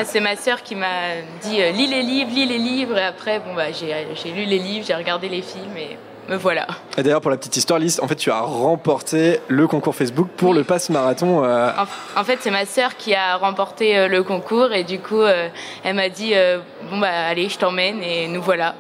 C'est 0.06 0.22
ma 0.22 0.38
sœur 0.38 0.64
qui 0.64 0.76
m'a 0.76 1.18
dit 1.42 1.62
euh, 1.62 1.72
lis 1.72 1.88
les 1.88 2.04
livres, 2.04 2.32
lis 2.34 2.46
les 2.46 2.58
livres. 2.58 2.98
Et 2.98 3.04
après, 3.04 3.40
bon, 3.40 3.54
bah, 3.54 3.72
j'ai 3.74 4.08
j'ai 4.16 4.32
lu 4.32 4.46
les 4.46 4.60
livres, 4.60 4.86
j'ai 4.88 4.96
regardé 4.96 5.28
les 5.28 5.42
films 5.42 5.76
et 5.76 5.98
me 6.30 6.36
voilà. 6.38 6.68
Et 6.98 7.04
d'ailleurs, 7.04 7.22
pour 7.22 7.32
la 7.32 7.38
petite 7.38 7.58
histoire, 7.58 7.80
Lise, 7.80 8.00
en 8.02 8.08
fait, 8.08 8.16
tu 8.16 8.30
as 8.32 8.40
remporté 8.42 9.40
le 9.48 9.68
concours 9.68 9.96
Facebook 9.96 10.28
pour 10.38 10.54
le 10.54 10.64
pass 10.64 10.90
marathon. 10.90 11.44
euh, 11.44 11.70
En, 12.16 12.22
en 12.22 12.24
fait, 12.24 12.38
c'est 12.42 12.52
ma 12.52 12.66
sœur 12.66 12.96
qui 12.98 13.14
a 13.16 13.36
remporté 13.38 13.98
euh, 13.98 14.08
le 14.08 14.24
concours 14.24 14.72
et 14.74 14.84
du 14.84 15.00
coup, 15.00 15.22
euh, 15.22 15.50
elle 15.84 15.96
m'a 15.96 16.10
dit 16.10 16.32
euh, 16.36 16.60
bon 16.90 17.00
bah 17.00 17.10
allez, 17.30 17.50
je 17.50 17.58
t'emmène 17.58 18.02
et 18.04 18.28
nous 18.28 18.42
voilà. 18.42 18.76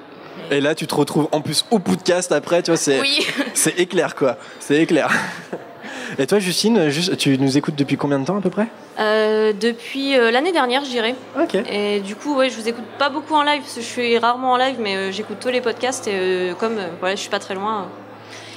Et 0.51 0.61
là, 0.61 0.73
tu 0.73 0.87
te 0.87 0.95
retrouves 0.95 1.27
en 1.31 1.41
plus 1.41 1.65
au 1.69 1.79
podcast 1.79 2.31
après, 2.31 2.61
tu 2.63 2.71
vois, 2.71 2.77
c'est 2.77 3.01
Oui. 3.01 3.27
c'est 3.53 3.77
éclair, 3.79 4.15
quoi. 4.15 4.37
C'est 4.59 4.77
éclair. 4.77 5.09
Et 6.17 6.27
toi, 6.27 6.39
Justine, 6.39 6.89
juste, 6.89 7.17
tu 7.17 7.37
nous 7.37 7.57
écoutes 7.57 7.75
depuis 7.75 7.97
combien 7.97 8.19
de 8.19 8.25
temps 8.25 8.37
à 8.37 8.41
peu 8.41 8.49
près 8.49 8.67
Euh, 8.99 9.53
depuis 9.53 10.17
euh, 10.17 10.31
l'année 10.31 10.51
dernière, 10.51 10.83
je 10.83 10.89
dirais. 10.89 11.15
Ok. 11.39 11.55
Et 11.55 11.99
du 11.99 12.15
coup, 12.15 12.35
ouais, 12.35 12.49
je 12.49 12.55
vous 12.55 12.67
écoute 12.67 12.85
pas 12.97 13.09
beaucoup 13.09 13.35
en 13.35 13.43
live 13.43 13.61
parce 13.61 13.75
que 13.75 13.81
je 13.81 13.85
suis 13.85 14.17
rarement 14.17 14.53
en 14.53 14.57
live, 14.57 14.77
mais 14.79 14.95
euh, 14.95 15.11
j'écoute 15.11 15.37
tous 15.39 15.49
les 15.49 15.61
podcasts 15.61 16.07
et 16.07 16.53
comme 16.59 16.77
voilà, 16.99 17.15
je 17.15 17.21
suis 17.21 17.29
pas 17.29 17.39
très 17.39 17.53
loin 17.53 17.87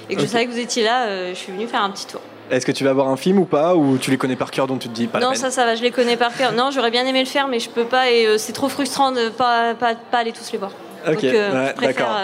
et 0.09 0.17
que 0.17 0.21
je 0.23 0.27
savais 0.27 0.47
que 0.47 0.51
vous 0.51 0.59
étiez 0.59 0.83
là, 0.85 1.29
je 1.31 1.35
suis 1.35 1.53
venue 1.53 1.67
faire 1.67 1.83
un 1.83 1.91
petit 1.91 2.07
tour. 2.07 2.21
Est-ce 2.51 2.67
que 2.67 2.73
tu 2.73 2.85
vas 2.85 2.93
voir 2.93 3.09
un 3.09 3.17
film 3.17 3.39
ou 3.39 3.45
pas 3.45 3.77
Ou 3.77 3.99
tu 3.99 4.11
les 4.11 4.19
connais 4.19 4.37
par 4.37 4.51
cœur 4.51 4.67
donc 4.67 4.81
tu 4.81 4.89
te 4.89 4.95
dis 4.95 5.07
pas 5.07 5.21
la 5.21 5.27
non, 5.27 5.33
peine 5.33 5.41
ça, 5.41 5.51
ça 5.51 5.65
va, 5.65 5.75
je 5.75 5.83
les 5.83 5.91
connais 5.91 6.17
par 6.17 6.37
cœur. 6.37 6.53
Non, 6.53 6.71
j'aurais 6.71 6.91
bien 6.91 7.07
aimé 7.07 7.21
le 7.21 7.29
faire, 7.29 7.49
mais 7.49 7.61
je 7.61 7.71
peux 7.71 7.85
pas 7.85 8.11
et 8.11 8.37
c'est 8.37 8.53
trop 8.53 8.69
frustrant 8.69 9.13
de 9.13 9.29
pas, 9.29 9.75
pas, 9.75 9.95
pas 9.95 10.19
aller 10.19 10.33
tous 10.33 10.51
les 10.53 10.59
voir. 10.59 10.73
Ok, 11.07 11.23
Donc, 11.23 11.33
ouais, 11.33 11.75
d'accord. 11.81 12.17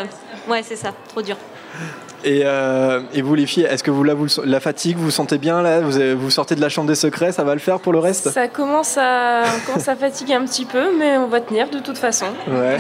ouais, 0.48 0.62
c'est 0.62 0.76
ça, 0.76 0.92
trop 1.08 1.22
dur. 1.22 1.36
Et, 2.24 2.42
euh, 2.44 3.00
et 3.14 3.22
vous, 3.22 3.34
les 3.34 3.46
filles, 3.46 3.64
est-ce 3.64 3.84
que 3.84 3.92
vous, 3.92 4.02
là, 4.02 4.14
vous, 4.14 4.26
la 4.44 4.58
fatigue, 4.60 4.96
vous 4.96 5.10
sentez 5.10 5.38
bien 5.38 5.62
là? 5.62 5.80
Vous, 5.80 5.92
vous 6.18 6.30
sortez 6.30 6.56
de 6.56 6.60
la 6.60 6.68
chambre 6.68 6.88
des 6.88 6.96
secrets, 6.96 7.30
ça 7.30 7.44
va 7.44 7.54
le 7.54 7.60
faire 7.60 7.78
pour 7.78 7.92
le 7.92 8.00
reste? 8.00 8.30
Ça 8.30 8.48
commence 8.48 8.98
à, 8.98 9.42
on 9.44 9.66
commence 9.66 9.88
à 9.88 9.94
fatiguer 9.94 10.34
un 10.34 10.44
petit 10.44 10.64
peu, 10.64 10.96
mais 10.98 11.16
on 11.16 11.28
va 11.28 11.40
tenir 11.40 11.70
de 11.70 11.78
toute 11.78 11.98
façon. 11.98 12.26
Ouais. 12.48 12.78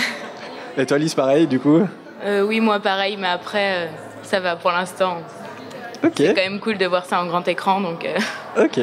Et 0.76 0.86
toi, 0.86 0.98
Lise, 0.98 1.14
pareil, 1.14 1.46
du 1.46 1.60
coup? 1.60 1.82
Euh, 2.24 2.42
oui, 2.42 2.60
moi 2.60 2.80
pareil, 2.80 3.16
mais 3.16 3.28
après, 3.28 3.86
euh, 3.86 3.86
ça 4.22 4.40
va 4.40 4.56
pour 4.56 4.72
l'instant. 4.72 5.18
C'est 6.14 6.34
quand 6.34 6.42
même 6.42 6.60
cool 6.60 6.78
de 6.78 6.86
voir 6.86 7.04
ça 7.06 7.20
en 7.20 7.26
grand 7.26 7.46
écran, 7.48 7.80
donc. 7.80 8.04
euh, 8.04 8.18
Ok. 8.64 8.80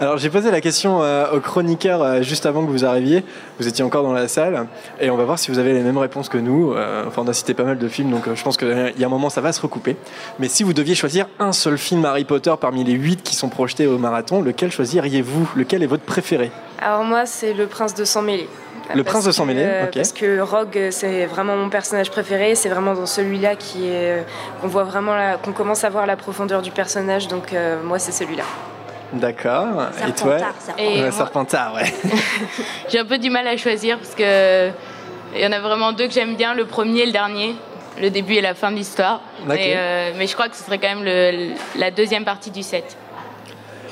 Alors 0.00 0.16
j'ai 0.18 0.30
posé 0.30 0.50
la 0.50 0.60
question 0.60 1.02
euh, 1.02 1.26
aux 1.32 1.40
chroniqueurs 1.40 2.02
euh, 2.02 2.22
juste 2.22 2.46
avant 2.46 2.64
que 2.64 2.70
vous 2.70 2.84
arriviez. 2.84 3.24
Vous 3.58 3.66
étiez 3.66 3.84
encore 3.84 4.02
dans 4.04 4.12
la 4.12 4.28
salle 4.28 4.66
et 5.00 5.10
on 5.10 5.16
va 5.16 5.24
voir 5.24 5.38
si 5.38 5.50
vous 5.50 5.58
avez 5.58 5.72
les 5.72 5.82
mêmes 5.82 5.98
réponses 5.98 6.28
que 6.28 6.38
nous. 6.38 6.72
Euh, 6.72 7.04
enfin, 7.06 7.22
on 7.24 7.28
a 7.28 7.32
cité 7.32 7.54
pas 7.54 7.64
mal 7.64 7.78
de 7.78 7.88
films, 7.88 8.10
donc 8.10 8.28
euh, 8.28 8.34
je 8.36 8.42
pense 8.42 8.56
qu'il 8.56 8.92
y 8.96 9.02
a 9.02 9.06
un 9.06 9.10
moment 9.10 9.30
ça 9.30 9.40
va 9.40 9.52
se 9.52 9.60
recouper. 9.60 9.96
Mais 10.38 10.48
si 10.48 10.62
vous 10.62 10.72
deviez 10.72 10.94
choisir 10.94 11.26
un 11.40 11.52
seul 11.52 11.78
film 11.78 12.04
Harry 12.04 12.24
Potter 12.24 12.54
parmi 12.60 12.84
les 12.84 12.92
huit 12.92 13.22
qui 13.22 13.34
sont 13.34 13.48
projetés 13.48 13.86
au 13.86 13.98
marathon, 13.98 14.40
lequel 14.42 14.70
choisiriez-vous? 14.70 15.50
Lequel 15.56 15.82
est 15.82 15.86
votre 15.86 16.04
préféré? 16.04 16.50
Alors 16.80 17.02
moi, 17.04 17.26
c'est 17.26 17.54
le 17.54 17.66
prince 17.66 17.94
de 17.94 18.04
sang 18.04 18.22
mêlé. 18.22 18.48
Le 18.94 19.04
Parce 19.04 19.14
prince 19.14 19.24
de 19.26 19.32
sang 19.32 19.42
que, 19.44 19.48
mêlé, 19.48 19.62
euh, 19.64 19.84
ok. 19.84 19.94
Parce 19.94 20.12
que 20.12 20.40
Rogue, 20.40 20.88
c'est 20.90 21.26
vraiment 21.26 21.56
mon 21.56 21.68
personnage 21.68 22.10
préféré. 22.10 22.54
C'est 22.54 22.68
vraiment 22.68 22.94
dans 22.94 23.06
celui-là 23.06 23.54
qui 23.56 23.88
est, 23.90 24.24
qu'on 24.60 24.68
voit 24.68 24.84
vraiment, 24.84 25.14
qu'on 25.42 25.52
commence 25.52 25.84
à 25.84 25.90
voir 25.90 26.06
la 26.06 26.16
profondeur 26.16 26.62
du 26.62 26.70
personnage. 26.70 27.28
Donc 27.28 27.52
euh, 27.52 27.82
moi, 27.82 27.98
c'est 27.98 28.12
celui-là. 28.12 28.44
D'accord. 29.12 29.66
Et 30.06 30.12
toi. 30.12 30.36
Et 30.78 31.02
Ouais, 31.02 31.10
Serpentard, 31.10 31.74
ouais. 31.74 31.92
J'ai 32.88 32.98
un 32.98 33.04
peu 33.04 33.18
du 33.18 33.30
mal 33.30 33.46
à 33.46 33.56
choisir 33.56 33.98
parce 33.98 34.14
que 34.14 34.68
il 35.34 35.40
y 35.42 35.46
en 35.46 35.52
a 35.52 35.60
vraiment 35.60 35.92
deux 35.92 36.06
que 36.06 36.12
j'aime 36.12 36.36
bien, 36.36 36.54
le 36.54 36.64
premier 36.66 37.00
et 37.00 37.06
le 37.06 37.12
dernier, 37.12 37.54
le 38.00 38.08
début 38.10 38.34
et 38.34 38.40
la 38.40 38.54
fin 38.54 38.70
de 38.70 38.76
l'histoire. 38.76 39.20
Euh, 39.48 40.12
mais 40.16 40.26
je 40.26 40.32
crois 40.34 40.48
que 40.48 40.56
ce 40.56 40.62
serait 40.64 40.78
quand 40.78 40.88
même 40.88 41.04
le- 41.04 41.52
la 41.78 41.90
deuxième 41.90 42.24
partie 42.24 42.50
du 42.50 42.62
set. 42.62 42.96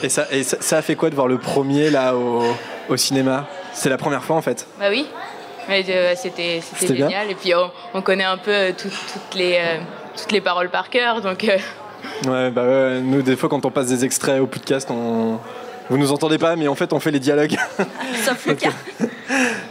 Et 0.03 0.09
ça, 0.09 0.27
et 0.31 0.43
ça, 0.43 0.57
ça 0.61 0.79
a 0.79 0.83
fait 0.83 0.97
quoi 0.97 1.09
de 1.11 1.15
voir 1.15 1.29
le 1.29 1.39
premier 1.39 1.91
là 1.91 2.15
au, 2.15 2.43
au 2.89 2.97
cinéma? 2.97 3.47
C'est 3.77 3.89
la 3.91 3.99
première 3.99 4.25
fois 4.25 4.37
en 4.37 4.43
fait. 4.43 4.67
Bah 4.81 4.87
oui, 4.91 5.07
mais 5.69 5.85
euh, 5.89 6.15
c'était 6.17 6.61
bien. 6.81 7.09
génial. 7.09 7.31
Et 7.31 7.35
puis 7.35 7.55
on, 7.55 7.71
on 7.95 8.03
connaît 8.03 8.25
un 8.25 8.39
peu 8.39 8.51
euh, 8.51 8.73
tout- 8.73 8.89
toutes 8.89 9.35
les 9.39 9.57
euh, 9.61 9.79
toutes 10.17 10.33
les 10.33 10.41
paroles 10.41 10.71
par 10.71 10.89
cœur, 10.91 11.21
donc 11.21 11.45
euh, 11.45 11.57
Ouais, 12.27 12.51
bah 12.51 12.63
ouais, 12.65 13.01
nous 13.01 13.23
des 13.23 13.37
fois 13.37 13.49
quand 13.49 13.65
on 13.67 13.71
passe 13.71 13.87
des 13.89 14.05
extraits 14.05 14.41
au 14.41 14.47
podcast, 14.47 14.89
on... 14.91 15.39
vous 15.91 15.99
nous 15.99 16.13
entendez 16.13 16.39
pas, 16.39 16.57
mais 16.57 16.69
en 16.69 16.75
fait 16.75 16.93
on 16.93 17.01
fait 17.01 17.11
les 17.11 17.21
dialogues. 17.21 17.57
Sauf 18.25 18.47
le 18.47 18.55
cas. 18.55 18.71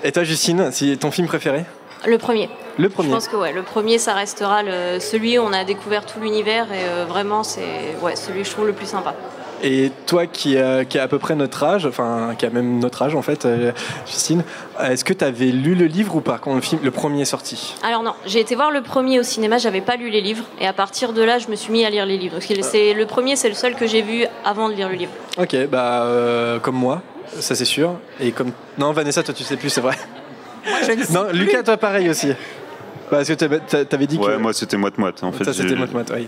Et 0.03 0.11
toi 0.11 0.23
Justine, 0.23 0.69
c'est 0.71 0.97
ton 0.97 1.11
film 1.11 1.27
préféré? 1.27 1.65
Le 2.05 2.17
premier. 2.19 2.49
Le 2.77 2.83
Je 2.89 2.93
premier. 2.93 3.09
pense 3.09 3.27
que 3.27 3.35
ouais, 3.37 3.53
le 3.53 3.63
premier, 3.63 3.97
ça 3.97 4.13
restera 4.13 4.61
le- 4.61 4.99
celui 4.99 5.39
où 5.39 5.41
on 5.43 5.53
a 5.53 5.63
découvert 5.63 6.05
tout 6.05 6.19
l'univers 6.19 6.65
et 6.71 6.83
euh, 6.83 7.05
vraiment, 7.07 7.41
c'est 7.43 7.95
ouais, 8.01 8.15
celui 8.15 8.41
que 8.43 8.47
je 8.47 8.51
trouve 8.51 8.67
le 8.67 8.73
plus 8.73 8.85
sympa. 8.85 9.15
Et 9.65 9.91
toi 10.05 10.27
qui, 10.27 10.57
euh, 10.57 10.83
qui 10.83 10.99
a 10.99 11.03
à 11.03 11.07
peu 11.07 11.17
près 11.17 11.33
notre 11.33 11.63
âge, 11.63 11.87
enfin 11.87 12.35
qui 12.37 12.45
a 12.45 12.51
même 12.51 12.77
notre 12.77 13.01
âge 13.01 13.15
en 13.15 13.23
fait, 13.23 13.45
euh, 13.45 13.71
Justine, 14.05 14.43
est-ce 14.79 15.03
que 15.03 15.11
tu 15.11 15.25
avais 15.25 15.47
lu 15.47 15.73
le 15.73 15.85
livre 15.85 16.15
ou 16.15 16.21
pas 16.21 16.37
quand 16.37 16.53
le, 16.53 16.61
film, 16.61 16.81
le 16.83 16.91
premier 16.91 17.21
est 17.21 17.25
sorti? 17.25 17.73
Alors 17.81 18.03
non, 18.03 18.13
j'ai 18.27 18.39
été 18.39 18.53
voir 18.53 18.69
le 18.69 18.83
premier 18.83 19.19
au 19.19 19.23
cinéma, 19.23 19.57
j'avais 19.57 19.81
pas 19.81 19.95
lu 19.95 20.11
les 20.11 20.21
livres 20.21 20.45
et 20.61 20.67
à 20.67 20.73
partir 20.73 21.13
de 21.13 21.23
là, 21.23 21.39
je 21.39 21.47
me 21.47 21.55
suis 21.55 21.73
mis 21.73 21.83
à 21.83 21.89
lire 21.89 22.05
les 22.05 22.19
livres. 22.19 22.35
Parce 22.35 22.45
que 22.45 22.61
c'est 22.61 22.93
le 22.93 23.07
premier, 23.07 23.35
c'est 23.35 23.49
le 23.49 23.55
seul 23.55 23.73
que 23.73 23.87
j'ai 23.87 24.03
vu 24.03 24.25
avant 24.43 24.69
de 24.69 24.75
lire 24.75 24.87
le 24.87 24.95
livre. 24.95 25.11
Ok, 25.39 25.55
bah 25.67 26.03
euh, 26.03 26.59
comme 26.59 26.75
moi, 26.75 27.01
ça 27.39 27.55
c'est 27.55 27.65
sûr. 27.65 27.95
Et 28.19 28.31
comme 28.33 28.51
non 28.77 28.91
Vanessa, 28.91 29.23
toi 29.23 29.33
tu 29.33 29.43
sais 29.43 29.57
plus, 29.57 29.71
c'est 29.71 29.81
vrai. 29.81 29.95
je 30.85 30.91
ne 30.91 31.03
sais 31.03 31.11
non, 31.11 31.25
Lucas, 31.33 31.63
toi 31.63 31.77
pareil 31.77 32.07
aussi. 32.07 32.27
Parce 33.09 33.27
que 33.27 33.33
t'avais- 33.33 33.59
t'a- 33.59 33.85
t'avais 33.85 34.07
dit 34.07 34.17
que 34.17 34.23
Ouais, 34.23 34.37
moi 34.37 34.51
c'était 34.53 34.77
moite-moite. 34.77 35.23
En 35.23 35.31
fait, 35.31 35.43
ça 35.43 35.53
c'était 35.53 35.69
j'ai- 35.69 35.75
moite 35.75 35.93
moite, 35.93 36.11
oui. 36.15 36.27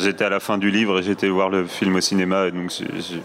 J'étais 0.00 0.24
à 0.24 0.28
la 0.28 0.40
fin 0.40 0.58
du 0.58 0.70
livre 0.70 0.98
et 1.00 1.02
j'étais 1.02 1.28
voir 1.28 1.48
le 1.50 1.66
film 1.66 1.96
au 1.96 2.00
cinéma, 2.00 2.46
et 2.46 2.50
donc 2.52 2.70
j'ai- 2.70 3.22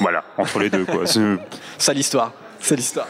voilà, 0.00 0.22
entre 0.36 0.58
les 0.58 0.70
deux 0.70 0.84
quoi. 0.84 1.02
C'est- 1.06 1.20
C'est 1.78 1.94
l'histoire. 1.94 2.32
C'est 2.60 2.76
l'histoire. 2.76 3.08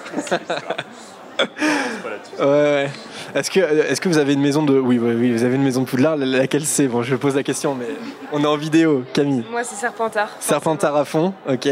ouais, 2.38 2.44
ouais. 2.46 2.90
Est-ce 3.34 3.50
que, 3.50 3.60
est-ce 3.60 4.00
que 4.00 4.08
vous 4.08 4.18
avez 4.18 4.34
une 4.34 4.40
maison 4.42 4.62
de. 4.62 4.78
Oui, 4.78 4.98
oui, 4.98 5.14
oui, 5.14 5.32
vous 5.32 5.42
avez 5.44 5.56
une 5.56 5.62
maison 5.62 5.82
de 5.82 5.86
Poudlard, 5.86 6.16
laquelle 6.16 6.64
c'est? 6.64 6.86
Bon, 6.86 7.02
je 7.02 7.16
pose 7.16 7.34
la 7.34 7.42
question, 7.42 7.74
mais 7.74 7.86
on 8.32 8.42
est 8.42 8.46
en 8.46 8.56
vidéo, 8.56 9.04
Camille. 9.12 9.44
Moi, 9.50 9.64
c'est 9.64 9.74
Serpentard. 9.76 10.28
Serpentard 10.40 10.96
à 10.96 11.04
fond, 11.04 11.32
ok. 11.48 11.68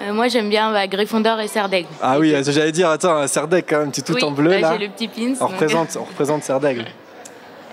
Euh, 0.00 0.12
moi 0.12 0.28
j'aime 0.28 0.48
bien 0.48 0.72
bah, 0.72 0.86
Gryffondor 0.86 1.40
et 1.40 1.48
Serdaigle. 1.48 1.88
Ah 2.02 2.18
oui, 2.18 2.34
j'allais 2.46 2.72
dire, 2.72 2.90
attends, 2.90 3.26
Serdaigle 3.26 3.66
quand 3.68 3.78
même, 3.80 3.92
tu 3.92 4.00
es 4.00 4.02
tout 4.02 4.14
Oui, 4.14 4.24
en 4.24 4.30
bleu 4.30 4.50
bah, 4.50 4.60
là. 4.60 4.76
J'ai 4.78 4.86
le 4.86 4.92
petit 4.92 5.08
pins. 5.08 5.34
On 5.40 5.44
donc- 5.44 5.50
représente, 5.52 5.96
on 6.00 6.04
représente 6.04 6.42
Serdaigle. 6.42 6.84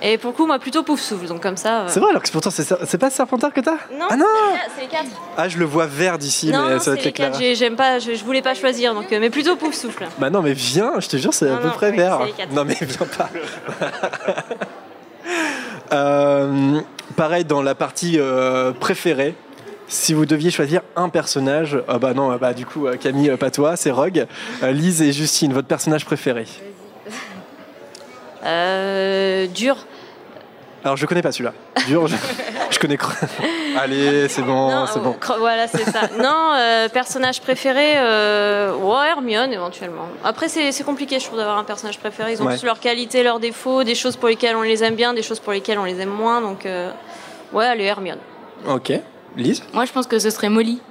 Et 0.03 0.17
pour 0.17 0.31
le 0.31 0.35
coup, 0.35 0.47
moi 0.47 0.57
plutôt 0.57 0.81
pouf 0.81 0.99
souffle, 0.99 1.27
donc 1.27 1.43
comme 1.43 1.57
ça. 1.57 1.81
euh, 1.81 1.85
C'est 1.87 1.99
vrai, 1.99 2.09
alors 2.09 2.23
que 2.23 2.31
pourtant 2.31 2.49
c'est, 2.49 2.97
pas 2.97 3.11
Serpentard 3.11 3.53
que 3.53 3.61
t'as 3.61 3.73
Non, 3.95 4.07
Ah 4.09 4.15
non 4.15 4.25
c'est 4.75 4.81
les 4.81 4.87
quatre. 4.87 5.05
Ah, 5.37 5.47
je 5.47 5.59
le 5.59 5.65
vois 5.65 5.85
vert 5.85 6.17
d'ici, 6.17 6.47
mais 6.47 6.53
non, 6.53 6.63
ça 6.63 6.69
va 6.73 6.79
c'est 6.79 6.91
être 6.93 6.97
les 6.97 7.03
l'éclairage. 7.05 7.33
quatre. 7.33 7.41
j'ai- 7.43 7.53
J'aime 7.55 7.75
pas, 7.75 7.99
je, 7.99 8.15
je 8.15 8.23
voulais 8.25 8.41
pas 8.41 8.55
choisir, 8.55 8.95
donc 8.95 9.11
euh, 9.13 9.19
mais 9.21 9.29
plutôt 9.29 9.55
pouf 9.57 9.75
souffle. 9.75 10.07
Bah 10.17 10.31
non, 10.31 10.41
mais 10.41 10.53
viens, 10.53 10.93
je 10.99 11.07
te 11.07 11.17
jure, 11.17 11.35
c'est 11.35 11.51
à 11.51 11.57
peu 11.57 11.67
non, 11.67 11.73
près 11.73 11.91
oui, 11.91 11.97
vert. 11.97 12.19
Non, 12.51 12.65
mais 12.65 12.75
viens 12.81 13.05
pas. 13.15 13.29
Euh, 15.93 16.79
pareil, 17.17 17.43
dans 17.45 17.61
la 17.61 17.75
partie 17.75 18.15
euh, 18.17 18.71
préférée, 18.71 19.35
si 19.91 20.13
vous 20.13 20.25
deviez 20.25 20.51
choisir 20.51 20.81
un 20.95 21.09
personnage, 21.09 21.77
ah 21.87 21.99
bah 21.99 22.13
non, 22.13 22.33
bah 22.37 22.53
du 22.53 22.65
coup 22.65 22.87
Camille, 22.99 23.35
pas 23.37 23.51
toi, 23.51 23.75
c'est 23.75 23.91
Rogue. 23.91 24.25
Lise 24.63 25.01
et 25.01 25.11
Justine, 25.11 25.53
votre 25.53 25.67
personnage 25.67 26.05
préféré 26.05 26.45
Dur. 29.53 29.75
Alors 30.83 30.97
je 30.97 31.05
connais 31.05 31.21
pas 31.21 31.31
celui-là. 31.31 31.53
Dur, 31.87 32.07
je, 32.07 32.79
connais. 32.79 32.97
Allez, 33.77 34.27
c'est 34.29 34.41
bon, 34.41 34.85
c'est 34.87 34.99
bon. 34.99 35.15
Voilà, 35.37 35.67
c'est 35.67 35.83
ça. 35.83 36.01
non, 36.17 36.53
euh, 36.55 36.87
personnage 36.89 37.41
préféré, 37.41 37.93
euh, 37.97 38.73
ouais, 38.75 39.09
Hermione 39.09 39.51
éventuellement. 39.53 40.07
Après, 40.23 40.47
c'est 40.47 40.83
compliqué, 40.83 41.19
je 41.19 41.25
trouve, 41.25 41.37
d'avoir 41.37 41.57
un 41.57 41.63
personnage 41.63 41.99
préféré. 41.99 42.33
Ils 42.33 42.41
ont 42.41 42.47
tous 42.47 42.65
leurs 42.65 42.79
qualités, 42.79 43.23
leurs 43.23 43.39
défauts, 43.39 43.83
des 43.83 43.95
choses 43.95 44.15
pour 44.15 44.29
lesquelles 44.29 44.55
on 44.55 44.61
les 44.61 44.83
aime 44.83 44.95
bien, 44.95 45.13
des 45.13 45.23
choses 45.23 45.39
pour 45.39 45.53
lesquelles 45.53 45.79
on 45.79 45.85
les 45.85 45.99
aime 45.99 46.09
moins. 46.09 46.41
Donc, 46.41 46.65
euh, 46.65 46.89
ouais, 47.53 47.65
allez, 47.65 47.83
Hermione. 47.83 48.19
Ok. 48.67 48.93
Lise 49.35 49.63
Moi, 49.73 49.85
je 49.85 49.91
pense 49.91 50.07
que 50.07 50.19
ce 50.19 50.29
serait 50.29 50.49
Molly. 50.49 50.81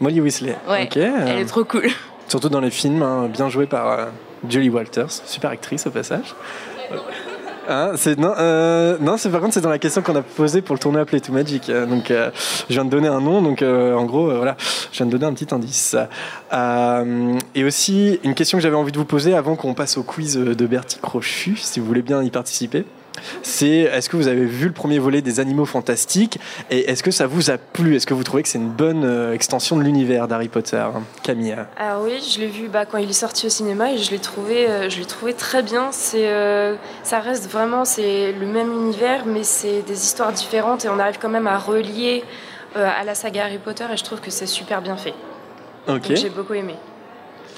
Molly 0.00 0.20
Weasley. 0.20 0.56
Ouais. 0.68 0.88
Elle 0.94 1.38
est 1.38 1.44
trop 1.44 1.64
cool. 1.64 1.88
Surtout 2.28 2.48
dans 2.48 2.60
les 2.60 2.70
films, 2.70 3.02
hein, 3.02 3.28
bien 3.32 3.48
joué 3.48 3.66
par 3.66 4.08
Julie 4.48 4.70
Walters, 4.70 5.10
super 5.10 5.50
actrice 5.50 5.86
au 5.86 5.90
passage. 5.90 6.34
Hein, 7.70 7.92
c'est 7.96 8.18
non, 8.18 8.32
euh, 8.38 8.96
non, 8.98 9.18
c'est 9.18 9.28
par 9.28 9.42
contre 9.42 9.52
c'est 9.52 9.60
dans 9.60 9.68
la 9.68 9.78
question 9.78 10.00
qu'on 10.00 10.16
a 10.16 10.22
posée 10.22 10.62
pour 10.62 10.74
le 10.74 10.80
tournoi 10.80 11.04
Play 11.04 11.20
to 11.20 11.34
Magic. 11.34 11.68
Euh, 11.68 11.84
donc 11.84 12.10
euh, 12.10 12.30
je 12.70 12.74
viens 12.74 12.86
de 12.86 12.90
donner 12.90 13.08
un 13.08 13.20
nom, 13.20 13.42
donc 13.42 13.62
en 13.62 14.04
gros 14.06 14.34
voilà, 14.34 14.56
je 14.90 14.96
viens 14.96 15.06
de 15.06 15.10
donner 15.10 15.26
un 15.26 15.34
petit 15.34 15.54
indice. 15.54 15.94
et 17.54 17.64
aussi 17.64 18.20
une 18.24 18.34
question 18.34 18.56
que 18.56 18.62
j'avais 18.62 18.76
envie 18.76 18.92
de 18.92 18.98
vous 18.98 19.04
poser 19.04 19.34
avant 19.34 19.54
qu'on 19.54 19.74
passe 19.74 19.98
au 19.98 20.02
quiz 20.02 20.36
de 20.36 20.66
Bertie 20.66 20.98
Crochu, 20.98 21.56
si 21.56 21.78
vous 21.78 21.86
voulez 21.86 22.02
bien 22.02 22.22
y 22.22 22.30
participer 22.30 22.86
c'est 23.42 23.68
est-ce 23.68 24.08
que 24.08 24.16
vous 24.16 24.28
avez 24.28 24.44
vu 24.44 24.66
le 24.66 24.72
premier 24.72 24.98
volet 24.98 25.22
des 25.22 25.40
Animaux 25.40 25.64
Fantastiques 25.64 26.38
et 26.70 26.90
est-ce 26.90 27.02
que 27.02 27.10
ça 27.10 27.26
vous 27.26 27.50
a 27.50 27.58
plu? 27.58 27.96
Est-ce 27.96 28.06
que 28.06 28.14
vous 28.14 28.24
trouvez 28.24 28.42
que 28.42 28.48
c'est 28.48 28.58
une 28.58 28.70
bonne 28.70 29.04
euh, 29.04 29.32
extension 29.32 29.76
de 29.76 29.82
l'univers 29.82 30.28
d'Harry 30.28 30.48
Potter, 30.48 30.84
Camille? 31.22 31.56
Alors 31.76 32.02
oui, 32.04 32.20
je 32.20 32.40
l'ai 32.40 32.46
vu 32.46 32.68
bah, 32.68 32.86
quand 32.86 32.98
il 32.98 33.10
est 33.10 33.12
sorti 33.12 33.46
au 33.46 33.48
cinéma 33.48 33.92
et 33.92 33.98
je 33.98 34.10
l'ai 34.10 34.18
trouvé, 34.18 34.68
euh, 34.68 34.88
je 34.88 34.98
l'ai 34.98 35.06
trouvé 35.06 35.34
très 35.34 35.62
bien. 35.62 35.88
C'est, 35.92 36.28
euh, 36.28 36.76
ça 37.02 37.20
reste 37.20 37.50
vraiment, 37.50 37.84
c'est 37.84 38.32
le 38.32 38.46
même 38.46 38.72
univers, 38.72 39.24
mais 39.26 39.44
c'est 39.44 39.82
des 39.82 40.04
histoires 40.04 40.32
différentes 40.32 40.84
et 40.84 40.88
on 40.88 40.98
arrive 40.98 41.18
quand 41.20 41.28
même 41.28 41.46
à 41.46 41.58
relier 41.58 42.24
à 42.74 43.02
la 43.02 43.14
saga 43.14 43.44
Harry 43.44 43.58
Potter 43.58 43.86
et 43.92 43.96
je 43.96 44.04
trouve 44.04 44.20
que 44.20 44.30
c'est 44.30 44.46
super 44.46 44.82
bien 44.82 44.96
fait. 44.96 45.14
Ok. 45.88 46.14
j'ai 46.14 46.28
beaucoup 46.28 46.52
aimé. 46.52 46.74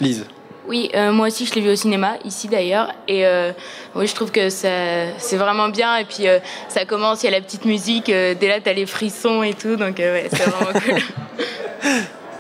Lise. 0.01 0.25
Oui, 0.71 0.89
euh, 0.95 1.11
moi 1.11 1.27
aussi 1.27 1.47
je 1.47 1.55
l'ai 1.57 1.63
vu 1.63 1.71
au 1.71 1.75
cinéma, 1.75 2.13
ici 2.25 2.47
d'ailleurs. 2.47 2.93
Et 3.09 3.27
euh, 3.27 3.51
oui, 3.97 4.07
je 4.07 4.15
trouve 4.15 4.31
que 4.31 4.51
c'est 4.51 5.37
vraiment 5.37 5.69
bien. 5.69 5.97
Et 5.97 6.05
puis 6.05 6.29
euh, 6.29 6.39
ça 6.69 6.85
commence, 6.85 7.25
il 7.25 7.27
y 7.27 7.29
a 7.29 7.33
la 7.33 7.41
petite 7.41 7.65
musique, 7.65 8.07
dès 8.07 8.37
là 8.47 8.61
t'as 8.63 8.73
les 8.73 8.87
frissons 8.87 9.43
et 9.43 9.55
tout, 9.55 9.75
donc 9.75 9.99
ouais, 9.99 10.29
c'est 10.31 10.45
vraiment 10.45 10.73
cool. 10.87 11.01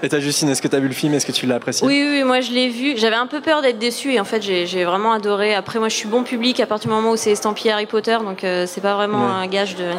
Et 0.04 0.08
toi, 0.08 0.20
Justine, 0.20 0.48
est-ce 0.48 0.62
que 0.62 0.68
tu 0.68 0.76
as 0.76 0.78
vu 0.78 0.86
le 0.86 0.94
film? 0.94 1.12
Est-ce 1.12 1.26
que 1.26 1.32
tu 1.32 1.44
l'as 1.44 1.56
apprécié? 1.56 1.84
Oui, 1.84 2.06
oui, 2.08 2.22
moi 2.22 2.40
je 2.40 2.52
l'ai 2.52 2.68
vu. 2.68 2.96
J'avais 2.96 3.16
un 3.16 3.26
peu 3.26 3.40
peur 3.40 3.62
d'être 3.62 3.80
déçue 3.80 4.12
et 4.12 4.20
en 4.20 4.24
fait 4.24 4.40
j'ai 4.42 4.84
vraiment 4.84 5.12
adoré. 5.12 5.56
Après, 5.56 5.80
moi 5.80 5.88
je 5.88 5.96
suis 5.96 6.08
bon 6.08 6.22
public 6.22 6.60
à 6.60 6.66
partir 6.66 6.88
du 6.88 6.94
moment 6.94 7.10
où 7.10 7.16
c'est 7.16 7.32
estampillé 7.32 7.72
Harry 7.72 7.86
Potter, 7.86 8.16
donc 8.24 8.42
c'est 8.42 8.80
pas 8.80 8.94
vraiment 8.94 9.26
un 9.26 9.48
gage 9.48 9.74
de. 9.74 9.90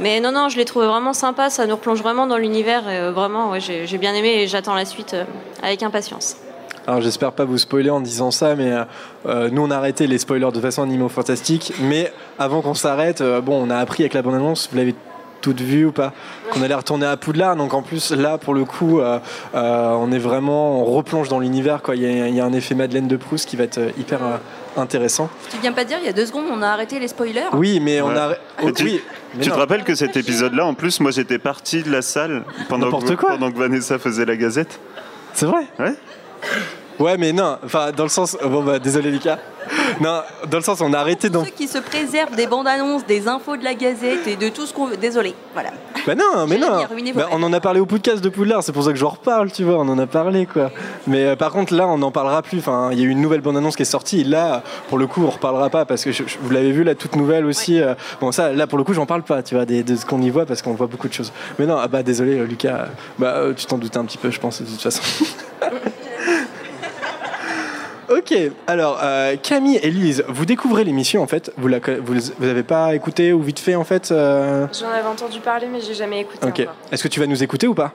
Mais 0.00 0.18
non, 0.18 0.32
non, 0.32 0.48
je 0.48 0.56
l'ai 0.56 0.64
trouvé 0.64 0.88
vraiment 0.88 1.12
sympa. 1.12 1.48
Ça 1.48 1.64
nous 1.68 1.76
replonge 1.76 2.02
vraiment 2.02 2.26
dans 2.26 2.38
l'univers. 2.38 2.88
Et, 2.88 3.12
vraiment, 3.12 3.50
ouais, 3.50 3.60
j'ai 3.60 3.98
bien 3.98 4.14
aimé 4.14 4.42
et 4.42 4.48
j'attends 4.48 4.74
la 4.74 4.84
suite 4.84 5.14
avec 5.62 5.84
impatience. 5.84 6.36
Alors 6.86 7.00
j'espère 7.00 7.32
pas 7.32 7.44
vous 7.44 7.58
spoiler 7.58 7.90
en 7.90 8.00
disant 8.00 8.30
ça, 8.30 8.56
mais 8.56 8.72
euh, 9.26 9.48
nous 9.50 9.62
on 9.62 9.70
a 9.70 9.76
arrêté 9.76 10.06
les 10.06 10.18
spoilers 10.18 10.50
de 10.52 10.60
façon 10.60 10.82
animaux 10.82 11.08
fantastique. 11.08 11.72
Mais 11.80 12.12
avant 12.38 12.60
qu'on 12.60 12.74
s'arrête, 12.74 13.20
euh, 13.20 13.40
bon, 13.40 13.66
on 13.66 13.70
a 13.70 13.76
appris 13.76 14.02
avec 14.02 14.14
la 14.14 14.22
bande 14.22 14.34
annonce, 14.34 14.68
vous 14.70 14.78
l'avez 14.78 14.94
toute 15.40 15.60
vue 15.60 15.86
ou 15.86 15.92
pas, 15.92 16.12
qu'on 16.50 16.62
allait 16.62 16.74
retourner 16.74 17.06
à 17.06 17.16
Poudlard. 17.16 17.56
Donc 17.56 17.74
en 17.74 17.82
plus 17.82 18.12
là, 18.12 18.38
pour 18.38 18.54
le 18.54 18.64
coup, 18.64 19.00
euh, 19.00 19.18
on 19.54 20.12
est 20.12 20.18
vraiment, 20.18 20.82
on 20.82 20.84
replonge 20.84 21.28
dans 21.28 21.40
l'univers. 21.40 21.82
Quoi, 21.82 21.96
il 21.96 22.02
y, 22.02 22.40
a 22.40 22.44
un 22.44 22.52
effet 22.52 22.76
Madeleine 22.76 23.08
de 23.08 23.16
Proust 23.16 23.48
qui 23.48 23.56
va 23.56 23.64
être 23.64 23.80
hyper 23.98 24.20
intéressant. 24.76 25.28
Tu 25.50 25.58
viens 25.58 25.72
pas 25.72 25.84
dire 25.84 25.98
il 26.00 26.06
y 26.06 26.08
a 26.08 26.12
deux 26.12 26.26
secondes 26.26 26.44
on 26.50 26.62
a 26.62 26.68
arrêté 26.68 26.98
les 27.00 27.08
spoilers 27.08 27.48
Oui, 27.54 27.80
mais 27.80 28.00
on 28.00 28.10
a. 28.10 28.34
tu, 28.72 29.00
te 29.40 29.50
rappelles 29.50 29.82
que 29.84 29.96
cet 29.96 30.16
épisode-là, 30.16 30.64
en 30.64 30.74
plus, 30.74 31.00
moi 31.00 31.10
j'étais 31.10 31.38
parti 31.38 31.82
de 31.82 31.90
la 31.90 32.02
salle 32.02 32.44
pendant 32.68 32.90
que, 32.90 33.14
pendant 33.14 33.50
que 33.50 33.58
Vanessa 33.58 33.98
faisait 33.98 34.24
la 34.24 34.36
gazette. 34.36 34.78
C'est 35.34 35.46
vrai 35.46 35.66
Ouais. 35.78 35.94
Ouais, 36.98 37.16
mais 37.16 37.32
non, 37.32 37.58
enfin, 37.64 37.90
dans 37.90 38.04
le 38.04 38.08
sens. 38.08 38.36
Bon, 38.42 38.62
bah, 38.62 38.78
désolé, 38.78 39.10
Lucas. 39.10 39.38
Non, 40.00 40.20
dans 40.50 40.58
le 40.58 40.62
sens, 40.62 40.80
on 40.80 40.92
a 40.92 40.98
arrêté 40.98 41.28
donc. 41.30 41.46
Ceux 41.46 41.52
qui 41.52 41.68
se 41.68 41.78
préservent 41.78 42.34
des 42.34 42.46
bandes 42.46 42.66
annonces, 42.66 43.06
des 43.06 43.28
infos 43.28 43.56
de 43.56 43.64
la 43.64 43.74
Gazette 43.74 44.26
et 44.26 44.36
de 44.36 44.48
tout 44.48 44.66
ce 44.66 44.74
qu'on 44.74 44.86
veut. 44.86 44.96
Désolé, 44.96 45.34
voilà. 45.52 45.70
Bah 46.06 46.14
non, 46.14 46.46
mais 46.48 46.58
non. 46.58 46.84
Bah, 47.14 47.28
on 47.30 47.42
en 47.42 47.52
a 47.52 47.60
parlé 47.60 47.80
au 47.80 47.86
podcast 47.86 48.22
de 48.22 48.28
Poudlard, 48.28 48.62
c'est 48.62 48.72
pour 48.72 48.84
ça 48.84 48.90
que 48.90 48.98
je 48.98 49.04
reparle, 49.04 49.52
tu 49.52 49.64
vois. 49.64 49.76
On 49.78 49.88
en 49.88 49.98
a 49.98 50.06
parlé, 50.06 50.46
quoi. 50.46 50.70
Mais 51.06 51.24
euh, 51.24 51.36
par 51.36 51.52
contre, 51.52 51.74
là, 51.74 51.86
on 51.86 51.98
n'en 51.98 52.10
parlera 52.10 52.42
plus. 52.42 52.58
Enfin, 52.58 52.90
il 52.92 52.98
y 52.98 53.02
a 53.02 53.04
eu 53.04 53.10
une 53.10 53.20
nouvelle 53.20 53.40
bande 53.40 53.56
annonce 53.56 53.76
qui 53.76 53.82
est 53.82 53.86
sortie. 53.86 54.22
Et 54.22 54.24
là, 54.24 54.62
pour 54.88 54.98
le 54.98 55.06
coup, 55.06 55.24
on 55.24 55.30
reparlera 55.30 55.70
pas 55.70 55.84
parce 55.84 56.04
que 56.04 56.10
vous 56.40 56.50
l'avez 56.50 56.72
vu, 56.72 56.82
la 56.84 56.94
toute 56.94 57.16
nouvelle 57.16 57.46
aussi. 57.46 57.80
Euh, 57.80 57.94
bon, 58.20 58.32
ça, 58.32 58.52
là, 58.52 58.66
pour 58.66 58.78
le 58.78 58.84
coup, 58.84 58.94
j'en 58.94 59.06
parle 59.06 59.22
pas, 59.22 59.42
tu 59.42 59.54
vois, 59.54 59.64
de 59.64 59.96
ce 59.96 60.04
qu'on 60.04 60.20
y 60.20 60.30
voit 60.30 60.46
parce 60.46 60.62
qu'on 60.62 60.74
voit 60.74 60.88
beaucoup 60.88 61.08
de 61.08 61.14
choses. 61.14 61.32
Mais 61.58 61.66
non, 61.66 61.76
ah 61.78 61.88
bah 61.88 62.02
désolé, 62.02 62.44
Lucas. 62.44 62.88
Bah, 63.18 63.34
euh, 63.36 63.54
tu 63.54 63.66
t'en 63.66 63.78
doutais 63.78 63.98
un 63.98 64.04
petit 64.04 64.18
peu, 64.18 64.30
je 64.30 64.40
pense, 64.40 64.60
de 64.60 64.66
toute 64.66 64.82
façon. 64.82 65.02
Ok, 68.18 68.34
alors 68.66 69.00
euh, 69.02 69.36
Camille 69.42 69.78
et 69.82 69.90
Lise, 69.90 70.22
vous 70.28 70.44
découvrez 70.44 70.84
l'émission 70.84 71.22
en 71.22 71.26
fait. 71.26 71.50
Vous 71.56 71.66
la, 71.66 71.78
vous, 71.78 72.14
vous 72.38 72.48
avez 72.48 72.62
pas 72.62 72.94
écouté 72.94 73.32
ou 73.32 73.40
vite 73.40 73.58
fait 73.58 73.74
en 73.74 73.84
fait 73.84 74.10
euh 74.10 74.66
J'en 74.78 74.90
avais 74.90 75.08
entendu 75.08 75.40
parler, 75.40 75.66
mais 75.66 75.80
j'ai 75.80 75.94
jamais 75.94 76.20
écouté. 76.20 76.46
Ok. 76.46 76.68
Est-ce 76.90 77.02
que 77.02 77.08
tu 77.08 77.20
vas 77.20 77.26
nous 77.26 77.42
écouter 77.42 77.66
ou 77.66 77.74
pas? 77.74 77.92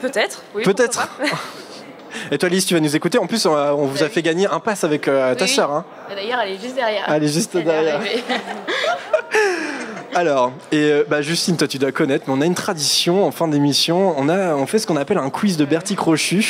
Peut-être. 0.00 0.44
Oui, 0.54 0.62
Peut-être. 0.62 1.08
Et 2.30 2.38
toi, 2.38 2.48
Lise, 2.48 2.64
tu 2.64 2.74
vas 2.74 2.80
nous 2.80 2.94
écouter. 2.94 3.18
En 3.18 3.26
plus, 3.26 3.44
on, 3.46 3.86
vous 3.86 4.02
a 4.02 4.08
fait 4.08 4.22
gagner 4.22 4.46
un 4.46 4.60
pass 4.60 4.84
avec 4.84 5.08
euh, 5.08 5.34
ta 5.34 5.46
sœur. 5.46 5.70
Hein. 5.72 5.84
D'ailleurs, 6.14 6.40
elle 6.40 6.52
est 6.54 6.60
juste 6.60 6.74
derrière. 6.74 7.04
Elle 7.08 7.24
est 7.24 7.32
juste 7.32 7.56
derrière. 7.56 8.00
Alors, 10.20 10.52
et 10.70 10.76
euh, 10.76 11.04
bah, 11.08 11.22
Justine, 11.22 11.56
toi 11.56 11.66
tu 11.66 11.78
dois 11.78 11.92
connaître, 11.92 12.26
mais 12.28 12.34
on 12.36 12.42
a 12.42 12.44
une 12.44 12.54
tradition 12.54 13.24
en 13.26 13.30
fin 13.30 13.48
d'émission. 13.48 14.14
On 14.18 14.28
on 14.28 14.66
fait 14.66 14.78
ce 14.78 14.86
qu'on 14.86 14.98
appelle 14.98 15.16
un 15.16 15.30
quiz 15.30 15.56
de 15.56 15.64
Bertie 15.64 15.96
Crochu, 15.96 16.44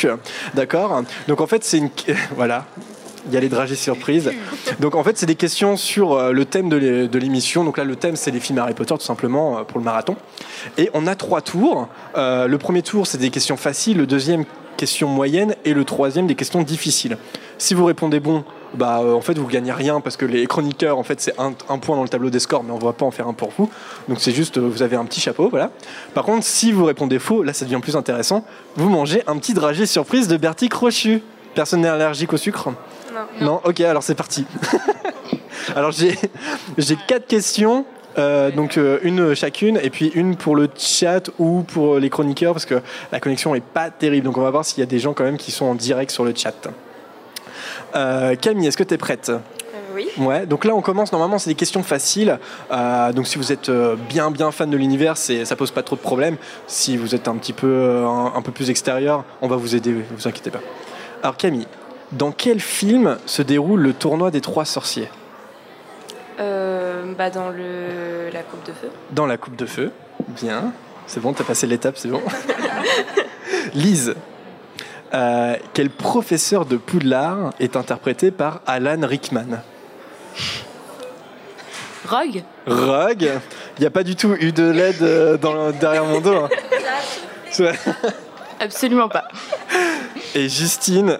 d'accord? 0.55 1.03
Donc 1.29 1.39
en 1.39 1.47
fait, 1.47 1.63
c'est 1.63 1.77
une, 1.77 1.89
voilà. 2.35 2.65
Il 3.27 3.33
y 3.33 3.37
a 3.37 3.39
les 3.39 3.47
dragées 3.47 3.75
surprises. 3.75 4.29
Donc 4.81 4.95
en 4.95 5.05
fait, 5.05 5.17
c'est 5.17 5.25
des 5.25 5.35
questions 5.35 5.77
sur 5.77 6.15
euh, 6.15 6.33
le 6.33 6.43
thème 6.43 6.67
de 6.67 7.17
l'émission. 7.17 7.63
Donc 7.63 7.77
là, 7.77 7.85
le 7.85 7.95
thème, 7.95 8.17
c'est 8.17 8.31
les 8.31 8.41
films 8.41 8.59
Harry 8.59 8.73
Potter, 8.73 8.93
tout 8.95 9.05
simplement, 9.05 9.59
euh, 9.59 9.63
pour 9.63 9.79
le 9.79 9.85
marathon. 9.85 10.17
Et 10.77 10.89
on 10.93 11.07
a 11.07 11.15
trois 11.15 11.39
tours. 11.39 11.87
le 12.17 12.55
premier 12.57 12.81
tour, 12.81 13.07
c'est 13.07 13.19
des 13.19 13.29
questions 13.29 13.55
faciles. 13.55 13.95
Le 13.95 14.05
deuxième, 14.05 14.43
questions 14.75 15.07
moyennes. 15.07 15.55
Et 15.63 15.73
le 15.73 15.85
troisième, 15.85 16.27
des 16.27 16.35
questions 16.35 16.61
difficiles. 16.61 17.17
Si 17.57 17.73
vous 17.73 17.85
répondez 17.85 18.19
bon, 18.19 18.43
bah 18.73 19.01
euh, 19.03 19.13
en 19.13 19.21
fait 19.21 19.37
vous 19.37 19.47
gagnez 19.47 19.71
rien 19.71 19.99
parce 19.99 20.17
que 20.17 20.25
les 20.25 20.47
chroniqueurs 20.47 20.97
en 20.97 21.03
fait 21.03 21.19
c'est 21.19 21.33
un, 21.39 21.51
point 21.77 21.95
dans 21.95 22.03
le 22.03 22.09
tableau 22.09 22.29
des 22.29 22.39
scores 22.39 22.63
mais 22.63 22.71
on 22.71 22.77
va 22.77 22.93
pas 22.93 23.05
en 23.05 23.11
faire 23.11 23.27
un 23.27 23.33
pour 23.33 23.51
vous. 23.57 23.69
Donc 24.07 24.19
c'est 24.19 24.31
juste 24.31 24.57
euh, 24.57 24.61
vous 24.61 24.81
avez 24.81 24.95
un 24.95 25.05
petit 25.05 25.19
chapeau 25.19 25.49
voilà. 25.49 25.71
Par 26.13 26.23
contre 26.23 26.45
si 26.45 26.71
vous 26.71 26.85
répondez 26.85 27.19
faux 27.19 27.43
là 27.43 27.53
ça 27.53 27.65
devient 27.65 27.79
plus 27.81 27.95
intéressant. 27.95 28.45
Vous 28.75 28.89
mangez 28.89 29.23
un 29.27 29.37
petit 29.37 29.53
dragé 29.53 29.85
surprise 29.85 30.27
de 30.27 30.37
Bertie 30.37 30.69
Crochu. 30.69 31.21
Personne 31.53 31.81
n'est 31.81 31.89
allergique 31.89 32.31
au 32.33 32.37
sucre? 32.37 32.69
Non, 33.13 33.45
non. 33.45 33.61
Ok 33.65 33.81
alors 33.81 34.03
c'est 34.03 34.15
parti. 34.15 34.45
Alors 35.75 35.91
j'ai 35.91 36.17
j'ai 36.77 36.97
quatre 37.07 37.27
questions 37.27 37.85
euh, 38.17 38.51
donc 38.51 38.79
une 39.03 39.35
chacune 39.35 39.79
et 39.81 39.89
puis 39.89 40.11
une 40.15 40.35
pour 40.35 40.55
le 40.55 40.69
chat 40.75 41.29
ou 41.39 41.61
pour 41.61 41.99
les 41.99 42.09
chroniqueurs 42.09 42.53
parce 42.53 42.65
que 42.65 42.81
la 43.11 43.19
connexion 43.19 43.53
est 43.53 43.63
pas 43.63 43.89
terrible. 43.89 44.25
Donc 44.25 44.37
on 44.37 44.41
va 44.41 44.49
voir 44.49 44.65
s'il 44.65 44.79
y 44.79 44.83
a 44.83 44.87
des 44.87 44.99
gens 44.99 45.13
quand 45.13 45.23
même 45.23 45.37
qui 45.37 45.51
sont 45.51 45.65
en 45.65 45.75
direct 45.75 46.11
sur 46.11 46.23
le 46.23 46.33
chat. 46.35 46.69
Euh, 47.95 48.35
Camille, 48.35 48.67
est-ce 48.67 48.77
que 48.77 48.83
tu 48.83 48.93
es 48.93 48.97
prête? 48.97 49.29
Euh, 49.29 49.39
oui. 49.93 50.07
Ouais, 50.17 50.45
donc 50.45 50.65
là 50.65 50.73
on 50.73 50.81
commence, 50.81 51.11
normalement 51.11 51.37
c'est 51.37 51.49
des 51.49 51.55
questions 51.55 51.83
faciles. 51.83 52.39
Euh, 52.71 53.11
donc 53.11 53.27
si 53.27 53.37
vous 53.37 53.51
êtes 53.51 53.69
bien 54.09 54.31
bien 54.31 54.51
fan 54.51 54.69
de 54.69 54.77
l'univers, 54.77 55.17
ça 55.17 55.55
pose 55.55 55.71
pas 55.71 55.83
trop 55.83 55.95
de 55.95 56.01
problèmes. 56.01 56.37
Si 56.67 56.97
vous 56.97 57.15
êtes 57.15 57.27
un 57.27 57.35
petit 57.35 57.53
peu 57.53 58.05
un, 58.05 58.41
peu 58.41 58.51
plus 58.51 58.69
extérieur, 58.69 59.25
on 59.41 59.47
va 59.47 59.55
vous 59.55 59.75
aider, 59.75 59.93
vous 59.93 60.27
inquiétez 60.27 60.51
pas. 60.51 60.61
Alors 61.23 61.37
Camille, 61.37 61.67
dans 62.11 62.31
quel 62.31 62.59
film 62.59 63.17
se 63.25 63.41
déroule 63.41 63.81
le 63.81 63.93
tournoi 63.93 64.31
des 64.31 64.41
trois 64.41 64.65
sorciers? 64.65 65.09
Bah 67.17 67.29
Dans 67.29 67.49
le... 67.49 68.29
la 68.31 68.41
Coupe 68.41 68.65
de 68.65 68.71
Feu. 68.71 68.89
Dans 69.11 69.25
la 69.25 69.37
Coupe 69.37 69.55
de 69.55 69.65
Feu, 69.65 69.91
bien. 70.29 70.73
C'est 71.07 71.19
bon, 71.19 71.33
t'as 71.33 71.43
passé 71.43 71.67
l'étape, 71.67 71.97
c'est 71.97 72.07
bon. 72.07 72.21
Lise, 73.73 74.15
euh, 75.13 75.55
quel 75.73 75.89
professeur 75.89 76.65
de 76.65 76.77
Poudlard 76.77 77.51
est 77.59 77.75
interprété 77.75 78.31
par 78.31 78.61
Alan 78.65 79.05
Rickman 79.05 79.61
Rogue 82.07 82.43
Rogue 82.65 83.29
Il 83.77 83.81
n'y 83.81 83.85
a 83.85 83.89
pas 83.89 84.03
du 84.03 84.15
tout 84.15 84.35
eu 84.39 84.53
de 84.53 84.63
LED 84.63 85.01
euh, 85.01 85.37
dans, 85.37 85.71
derrière 85.71 86.05
mon 86.05 86.21
dos. 86.21 86.35
Hein. 86.35 86.49
Absolument 88.59 89.09
pas. 89.09 89.27
Et 90.33 90.47
Justine, 90.47 91.19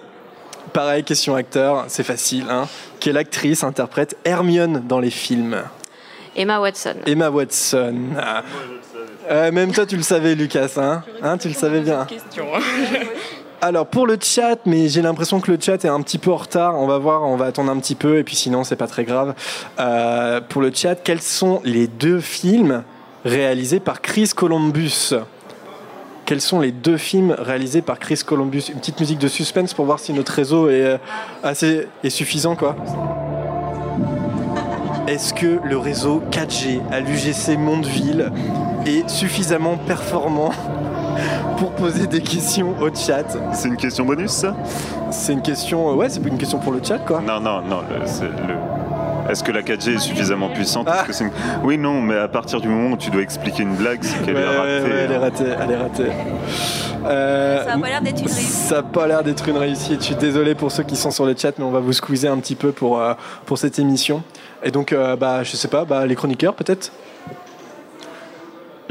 pareil, 0.72 1.04
question 1.04 1.34
acteur, 1.34 1.84
c'est 1.88 2.04
facile. 2.04 2.46
Hein. 2.48 2.68
Quelle 2.98 3.18
actrice 3.18 3.62
interprète 3.62 4.16
Hermione 4.24 4.82
dans 4.86 5.00
les 5.00 5.10
films 5.10 5.62
Emma 6.34 6.60
Watson. 6.60 6.94
Emma 7.04 7.28
Watson. 7.28 7.94
Ah. 9.28 9.50
même 9.50 9.72
toi, 9.72 9.84
tu 9.84 9.96
le 9.96 10.02
savais, 10.02 10.34
Lucas. 10.34 10.70
Hein, 10.78 11.02
hein 11.22 11.36
tu 11.36 11.48
le 11.48 11.54
savais 11.54 11.80
bien. 11.80 12.06
Alors 13.64 13.86
pour 13.86 14.08
le 14.08 14.18
chat, 14.20 14.58
mais 14.66 14.88
j'ai 14.88 15.02
l'impression 15.02 15.38
que 15.38 15.52
le 15.52 15.56
chat 15.60 15.84
est 15.84 15.88
un 15.88 16.00
petit 16.00 16.18
peu 16.18 16.32
en 16.32 16.36
retard. 16.36 16.74
On 16.80 16.88
va 16.88 16.98
voir, 16.98 17.22
on 17.22 17.36
va 17.36 17.44
attendre 17.44 17.70
un 17.70 17.78
petit 17.78 17.94
peu, 17.94 18.18
et 18.18 18.24
puis 18.24 18.34
sinon 18.34 18.64
c'est 18.64 18.74
pas 18.74 18.88
très 18.88 19.04
grave. 19.04 19.34
Euh, 19.78 20.40
pour 20.40 20.62
le 20.62 20.72
chat, 20.74 20.96
quels 20.96 21.22
sont 21.22 21.60
les 21.62 21.86
deux 21.86 22.18
films 22.18 22.82
réalisés 23.24 23.78
par 23.78 24.02
Chris 24.02 24.32
Columbus? 24.34 25.14
Quels 26.24 26.40
sont 26.40 26.58
les 26.58 26.72
deux 26.72 26.96
films 26.96 27.36
réalisés 27.38 27.82
par 27.82 28.00
Chris 28.00 28.22
Columbus? 28.26 28.64
Une 28.68 28.80
petite 28.80 28.98
musique 28.98 29.20
de 29.20 29.28
suspense 29.28 29.74
pour 29.74 29.84
voir 29.84 30.00
si 30.00 30.12
notre 30.12 30.32
réseau 30.32 30.68
est 30.68 30.98
euh, 31.44 31.84
est 32.02 32.10
suffisant, 32.10 32.56
quoi. 32.56 32.74
Est-ce 35.06 35.32
que 35.32 35.60
le 35.62 35.78
réseau 35.78 36.20
4G 36.32 36.80
à 36.90 36.98
l'UGC 36.98 37.56
Mondeville 37.56 38.32
est 38.86 39.08
suffisamment 39.08 39.76
performant 39.76 40.50
pour 41.58 41.72
poser 41.72 42.06
des 42.06 42.20
questions 42.20 42.74
au 42.80 42.94
chat. 42.94 43.24
C'est 43.52 43.68
une 43.68 43.76
question 43.76 44.04
bonus, 44.04 44.30
ça? 44.30 44.56
C'est 45.10 45.32
une 45.32 45.42
question, 45.42 45.90
euh, 45.90 45.94
ouais, 45.94 46.08
c'est 46.08 46.20
une 46.24 46.38
question 46.38 46.58
pour 46.58 46.72
le 46.72 46.80
chat, 46.82 46.98
quoi. 46.98 47.20
Non, 47.20 47.40
non, 47.40 47.62
non. 47.62 47.82
Est-ce 49.28 49.44
que 49.44 49.52
la 49.52 49.62
4G 49.62 49.94
est 49.94 49.98
suffisamment 49.98 50.48
puissante? 50.48 50.88
Ah. 50.90 51.04
Oui, 51.62 51.78
non, 51.78 52.00
mais 52.00 52.18
à 52.18 52.28
partir 52.28 52.60
du 52.60 52.68
moment 52.68 52.94
où 52.94 52.96
tu 52.96 53.10
dois 53.10 53.22
expliquer 53.22 53.62
une 53.62 53.76
blague, 53.76 54.00
c'est 54.02 54.20
qu'elle 54.24 54.36
est 54.36 54.44
ratée. 54.44 54.90
elle 55.04 55.12
est 55.12 55.16
ratée, 55.16 55.44
elle 55.60 55.70
est 55.70 55.76
ratée. 55.76 56.10
Euh, 57.04 57.64
ça 57.64 57.76
n'a 57.76 57.82
pas 57.82 57.88
l'air 57.88 58.02
d'être 58.02 58.20
une 58.20 58.26
réussite. 58.26 58.48
Ça 58.48 58.74
n'a 58.76 58.82
pas 58.82 59.06
l'air 59.06 59.22
d'être 59.22 59.48
une 59.48 59.56
réussite. 59.56 60.00
Je 60.00 60.06
suis 60.06 60.14
désolé 60.16 60.54
pour 60.54 60.72
ceux 60.72 60.82
qui 60.82 60.96
sont 60.96 61.10
sur 61.10 61.24
le 61.24 61.34
chat, 61.36 61.52
mais 61.58 61.64
on 61.64 61.70
va 61.70 61.80
vous 61.80 61.92
squeezer 61.92 62.32
un 62.32 62.38
petit 62.38 62.56
peu 62.56 62.72
pour, 62.72 63.00
euh, 63.00 63.14
pour 63.46 63.58
cette 63.58 63.78
émission. 63.78 64.22
Et 64.64 64.70
donc, 64.70 64.94
bah, 65.18 65.42
je 65.42 65.56
sais 65.56 65.68
pas, 65.68 65.84
bah, 65.84 66.06
les 66.06 66.14
chroniqueurs 66.14 66.54
peut-être? 66.54 66.92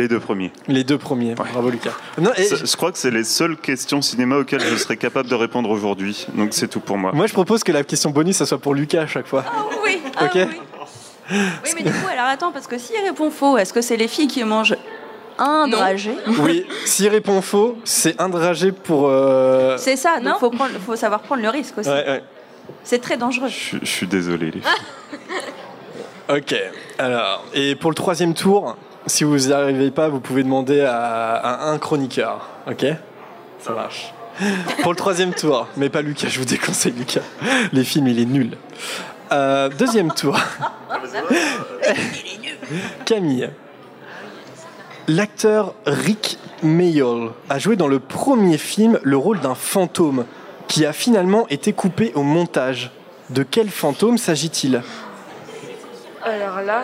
Les 0.01 0.07
deux 0.07 0.19
premiers. 0.19 0.51
Les 0.67 0.83
deux 0.83 0.97
premiers. 0.97 1.35
Bravo 1.35 1.69
Lucas. 1.69 1.91
je 2.17 2.75
crois 2.75 2.91
que 2.91 2.97
c'est 2.97 3.11
les 3.11 3.23
seules 3.23 3.55
questions 3.55 4.01
cinéma 4.01 4.37
auxquelles 4.37 4.61
je 4.61 4.75
serais 4.75 4.97
capable 4.97 5.29
de 5.29 5.35
répondre 5.35 5.69
aujourd'hui. 5.69 6.25
Donc 6.35 6.53
c'est 6.53 6.67
tout 6.67 6.79
pour 6.79 6.97
moi. 6.97 7.11
Moi 7.13 7.27
je 7.27 7.33
propose 7.33 7.63
que 7.63 7.71
la 7.71 7.83
question 7.83 8.09
bonus 8.09 8.37
ça 8.37 8.45
soit 8.45 8.57
pour 8.57 8.73
Lucas 8.73 9.01
à 9.01 9.07
chaque 9.07 9.27
fois. 9.27 9.43
Ah 9.47 9.65
oui. 9.83 10.01
Ah 10.17 10.25
ok. 10.25 10.31
oui. 10.35 10.45
oui 11.29 11.69
mais 11.75 11.83
du 11.83 11.91
coup 11.91 12.07
alors 12.11 12.25
attends 12.25 12.51
parce 12.51 12.67
que 12.67 12.77
s'il 12.77 12.99
répond 13.05 13.29
faux, 13.29 13.57
est-ce 13.57 13.73
que 13.73 13.81
c'est 13.81 13.97
les 13.97 14.07
filles 14.07 14.27
qui 14.27 14.43
mangent 14.43 14.75
un 15.37 15.67
dragé 15.67 16.11
Oui, 16.39 16.65
s'il 16.85 17.07
répond 17.07 17.41
faux, 17.41 17.77
c'est 17.83 18.19
un 18.19 18.29
dragé 18.29 18.71
pour. 18.71 19.07
Euh, 19.07 19.77
c'est 19.77 19.95
ça, 19.95 20.19
non 20.21 20.35
faut, 20.39 20.51
faut 20.85 20.95
savoir 20.95 21.21
prendre 21.21 21.41
le 21.41 21.49
risque 21.49 21.77
aussi. 21.77 21.89
Ouais, 21.89 22.05
ouais. 22.07 22.23
C'est 22.83 22.99
très 22.99 23.17
dangereux. 23.17 23.49
Je, 23.49 23.77
je 23.81 23.85
suis 23.89 24.07
désolé 24.07 24.47
les 24.51 24.61
filles. 24.61 24.71
ok, 26.29 26.55
alors, 26.99 27.43
et 27.53 27.75
pour 27.75 27.91
le 27.91 27.95
troisième 27.95 28.33
tour, 28.33 28.75
si 29.07 29.23
vous 29.23 29.37
n'y 29.37 29.53
arrivez 29.53 29.91
pas, 29.91 30.09
vous 30.09 30.19
pouvez 30.19 30.43
demander 30.43 30.81
à, 30.81 31.69
un 31.69 31.77
chroniqueur. 31.77 32.47
Ok? 32.67 32.85
Ça 33.59 33.73
marche. 33.73 34.13
Pour 34.81 34.91
le 34.91 34.97
troisième 34.97 35.33
tour, 35.33 35.67
mais 35.77 35.89
pas 35.89 36.01
Lucas, 36.01 36.27
je 36.29 36.39
vous 36.39 36.45
déconseille 36.45 36.93
Lucas. 36.93 37.21
Les 37.73 37.83
films, 37.83 38.07
il 38.07 38.19
est 38.19 38.25
nul. 38.25 38.57
Euh, 39.31 39.69
deuxième 39.69 40.11
tour. 40.11 40.39
Camille. 43.05 43.49
L'acteur 45.07 45.73
Rick 45.85 46.37
Mayall 46.63 47.31
a 47.49 47.59
joué 47.59 47.75
dans 47.75 47.87
le 47.87 47.99
premier 47.99 48.57
film 48.57 48.99
le 49.03 49.17
rôle 49.17 49.39
d'un 49.39 49.55
fantôme 49.55 50.25
qui 50.67 50.85
a 50.85 50.93
finalement 50.93 51.47
été 51.49 51.73
coupé 51.73 52.11
au 52.15 52.23
montage. 52.23 52.91
De 53.29 53.43
quel 53.43 53.69
fantôme 53.69 54.17
s'agit-il? 54.17 54.81
Alors 56.23 56.61
là, 56.61 56.83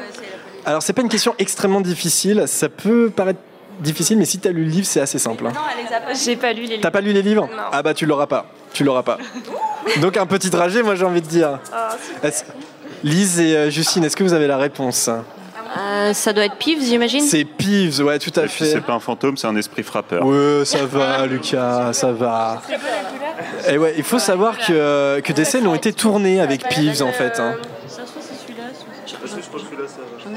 alors, 0.67 0.83
c'est 0.83 0.91
pas 0.91 1.01
une 1.01 1.07
question 1.07 1.33
extrêmement 1.39 1.79
difficile. 1.79 2.43
Ça 2.45 2.67
peut 2.67 3.09
paraître 3.09 3.39
difficile, 3.79 4.17
mais 4.17 4.25
si 4.25 4.37
tu 4.37 4.49
as 4.49 4.51
lu 4.51 4.65
le 4.65 4.69
livre, 4.69 4.85
c'est 4.85 4.99
assez 4.99 5.17
simple. 5.17 5.47
Hein. 5.47 5.53
Non, 5.55 5.61
elle 5.71 5.85
les 5.85 5.93
a 5.93 6.01
pas. 6.01 6.13
J'ai 6.13 6.35
pas 6.35 6.51
lu 6.51 6.63
les 6.63 6.67
livres. 6.67 6.81
T'as 6.81 6.91
pas 6.91 6.99
lu 6.99 7.13
les 7.13 7.21
livres? 7.21 7.47
Non. 7.49 7.63
Ah 7.71 7.81
bah 7.81 7.93
tu 7.93 8.05
l'auras 8.05 8.27
pas. 8.27 8.47
Tu 8.73 8.83
l'auras 8.83 9.03
pas. 9.03 9.17
Donc 10.01 10.17
un 10.17 10.25
petit 10.25 10.49
trajet, 10.49 10.83
moi 10.83 10.95
j'ai 10.95 11.05
envie 11.05 11.21
de 11.21 11.27
dire. 11.27 11.59
Ah, 11.71 11.95
Lise 13.01 13.39
et 13.39 13.55
euh, 13.55 13.69
Justine, 13.69 14.03
est-ce 14.03 14.17
que 14.17 14.23
vous 14.25 14.33
avez 14.33 14.47
la 14.47 14.57
réponse? 14.57 15.09
Euh, 15.09 16.13
ça 16.13 16.33
doit 16.33 16.45
être 16.45 16.57
Peeves, 16.57 16.83
j'imagine 16.83 17.21
C'est 17.21 17.45
Peeves, 17.45 18.01
ouais, 18.01 18.19
tout 18.19 18.37
à 18.37 18.47
fait. 18.49 18.65
C'est 18.65 18.81
pas 18.81 18.93
un 18.93 18.99
fantôme, 18.99 19.37
c'est 19.37 19.47
un 19.47 19.55
esprit 19.55 19.83
frappeur. 19.83 20.25
Ouais, 20.25 20.65
ça 20.65 20.85
va, 20.85 21.25
Lucas, 21.27 21.93
ça 21.93 22.11
va. 22.11 22.61
Et 23.69 23.77
ouais, 23.77 23.93
il 23.95 24.03
faut 24.03 24.19
savoir 24.19 24.57
que, 24.57 25.21
que 25.21 25.31
des 25.31 25.45
scènes 25.45 25.67
ont 25.67 25.75
été 25.75 25.93
tournées 25.93 26.41
avec 26.41 26.67
Peeves, 26.67 27.03
en 27.03 27.13
fait. 27.13 27.39
Hein. 27.39 27.55
J'en 29.07 29.17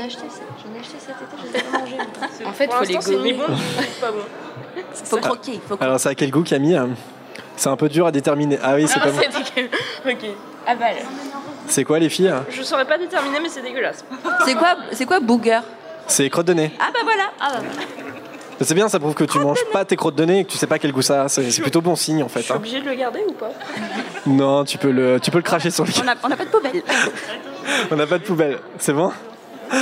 ai 0.00 0.06
acheté, 0.06 0.22
j'en 0.22 0.74
ai 0.74 0.80
acheté 0.80 0.96
cet 0.98 1.16
été, 1.16 1.36
je 1.38 1.52
les 1.52 1.58
ai 1.58 1.72
mangés. 1.72 2.44
En 2.46 2.52
fait, 2.52 2.72
faut 2.72 2.84
les 2.84 2.94
gommer. 2.94 3.32
Bon, 3.34 3.44
pas 4.00 4.10
bon. 4.12 4.82
Faut 5.04 5.16
croquer, 5.18 5.60
faut 5.68 5.76
Alors, 5.80 6.00
ça 6.00 6.10
a 6.10 6.14
quel 6.14 6.30
goût, 6.30 6.42
Camille 6.42 6.80
C'est 7.56 7.68
un 7.68 7.76
peu 7.76 7.88
dur 7.88 8.06
à 8.06 8.12
déterminer. 8.12 8.58
Ah 8.62 8.74
oui, 8.74 8.86
c'est 8.88 9.00
pas 9.00 9.10
bon. 9.10 9.18
ok, 9.18 10.30
aval. 10.66 10.96
C'est 11.66 11.84
quoi, 11.84 11.98
les 11.98 12.08
filles 12.08 12.32
Je 12.50 12.62
saurais 12.62 12.84
pas 12.84 12.98
déterminer, 12.98 13.38
mais 13.40 13.48
c'est 13.48 13.62
dégueulasse. 13.62 14.04
C'est 14.44 14.54
quoi, 14.54 14.76
c'est 14.92 15.06
quoi 15.06 15.20
booger 15.20 15.60
C'est 16.06 16.28
crotte 16.30 16.46
de 16.46 16.54
nez. 16.54 16.72
Ah 16.80 16.88
bah 16.92 17.00
voilà. 17.04 17.30
Ah 17.40 17.52
bah. 17.54 17.82
C'est 18.62 18.74
bien, 18.74 18.88
ça 18.88 18.98
prouve 18.98 19.14
que 19.14 19.24
tu 19.24 19.38
manges 19.38 19.64
pas 19.72 19.86
tes 19.86 19.96
crottes 19.96 20.16
de 20.16 20.24
nez 20.24 20.40
et 20.40 20.44
que 20.44 20.50
tu 20.50 20.58
sais 20.58 20.66
pas 20.66 20.78
quel 20.78 20.92
goût 20.92 21.00
ça 21.02 21.24
a. 21.24 21.28
C'est 21.28 21.62
plutôt 21.62 21.80
bon 21.80 21.96
signe 21.96 22.22
en 22.22 22.28
fait. 22.28 22.40
Je 22.40 22.44
suis 22.44 22.52
hein. 22.52 22.56
obligé 22.56 22.80
de 22.80 22.86
le 22.86 22.94
garder 22.94 23.20
ou 23.26 23.32
pas 23.32 23.50
Non, 24.26 24.64
tu 24.64 24.76
peux 24.76 24.90
le, 24.90 25.18
tu 25.18 25.30
peux 25.30 25.38
le 25.38 25.44
cracher 25.44 25.70
sur 25.70 25.84
le. 25.84 25.90
On 26.22 26.28
n'a 26.28 26.36
pas 26.36 26.44
de 26.44 26.50
poubelle. 26.50 26.82
On 27.90 27.96
n'a 27.96 28.06
pas 28.06 28.18
de 28.18 28.24
poubelle. 28.24 28.58
C'est 28.78 28.92
bon? 28.92 29.12
Ah 29.70 29.76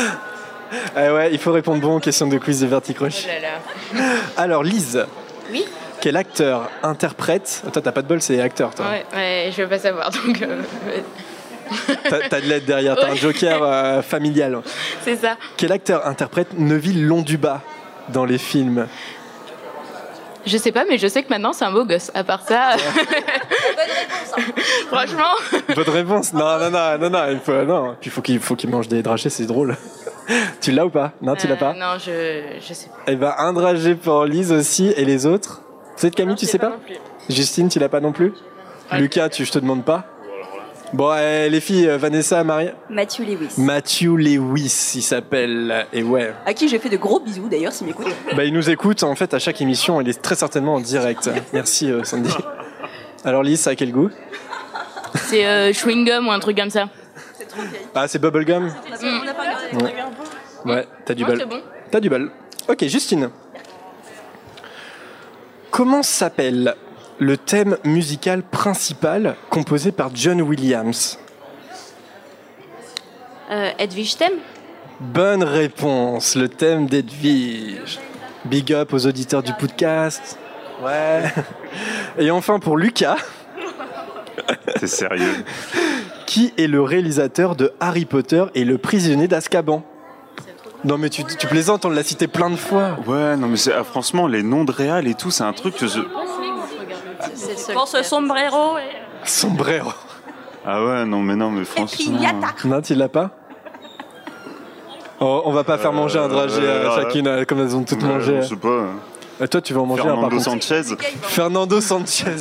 ouais, 1.14 1.30
il 1.32 1.38
faut 1.38 1.52
répondre 1.52 1.80
bon 1.80 1.96
aux 1.96 2.00
questions 2.00 2.26
de 2.26 2.38
quiz 2.38 2.60
de 2.60 2.66
Verticrush. 2.66 3.26
Oh 3.26 3.98
Alors, 4.36 4.62
Lise. 4.62 5.06
Oui 5.50 5.64
Quel 6.00 6.16
acteur 6.16 6.70
interprète. 6.82 7.62
Toi, 7.72 7.82
t'as 7.82 7.92
pas 7.92 8.02
de 8.02 8.08
bol, 8.08 8.20
c'est 8.20 8.40
acteur, 8.40 8.74
toi. 8.74 8.86
Ouais, 8.86 9.04
ouais, 9.14 9.50
je 9.56 9.62
veux 9.62 9.68
pas 9.68 9.78
savoir, 9.78 10.10
donc. 10.10 10.42
Euh, 10.42 10.62
t'as 12.30 12.40
de 12.40 12.46
l'aide 12.46 12.64
derrière, 12.64 12.96
t'as 12.96 13.10
un 13.10 13.14
joker 13.14 13.62
euh, 13.62 14.02
familial. 14.02 14.60
C'est 15.04 15.16
ça. 15.16 15.36
Quel 15.56 15.72
acteur 15.72 16.06
interprète 16.06 16.58
Neville 16.58 17.06
Londuba 17.06 17.62
dans 18.08 18.24
les 18.24 18.38
films? 18.38 18.86
Je 20.48 20.56
sais 20.58 20.72
pas, 20.72 20.84
mais 20.88 20.98
je 20.98 21.06
sais 21.06 21.22
que 21.22 21.28
maintenant 21.28 21.52
c'est 21.52 21.64
un 21.64 21.70
beau 21.72 21.84
gosse. 21.84 22.10
À 22.14 22.24
part 22.24 22.42
ça. 22.42 22.70
Bonne 22.76 22.82
réponse. 23.76 24.34
Hein. 24.36 24.62
Franchement. 24.90 25.74
Bonne 25.74 25.94
réponse. 25.94 26.32
Non, 26.32 26.58
non, 26.58 26.70
non, 26.70 26.98
non, 26.98 27.10
non. 27.10 27.24
Il 27.30 27.38
faut, 27.40 27.62
non. 27.64 27.96
Puis 28.00 28.10
faut 28.10 28.22
qu'il 28.22 28.40
faut 28.40 28.56
qu'il 28.56 28.70
mange 28.70 28.88
des 28.88 29.02
dragées, 29.02 29.30
c'est 29.30 29.46
drôle. 29.46 29.76
tu 30.60 30.72
l'as 30.72 30.86
ou 30.86 30.90
pas? 30.90 31.12
Non, 31.22 31.34
tu 31.36 31.46
l'as 31.46 31.56
pas? 31.56 31.70
euh, 31.70 31.78
Non, 31.78 31.98
je, 31.98 32.58
je 32.60 32.72
sais 32.74 32.88
pas. 32.88 32.94
Eh 33.06 33.16
ben, 33.16 33.34
un 33.38 33.52
dragé 33.52 33.94
pour 33.94 34.24
Lise 34.24 34.52
aussi, 34.52 34.92
et 34.96 35.04
les 35.04 35.26
autres? 35.26 35.62
Peut-être 35.96 36.14
Camille, 36.14 36.36
tu 36.36 36.46
sais 36.46 36.58
pas, 36.58 36.70
pas? 36.70 36.76
Justine, 37.28 37.68
tu 37.68 37.78
l'as 37.78 37.88
pas 37.88 38.00
non 38.00 38.12
plus? 38.12 38.32
Lucas, 38.92 39.28
tu, 39.28 39.44
je 39.44 39.52
te 39.52 39.58
demande 39.58 39.84
pas 39.84 40.04
Bon, 40.92 41.14
eh, 41.14 41.48
les 41.50 41.60
filles, 41.60 41.86
euh, 41.86 41.98
Vanessa, 41.98 42.42
Marie 42.44 42.70
Matthew 42.88 43.20
Lewis. 43.20 43.54
Matthew 43.58 44.16
Lewis, 44.16 44.92
il 44.94 45.02
s'appelle. 45.02 45.86
Et 45.92 46.02
ouais. 46.02 46.32
À 46.46 46.54
qui 46.54 46.68
j'ai 46.68 46.78
fait 46.78 46.88
de 46.88 46.96
gros 46.96 47.20
bisous 47.20 47.48
d'ailleurs, 47.48 47.72
s'il 47.72 47.86
m'écoute. 47.86 48.06
Bah, 48.36 48.44
il 48.44 48.54
nous 48.54 48.70
écoute 48.70 49.02
en 49.02 49.14
fait 49.14 49.34
à 49.34 49.38
chaque 49.38 49.60
émission, 49.60 50.00
il 50.00 50.08
est 50.08 50.22
très 50.22 50.34
certainement 50.34 50.74
en 50.74 50.80
direct. 50.80 51.28
Merci 51.52 51.90
euh, 51.90 52.04
Sandy. 52.04 52.30
Alors, 53.24 53.42
Lise, 53.42 53.60
ça 53.60 53.70
a 53.70 53.74
quel 53.74 53.92
goût? 53.92 54.10
C'est 55.14 55.46
euh, 55.46 55.72
chewing 55.72 56.06
gum 56.06 56.28
ou 56.28 56.30
un 56.30 56.38
truc 56.38 56.56
comme 56.56 56.70
ça. 56.70 56.88
Ah, 57.94 58.08
c'est 58.08 58.18
bubblegum 58.18 58.72
Ouais, 60.64 60.86
t'as 61.04 61.14
du 61.14 61.24
bol. 61.24 61.44
T'as 61.90 62.00
du 62.00 62.08
bol. 62.08 62.30
Ok, 62.68 62.84
Justine. 62.86 63.30
Comment 65.70 66.02
s'appelle 66.02 66.74
le 67.18 67.36
thème 67.36 67.76
musical 67.84 68.42
principal 68.42 69.36
composé 69.50 69.92
par 69.92 70.10
John 70.14 70.40
Williams 70.40 71.18
euh, 73.50 73.70
Edwige 73.78 74.16
Thème? 74.16 74.34
Bonne 75.00 75.42
réponse, 75.42 76.36
le 76.36 76.48
thème 76.48 76.86
d'Edwige. 76.86 77.98
Big 78.44 78.72
up 78.72 78.92
aux 78.92 79.06
auditeurs 79.06 79.42
du 79.42 79.52
podcast. 79.54 80.38
Ouais. 80.82 81.24
Et 82.18 82.30
enfin 82.30 82.58
pour 82.58 82.76
Lucas. 82.76 83.16
C'est 84.76 84.86
sérieux. 84.86 85.44
Qui 86.26 86.52
est 86.58 86.66
le 86.66 86.82
réalisateur 86.82 87.56
de 87.56 87.72
Harry 87.80 88.04
Potter 88.04 88.44
et 88.54 88.64
le 88.64 88.76
prisonnier 88.76 89.28
d'Azkaban? 89.28 89.82
Non 90.84 90.98
mais 90.98 91.08
tu, 91.08 91.24
tu 91.24 91.46
plaisantes, 91.46 91.86
on 91.86 91.90
l'a 91.90 92.02
cité 92.02 92.28
plein 92.28 92.50
de 92.50 92.56
fois. 92.56 92.98
Ouais, 93.06 93.36
non 93.36 93.48
mais 93.48 93.58
ah, 93.74 93.82
franchement 93.82 94.26
les 94.26 94.42
noms 94.42 94.64
de 94.64 94.72
réal 94.72 95.08
et 95.08 95.14
tout, 95.14 95.30
c'est 95.30 95.42
un 95.42 95.52
truc 95.52 95.74
que 95.74 95.86
je, 95.86 96.00
pour 97.72 97.88
ce 97.88 98.02
sombrero. 98.02 98.76
Sombrero. 99.24 99.92
Ah 100.66 100.84
ouais, 100.84 101.04
non, 101.04 101.20
mais 101.20 101.36
non, 101.36 101.50
mais 101.50 101.64
franchement. 101.64 102.20
Non, 102.64 102.82
tu 102.82 102.94
l'as 102.94 103.08
pas 103.08 103.30
oh, 105.20 105.42
On 105.44 105.52
va 105.52 105.64
pas 105.64 105.78
faire 105.78 105.92
manger 105.92 106.18
un 106.18 106.28
dragé 106.28 106.68
à 106.68 106.96
chacune, 106.96 107.44
comme 107.46 107.60
elles 107.60 107.76
ont 107.76 107.84
toutes 107.84 108.02
mangé. 108.02 108.42
Je 108.42 108.48
sais 108.48 108.56
pas. 108.56 108.86
Et 109.40 109.48
toi, 109.48 109.60
tu 109.60 109.72
vas 109.72 109.80
en 109.80 109.86
manger 109.86 110.02
un 110.02 110.16
par 110.16 110.30
Fernando 110.30 110.40
Sanchez. 110.40 110.82
Fernando 111.22 111.80
Sanchez. 111.80 112.36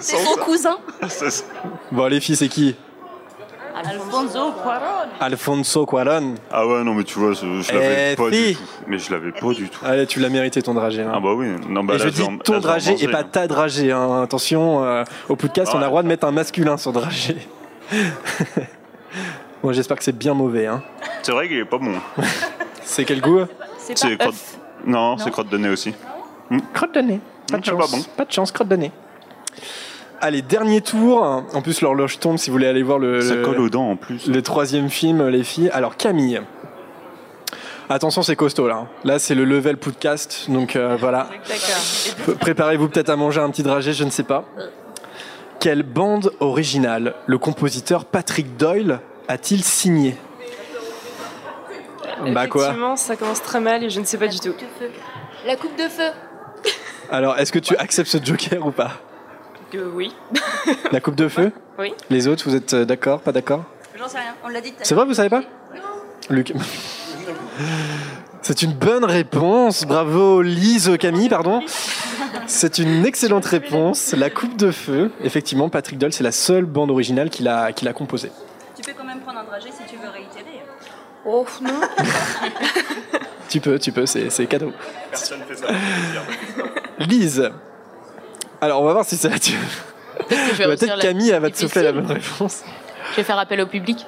C'est 0.00 0.16
son 0.16 0.36
cousin. 0.36 0.76
Bon, 1.92 2.06
les 2.06 2.20
filles, 2.20 2.36
c'est 2.36 2.48
qui? 2.48 2.76
Alfonso 3.74 4.52
Cuarón. 4.62 5.08
Alfonso 5.20 5.86
Cuarón. 5.86 6.34
Ah 6.50 6.66
ouais, 6.66 6.82
non, 6.84 6.94
mais 6.94 7.04
tu 7.04 7.18
vois, 7.18 7.32
je, 7.32 7.60
je 7.62 7.72
l'avais 7.72 8.12
Eh, 8.12 8.16
pas 8.16 8.30
si. 8.30 8.48
du 8.48 8.54
tout. 8.56 8.62
Mais 8.86 8.98
je 8.98 9.10
l'avais 9.12 9.32
pas 9.32 9.52
du 9.52 9.68
tout. 9.68 9.80
Allez, 9.84 10.06
tu 10.06 10.20
l'as 10.20 10.28
mérité 10.28 10.60
ton 10.62 10.74
dragé. 10.74 11.02
hein. 11.02 11.12
Ah 11.14 11.20
bah 11.20 11.32
oui. 11.34 11.46
Non, 11.68 11.84
bah 11.84 11.94
et 11.94 11.98
là, 11.98 12.04
je 12.04 12.08
vais 12.08 12.14
dis 12.14 12.22
en- 12.22 12.36
ton 12.38 12.58
dragé 12.60 12.96
et 13.02 13.08
pas 13.08 13.20
hein. 13.20 13.24
ta 13.30 13.46
dragé. 13.46 13.92
hein. 13.92 14.22
Attention, 14.22 14.84
euh, 14.84 15.04
au 15.28 15.36
podcast, 15.36 15.72
on 15.74 15.78
a 15.78 15.82
le 15.82 15.86
droit 15.86 16.02
de 16.02 16.08
mettre 16.08 16.26
un 16.26 16.32
masculin 16.32 16.76
sur 16.76 16.92
dragé. 16.92 17.36
bon, 19.62 19.72
j'espère 19.72 19.96
que 19.96 20.04
c'est 20.04 20.16
bien 20.16 20.34
mauvais. 20.34 20.66
Hein. 20.66 20.82
C'est 21.22 21.32
vrai 21.32 21.48
qu'il 21.48 21.58
est 21.58 21.64
pas 21.64 21.78
bon. 21.78 21.94
C'est 22.82 23.04
quel 23.04 23.20
goût? 23.20 23.40
C'est 23.94 24.16
crotte... 24.18 24.34
Non, 24.84 25.16
c'est 25.18 25.30
crotte 25.30 25.48
de 25.48 25.58
nez 25.58 25.68
aussi. 25.68 25.94
Crotte 26.72 26.94
de 26.94 27.00
nez. 27.00 27.20
Pas 27.50 27.58
de 27.58 27.64
chance. 27.64 27.90
pas 27.90 27.96
bon. 27.96 28.02
Pas 28.16 28.24
de 28.24 28.32
chance, 28.32 28.50
crotte 28.50 28.68
de 28.68 28.76
nez. 28.76 28.92
Allez, 30.22 30.42
dernier 30.42 30.80
tour. 30.82 31.22
En 31.22 31.62
plus, 31.62 31.80
l'horloge 31.80 32.18
tombe 32.18 32.36
si 32.36 32.50
vous 32.50 32.54
voulez 32.54 32.66
aller 32.66 32.82
voir 32.82 32.98
le, 32.98 33.20
Ça 33.22 33.34
le- 33.36 33.42
colle 33.42 33.60
aux 33.60 33.70
dents 33.70 33.90
en 33.90 33.96
plus. 33.96 34.26
le 34.26 34.42
troisième 34.42 34.90
film, 34.90 35.26
les 35.28 35.44
filles. 35.44 35.70
Alors, 35.72 35.96
Camille. 35.96 36.40
Attention, 37.88 38.22
c'est 38.22 38.36
costaud 38.36 38.68
là. 38.68 38.86
Là, 39.02 39.18
c'est 39.18 39.34
le 39.34 39.44
level 39.44 39.76
podcast. 39.76 40.44
Donc 40.48 40.76
euh, 40.76 40.96
voilà. 41.00 41.26
D'accord. 41.48 42.36
Préparez-vous 42.38 42.88
peut-être 42.88 43.08
à 43.08 43.16
manger 43.16 43.40
un 43.40 43.50
petit 43.50 43.64
dragé, 43.64 43.92
je 43.92 44.04
ne 44.04 44.10
sais 44.10 44.22
pas. 44.22 44.44
Quelle 45.58 45.82
bande 45.82 46.32
originale 46.38 47.14
le 47.26 47.38
compositeur 47.38 48.04
Patrick 48.04 48.56
Doyle 48.56 49.00
a-t-il 49.26 49.64
signé 49.64 50.16
Bah 52.32 52.46
quoi? 52.46 52.62
Effectivement, 52.62 52.96
ça 52.96 53.16
commence 53.16 53.42
très 53.42 53.60
mal 53.60 53.82
et 53.82 53.90
je 53.90 53.98
ne 53.98 54.04
sais 54.04 54.18
pas 54.18 54.28
du 54.28 54.38
tout. 54.38 54.54
La 55.46 55.56
coupe 55.56 55.76
de 55.76 55.88
feu. 55.88 56.10
Alors, 57.10 57.38
est-ce 57.38 57.50
que 57.50 57.58
tu 57.58 57.74
acceptes 57.76 58.08
ce 58.08 58.18
joker 58.24 58.64
ou 58.64 58.70
pas? 58.70 58.92
Euh, 59.74 59.90
oui. 59.94 60.12
La 60.92 61.00
coupe 61.00 61.16
de 61.16 61.28
feu 61.28 61.52
Oui. 61.78 61.92
Les 62.10 62.28
autres, 62.28 62.48
vous 62.48 62.54
êtes 62.54 62.74
euh, 62.74 62.84
d'accord 62.84 63.20
Pas 63.20 63.32
d'accord 63.32 63.64
J'en 63.98 64.08
sais 64.08 64.18
rien, 64.18 64.34
on 64.44 64.48
l'a 64.48 64.60
dit 64.60 64.72
C'est 64.82 64.94
vrai, 64.94 65.04
vous 65.04 65.14
savez 65.14 65.28
pas 65.28 65.42
Luc. 66.28 66.52
C'est 68.42 68.62
une 68.62 68.72
bonne 68.72 69.04
réponse. 69.04 69.84
Bravo, 69.84 70.42
Lise 70.42 70.96
Camille, 70.98 71.28
pardon. 71.28 71.60
C'est 72.46 72.78
une 72.78 73.04
excellente 73.04 73.44
réponse. 73.44 74.12
La 74.12 74.30
coupe 74.30 74.56
de 74.56 74.70
feu. 74.70 75.10
Effectivement, 75.22 75.68
Patrick 75.68 75.98
Doyle, 75.98 76.12
c'est 76.12 76.24
la 76.24 76.32
seule 76.32 76.64
bande 76.64 76.90
originale 76.90 77.28
qu'il 77.28 77.46
a, 77.48 77.72
qu'il 77.72 77.86
a 77.86 77.92
composée. 77.92 78.32
Tu 78.74 78.82
peux 78.82 78.92
quand 78.96 79.04
même 79.04 79.20
prendre 79.20 79.40
un 79.40 79.44
dragé 79.44 79.68
si 79.70 79.84
tu 79.88 79.96
veux 79.96 80.08
réitérer. 80.08 80.62
Oh 81.26 81.46
non. 81.60 81.80
Tu 83.50 83.60
peux, 83.60 83.80
tu 83.80 83.90
peux, 83.90 84.06
c'est 84.06 84.30
c'est 84.30 84.46
cadeau. 84.46 84.72
Personne 85.10 85.40
fait 85.48 85.56
ça. 85.56 85.66
Lise. 87.00 87.50
Alors, 88.60 88.82
on 88.82 88.84
va 88.86 88.92
voir 88.92 89.04
si 89.04 89.16
ça. 89.16 89.30
Tu... 89.38 89.52
Je 90.30 90.34
vais 90.56 90.64
Peut-être 90.64 90.96
la- 90.96 90.98
Camille, 90.98 91.30
elle 91.30 91.40
va 91.40 91.50
te 91.50 91.58
souffler 91.58 91.82
la 91.82 91.92
bonne 91.92 92.06
réponse. 92.06 92.62
Je 93.12 93.16
vais 93.16 93.22
faire 93.24 93.38
appel 93.38 93.60
au 93.60 93.66
public. 93.66 94.06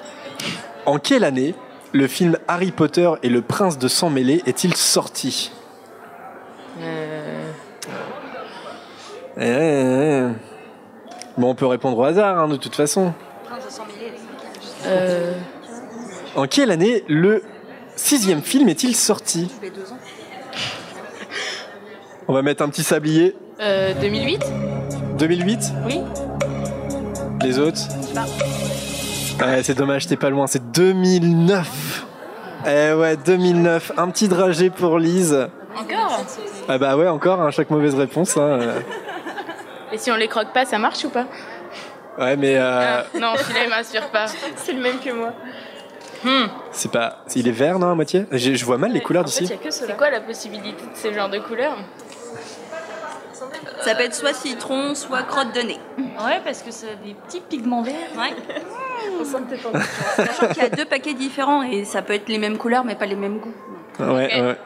En 0.85 0.99
quelle 0.99 1.23
année 1.23 1.55
le 1.91 2.07
film 2.07 2.37
Harry 2.47 2.71
Potter 2.71 3.09
et 3.23 3.29
le 3.29 3.41
prince 3.41 3.77
de 3.77 3.87
sang 3.87 4.09
mêlé 4.09 4.41
est-il 4.45 4.75
sorti? 4.75 5.51
Eh, 9.37 9.43
eh. 9.43 10.27
Bon, 11.37 11.49
on 11.49 11.55
peut 11.55 11.65
répondre 11.65 11.97
au 11.97 12.03
hasard, 12.03 12.37
hein, 12.37 12.47
de 12.47 12.55
toute 12.57 12.75
façon. 12.75 13.13
Euh, 14.85 15.33
En 16.35 16.45
quelle 16.47 16.69
année 16.71 17.03
le 17.07 17.41
sixième 17.95 18.41
film 18.43 18.69
est-il 18.69 18.95
sorti? 18.95 19.49
On 22.27 22.33
va 22.33 22.41
mettre 22.41 22.61
un 22.63 22.69
petit 22.69 22.83
sablier. 22.83 23.35
Euh, 23.63 23.93
2008 24.01 24.41
2008 25.17 25.59
Oui. 25.85 26.01
Les 27.41 27.59
autres 27.59 27.81
Ouais, 29.41 29.63
c'est 29.63 29.73
dommage, 29.73 30.07
t'es 30.07 30.15
pas 30.15 30.29
loin, 30.29 30.47
c'est 30.47 30.71
2009 30.71 32.05
Eh 32.67 32.93
ouais, 32.93 33.17
2009, 33.17 33.91
un 33.97 34.09
petit 34.09 34.27
dragé 34.27 34.69
pour 34.69 34.99
Lise. 34.99 35.47
Encore? 35.75 36.23
Ah 36.69 36.77
bah 36.77 36.95
ouais, 36.95 37.07
encore, 37.07 37.41
hein, 37.41 37.51
chaque 37.51 37.69
mauvaise 37.69 37.95
réponse. 37.95 38.37
hein, 38.37 38.41
euh. 38.61 38.79
Et 39.91 39.97
si 39.97 40.11
on 40.11 40.15
les 40.15 40.27
croque 40.27 40.53
pas, 40.53 40.65
ça 40.65 40.77
marche 40.77 41.03
ou 41.05 41.09
pas? 41.09 41.25
Ouais, 42.19 42.35
mais 42.37 42.55
euh, 42.57 42.99
Ah, 43.01 43.19
Non, 43.19 43.33
celui-là, 43.37 43.59
il 43.65 43.69
m'inspire 43.69 44.09
pas. 44.11 44.25
C'est 44.55 44.73
le 44.73 44.81
même 44.81 44.99
que 44.99 45.11
moi. 45.11 45.33
c'est 46.71 46.91
pas... 46.91 47.17
Il 47.35 47.47
est 47.47 47.51
vert, 47.51 47.79
non, 47.79 47.91
à 47.91 47.95
moitié? 47.95 48.25
Je 48.31 48.53
je 48.53 48.65
vois 48.65 48.77
mal 48.77 48.93
les 48.93 49.01
couleurs 49.01 49.23
d'ici. 49.25 49.49
C'est 49.69 49.97
quoi 49.97 50.09
la 50.09 50.21
possibilité 50.21 50.83
de 50.83 50.95
ce 50.97 51.11
genre 51.13 51.29
de 51.29 51.39
couleur? 51.39 51.75
Ça 53.81 53.95
peut 53.95 54.03
être 54.03 54.15
soit 54.15 54.33
citron, 54.33 54.95
soit 54.95 55.23
crotte 55.23 55.53
de 55.55 55.61
nez. 55.61 55.79
Ouais, 55.97 56.41
parce 56.43 56.61
que 56.61 56.71
c'est 56.71 56.97
des 57.03 57.13
petits 57.13 57.41
pigments 57.41 57.81
verts. 57.81 57.93
Ouais. 58.17 58.33
On 59.19 59.25
sent 59.25 59.37
que 59.49 59.55
t'es 59.55 59.61
pas- 59.61 59.79
Sachant 60.15 60.47
qu'il 60.53 60.63
y 60.63 60.65
a 60.65 60.69
deux 60.69 60.85
paquets 60.85 61.13
différents 61.13 61.63
et 61.63 61.83
ça 61.85 62.01
peut 62.01 62.13
être 62.13 62.29
les 62.29 62.37
mêmes 62.37 62.57
couleurs 62.57 62.83
mais 62.85 62.95
pas 62.95 63.05
les 63.05 63.15
mêmes 63.15 63.39
goûts. 63.39 63.53
Ouais, 63.99 64.05
Ok. 64.07 64.41
ouais. 64.43 64.57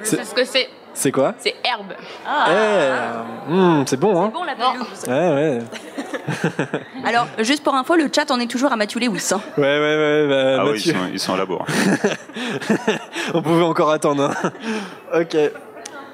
Je 0.00 0.04
C'est- 0.04 0.16
sais 0.16 0.24
ce 0.24 0.34
que 0.34 0.44
c'est. 0.44 0.68
C'est 0.94 1.12
quoi 1.12 1.34
C'est 1.38 1.54
herbe. 1.64 1.92
Eh, 1.92 2.50
euh, 2.50 3.22
hmm, 3.48 3.84
C'est 3.86 3.96
bon, 3.98 4.20
hein 4.20 4.30
Bon 4.34 4.42
la 4.42 4.54
pelouse. 4.56 5.04
Ouais, 5.06 5.12
ouais. 5.14 5.58
Alors, 7.06 7.26
juste 7.38 7.62
pour 7.62 7.74
info, 7.74 7.94
le 7.94 8.08
chat 8.14 8.30
en 8.30 8.40
est 8.40 8.50
toujours 8.50 8.72
à 8.72 8.76
Mathieu 8.76 8.98
Lewis. 9.00 9.28
hein. 9.32 9.40
Ouais, 9.56 9.62
ouais, 9.62 9.96
ouais, 9.96 10.26
bah, 10.28 10.56
Ah 10.60 10.64
oui, 10.66 10.82
ils 10.84 10.92
sont, 10.92 10.98
ils 11.12 11.20
sont 11.20 11.34
à 11.34 11.36
la 11.36 11.46
bourre. 11.46 11.66
On 13.34 13.42
pouvait 13.42 13.62
encore 13.64 13.90
attendre. 13.90 14.30
hein. 14.42 14.50
ok. 15.20 15.36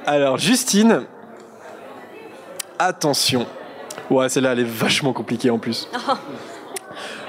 Alors, 0.06 0.36
Justine. 0.38 1.04
Attention. 2.78 3.46
Ouais, 4.10 4.28
celle-là, 4.28 4.52
elle 4.52 4.60
est 4.60 4.64
vachement 4.64 5.12
compliquée 5.12 5.50
en 5.50 5.58
plus. 5.58 5.88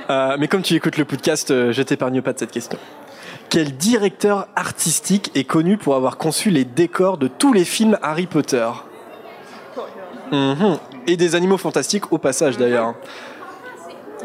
Euh, 0.07 0.35
mais 0.37 0.47
comme 0.47 0.61
tu 0.61 0.75
écoutes 0.75 0.97
le 0.97 1.05
podcast, 1.05 1.49
euh, 1.49 1.71
je 1.71 1.81
t'épargne 1.81 2.21
pas 2.21 2.31
de 2.31 2.37
cette 2.37 2.51
question. 2.51 2.77
Quel 3.49 3.75
directeur 3.75 4.47
artistique 4.55 5.31
est 5.33 5.45
connu 5.45 5.77
pour 5.77 5.95
avoir 5.95 6.17
conçu 6.17 6.51
les 6.51 6.63
décors 6.63 7.17
de 7.17 7.27
tous 7.27 7.53
les 7.53 7.65
films 7.65 7.97
Harry 8.03 8.27
Potter? 8.27 8.69
Mhm. 10.31 10.77
Et 11.07 11.17
des 11.17 11.33
animaux 11.33 11.57
fantastiques 11.57 12.11
au 12.11 12.19
passage 12.19 12.55
d'ailleurs. 12.57 12.93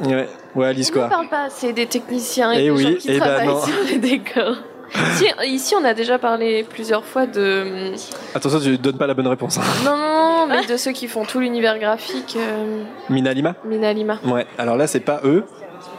Ouais, 0.05 0.29
ouais 0.55 0.67
Alice 0.67 0.91
On 0.91 0.97
ne 0.97 0.99
quoi. 0.99 1.09
parle 1.09 1.29
pas 1.31 1.45
assez 1.45 1.73
des 1.73 1.87
techniciens 1.87 2.53
et 2.53 2.59
Eh 2.59 2.63
des 2.65 2.71
oui, 2.71 2.83
gens 2.83 2.95
qui 2.99 3.09
eh 3.11 3.19
ben 3.19 3.21
travaillent 3.25 3.47
non. 3.47 3.63
sur 3.63 3.83
les 3.89 3.99
décors. 3.99 4.57
Si, 5.15 5.27
ici, 5.47 5.75
on 5.81 5.85
a 5.85 5.95
déjà 5.95 6.19
parlé 6.19 6.65
plusieurs 6.65 7.05
fois 7.05 7.27
de. 7.27 7.93
Attention, 8.35 8.59
tu 8.61 8.77
donnes 8.79 8.99
pas 8.99 9.07
la 9.07 9.15
bonne 9.15 9.27
réponse. 9.29 9.59
hein. 9.59 9.63
Non, 9.85 10.47
mais 10.49 10.67
de 10.67 10.77
ceux 10.77 10.93
qui 10.93 11.07
font 11.09 11.25
tout 11.25 11.39
l'univers 11.41 11.79
graphique. 11.79 12.37
euh, 12.37 12.83
Mina 13.09 13.33
Lima 13.33 13.55
Mina 13.65 13.93
Lima. 13.93 14.19
Ouais, 14.25 14.47
alors 14.59 14.77
là, 14.77 14.87
c'est 14.87 15.01
pas 15.01 15.21
eux. 15.25 15.45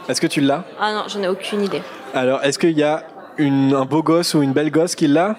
Est-ce 0.08 0.20
que 0.20 0.26
tu 0.26 0.40
l'as? 0.40 0.64
Ah 0.80 0.92
non, 0.92 1.02
j'en 1.08 1.22
ai 1.22 1.28
aucune 1.28 1.62
idée. 1.62 1.82
Alors, 2.14 2.42
est-ce 2.44 2.58
qu'il 2.58 2.76
y 2.76 2.82
a 2.82 3.04
une- 3.38 3.74
un 3.74 3.84
beau 3.84 4.02
gosse 4.02 4.34
ou 4.34 4.42
une 4.42 4.52
belle 4.52 4.70
gosse 4.70 4.94
qui 4.94 5.06
l'a? 5.08 5.36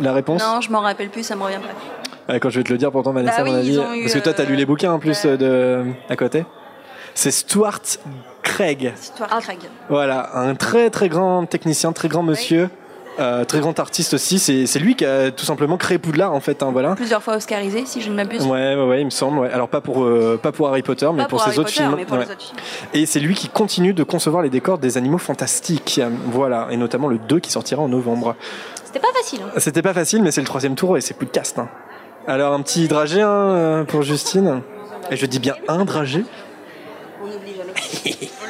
La 0.00 0.12
réponse? 0.12 0.42
Non, 0.42 0.60
je 0.60 0.70
m'en 0.70 0.80
rappelle 0.80 1.08
plus, 1.08 1.22
ça 1.24 1.34
me 1.36 1.42
revient 1.42 1.56
pas. 1.56 2.32
Ouais, 2.32 2.40
Quand 2.40 2.50
je 2.50 2.58
vais 2.60 2.64
te 2.64 2.72
le 2.72 2.78
dire, 2.78 2.90
pourtant, 2.90 3.12
Vanessa, 3.12 3.42
Bah 3.42 3.48
à 3.48 3.52
mon 3.52 3.58
avis. 3.58 3.76
Parce 4.02 4.14
que 4.14 4.18
toi, 4.20 4.32
t'as 4.32 4.42
euh, 4.44 4.46
lu 4.46 4.56
les 4.56 4.66
bouquins 4.66 4.92
en 4.92 4.98
plus 4.98 5.24
euh, 5.24 5.36
de... 5.36 5.84
à 6.08 6.16
côté. 6.16 6.44
C'est 7.14 7.30
Stuart 7.30 7.80
Craig. 8.54 8.92
Craig. 9.42 9.58
Voilà, 9.88 10.30
un 10.36 10.54
très 10.54 10.90
très 10.90 11.08
grand 11.08 11.44
technicien, 11.46 11.92
très 11.92 12.08
grand 12.08 12.22
monsieur. 12.22 12.70
euh, 13.20 13.44
très 13.44 13.60
grand 13.60 13.78
artiste 13.78 14.14
aussi, 14.14 14.38
c'est 14.38 14.78
lui 14.78 14.96
qui 14.96 15.04
a 15.04 15.30
tout 15.30 15.44
simplement 15.44 15.76
créé 15.76 15.98
Poudlard 15.98 16.32
en 16.32 16.40
fait, 16.40 16.62
hein, 16.62 16.70
voilà. 16.72 16.94
Plusieurs 16.96 17.22
fois 17.22 17.36
oscarisé, 17.36 17.84
si 17.86 18.00
je 18.00 18.10
ne 18.10 18.14
m'abuse. 18.14 18.42
Ouais, 18.44 18.74
ouais, 18.76 18.84
ouais, 18.86 19.00
il 19.00 19.04
me 19.06 19.10
semble. 19.10 19.38
ouais. 19.40 19.50
Alors 19.52 19.68
pas 19.68 19.80
pour 19.80 20.04
euh, 20.04 20.38
pas 20.42 20.52
pour 20.52 20.68
Harry 20.68 20.82
Potter, 20.82 21.08
mais 21.14 21.22
pour, 21.22 21.30
pour 21.30 21.40
ses 21.42 21.48
Harry 21.50 21.58
autres 21.58 21.68
Potter, 21.68 21.82
films. 21.82 21.94
mais 21.96 22.04
pour 22.04 22.16
Ouais. 22.18 22.24
les 22.24 22.30
autres 22.32 22.42
films. 22.42 22.58
Et 22.92 23.06
c'est 23.06 23.20
lui 23.20 23.34
qui 23.34 23.48
continue 23.48 23.92
de 23.94 24.02
concevoir 24.04 24.42
les 24.42 24.50
décors 24.50 24.78
des 24.78 24.96
animaux 24.96 25.18
fantastiques. 25.18 26.00
Voilà, 26.26 26.68
et 26.70 26.76
notamment 26.76 27.08
le 27.08 27.18
2 27.18 27.40
qui 27.40 27.50
sortira 27.50 27.82
en 27.82 27.88
novembre. 27.88 28.34
C'était 28.84 29.00
pas 29.00 29.12
facile. 29.16 29.40
hein. 29.44 29.50
C'était 29.58 29.82
pas 29.82 29.94
facile, 29.94 30.22
mais 30.22 30.30
c'est 30.30 30.40
le 30.40 30.46
troisième 30.46 30.74
tour 30.76 30.96
et 30.96 31.00
c'est 31.00 31.14
plus 31.14 31.26
de 31.26 31.32
cast. 31.32 31.58
hein. 31.58 31.68
Alors 32.26 32.52
un 32.54 32.62
petit 32.62 32.88
dragé 32.88 33.20
hein, 33.20 33.28
euh, 33.28 33.84
pour 33.84 34.02
Justine. 34.02 34.62
Et 35.10 35.16
je 35.16 35.26
dis 35.26 35.38
bien 35.38 35.54
un 35.68 35.84
dragé. 35.84 36.24
On 37.22 37.26
n'oublie 37.26 37.54
jamais. 37.56 38.28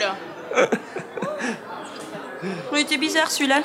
Oui, 2.72 2.84
c'est 2.88 2.98
bizarre 2.98 3.30
celui-là. 3.30 3.62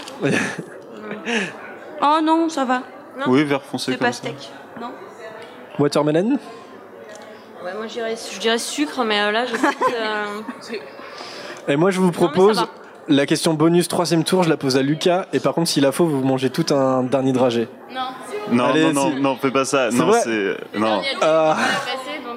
oh 2.01 2.19
non, 2.23 2.47
ça 2.49 2.65
va. 2.65 2.83
Oui, 3.27 3.43
vert 3.43 3.61
foncé 3.61 3.91
C'est 3.91 3.97
comme 3.97 4.07
pas 4.07 4.13
ça. 4.13 4.19
steak. 4.19 4.49
Non 4.79 4.91
Watermelon 5.79 6.37
Ouais, 7.63 7.73
moi 7.75 7.87
je 7.87 7.93
dirais, 7.93 8.15
je 8.31 8.39
dirais 8.39 8.57
sucre, 8.57 9.03
mais 9.03 9.19
euh, 9.19 9.31
là 9.31 9.45
je 9.45 9.51
sais 9.55 9.75
que, 9.75 9.91
euh, 9.93 10.41
Et 11.67 11.75
moi 11.75 11.91
je 11.91 11.99
vous 11.99 12.11
propose 12.11 12.65
la 13.09 13.25
question 13.25 13.53
bonus 13.53 13.89
troisième 13.89 14.23
tour, 14.23 14.43
je 14.43 14.49
la 14.49 14.55
pose 14.55 14.77
à 14.77 14.81
Lucas. 14.81 15.25
Et 15.33 15.39
par 15.41 15.53
contre, 15.53 15.67
s'il 15.69 15.85
a 15.85 15.91
faux, 15.91 16.05
vous 16.05 16.23
mangez 16.23 16.49
tout 16.51 16.73
un 16.73 17.03
dernier 17.03 17.33
dragé. 17.33 17.67
Non. 17.91 18.01
Non, 18.51 18.65
Allez, 18.65 18.93
non, 18.93 19.09
non, 19.15 19.35
fais 19.35 19.51
pas 19.51 19.65
ça. 19.65 19.89
Non, 19.91 20.11
c'est. 20.23 20.55
Non. 20.77 21.01
Ah. 21.21 21.57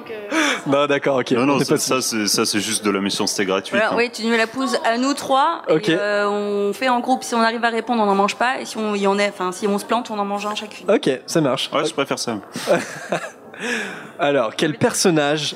Donc. 0.03 0.11
euh, 0.11 0.29
Non, 0.67 0.85
d'accord, 0.87 1.17
ok. 1.17 1.31
Non, 1.31 1.45
non, 1.45 1.59
ça, 1.59 1.73
pas- 1.75 1.77
ça, 1.77 2.01
c'est 2.01 2.27
ça, 2.27 2.45
c'est 2.45 2.59
juste 2.59 2.83
de 2.85 2.89
la 2.91 3.01
méchanceté 3.01 3.45
gratuite. 3.45 3.71
Voilà, 3.75 3.91
hein. 3.93 3.97
oui, 3.97 4.09
tu 4.11 4.25
nous 4.25 4.35
la 4.37 4.47
poses 4.47 4.77
à 4.85 4.97
nous 4.97 5.13
trois. 5.13 5.61
Ok. 5.69 5.89
Et, 5.89 5.97
euh, 5.99 6.29
on 6.29 6.73
fait 6.73 6.89
en 6.89 6.99
groupe. 6.99 7.23
Si 7.23 7.35
on 7.35 7.41
arrive 7.41 7.63
à 7.65 7.69
répondre, 7.69 8.01
on 8.01 8.05
n'en 8.05 8.15
mange 8.15 8.35
pas. 8.35 8.59
Et 8.61 8.65
si 8.65 8.77
on 8.77 8.95
y 8.95 9.07
en 9.07 9.17
est, 9.19 9.29
enfin, 9.29 9.51
si 9.51 9.67
on 9.67 9.77
se 9.77 9.85
plante, 9.85 10.09
on 10.11 10.19
en 10.19 10.25
mange 10.25 10.45
un 10.45 10.55
chacune. 10.55 10.89
Ok, 10.89 11.09
ça 11.25 11.41
marche. 11.41 11.69
Ouais, 11.73 11.85
je 11.85 11.93
préfère 11.93 12.19
ça. 12.19 12.37
Alors, 14.19 14.55
quel 14.55 14.77
personnage 14.77 15.55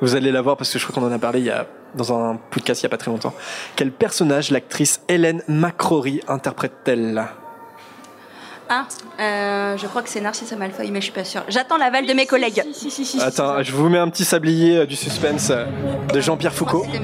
Vous 0.00 0.14
allez 0.16 0.30
la 0.32 0.42
voir 0.42 0.56
parce 0.56 0.72
que 0.72 0.78
je 0.78 0.86
crois 0.86 1.00
qu'on 1.00 1.08
en 1.08 1.12
a 1.12 1.18
parlé 1.18 1.40
il 1.40 1.46
y 1.46 1.50
a 1.50 1.66
dans 1.94 2.12
un 2.12 2.36
podcast 2.36 2.82
il 2.82 2.86
n'y 2.86 2.88
a 2.88 2.90
pas 2.90 2.96
très 2.96 3.10
longtemps. 3.10 3.34
Quel 3.76 3.92
personnage 3.92 4.50
l'actrice 4.50 5.00
Hélène 5.08 5.42
McCrory 5.48 6.20
interprète-t-elle? 6.28 7.24
Ah, 8.68 8.86
euh, 9.20 9.76
je 9.76 9.86
crois 9.86 10.02
que 10.02 10.08
c'est 10.08 10.20
Narcisse 10.20 10.52
Malfoy, 10.52 10.90
mais 10.90 11.00
je 11.00 11.04
suis 11.04 11.12
pas 11.12 11.24
sûre. 11.24 11.42
J'attends 11.48 11.76
l'aval 11.76 12.06
de 12.06 12.14
mes 12.14 12.26
collègues. 12.26 12.62
Si, 12.72 12.90
si, 12.90 13.04
si, 13.04 13.20
Attends, 13.20 13.62
je 13.62 13.72
vous 13.72 13.88
mets 13.90 13.98
un 13.98 14.08
petit 14.08 14.24
sablier 14.24 14.78
euh, 14.78 14.86
du 14.86 14.96
suspense 14.96 15.50
euh, 15.50 15.66
de 16.12 16.20
Jean-Pierre 16.20 16.54
Foucault. 16.54 16.86
Ouais, 16.86 17.00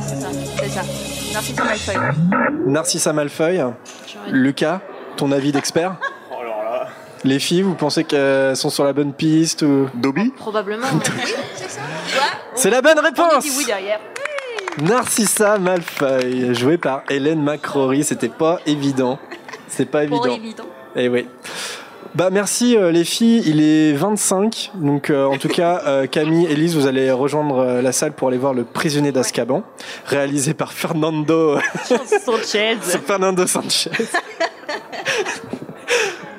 c'est 0.00 0.16
ça. 0.16 0.28
C'est 0.58 0.68
ça. 0.68 0.82
Narcisse 1.32 1.58
Malfoy. 1.58 1.94
Narcisse 2.66 3.06
Malfoy. 3.06 3.60
Lucas, 4.30 4.80
ton 5.16 5.30
avis 5.30 5.52
d'expert 5.52 5.96
Oh 6.32 6.42
là 6.42 6.88
Les 7.22 7.38
filles, 7.38 7.62
vous 7.62 7.74
pensez 7.74 8.02
qu'elles 8.02 8.56
sont 8.56 8.70
sur 8.70 8.82
la 8.84 8.92
bonne 8.92 9.12
piste 9.12 9.62
ou... 9.62 9.88
Dobby 9.94 10.30
Probablement. 10.36 10.88
c'est 12.54 12.70
la 12.70 12.82
bonne 12.82 12.98
réponse 12.98 13.44
oui 13.58 13.64
derrière. 13.64 14.00
Narcissa 14.82 15.58
Malfoy, 15.58 16.54
joué 16.54 16.78
par 16.78 17.02
Hélène 17.08 17.42
McCrory. 17.42 18.04
C'était 18.04 18.28
pas 18.28 18.60
évident. 18.66 19.18
C'est 19.68 19.86
pas 19.86 20.04
évident. 20.04 20.22
Pas 20.22 20.30
évident. 20.30 20.64
Eh 20.96 21.08
oui. 21.08 21.26
Bah 22.14 22.28
merci 22.30 22.76
euh, 22.76 22.92
les 22.92 23.02
filles, 23.02 23.42
il 23.44 23.60
est 23.60 23.92
25, 23.92 24.70
donc 24.76 25.10
euh, 25.10 25.24
en 25.26 25.36
tout 25.36 25.48
cas 25.48 25.82
euh, 25.84 26.06
Camille, 26.06 26.46
Elise, 26.46 26.76
vous 26.76 26.86
allez 26.86 27.10
rejoindre 27.10 27.58
euh, 27.58 27.82
la 27.82 27.90
salle 27.90 28.12
pour 28.12 28.28
aller 28.28 28.38
voir 28.38 28.54
Le 28.54 28.62
Prisonnier 28.62 29.10
d'Azkaban, 29.10 29.64
réalisé 30.06 30.54
par 30.54 30.72
Fernando 30.72 31.58
Sanchez. 32.24 32.76
Fernando 33.04 33.48
Sanchez. 33.48 33.90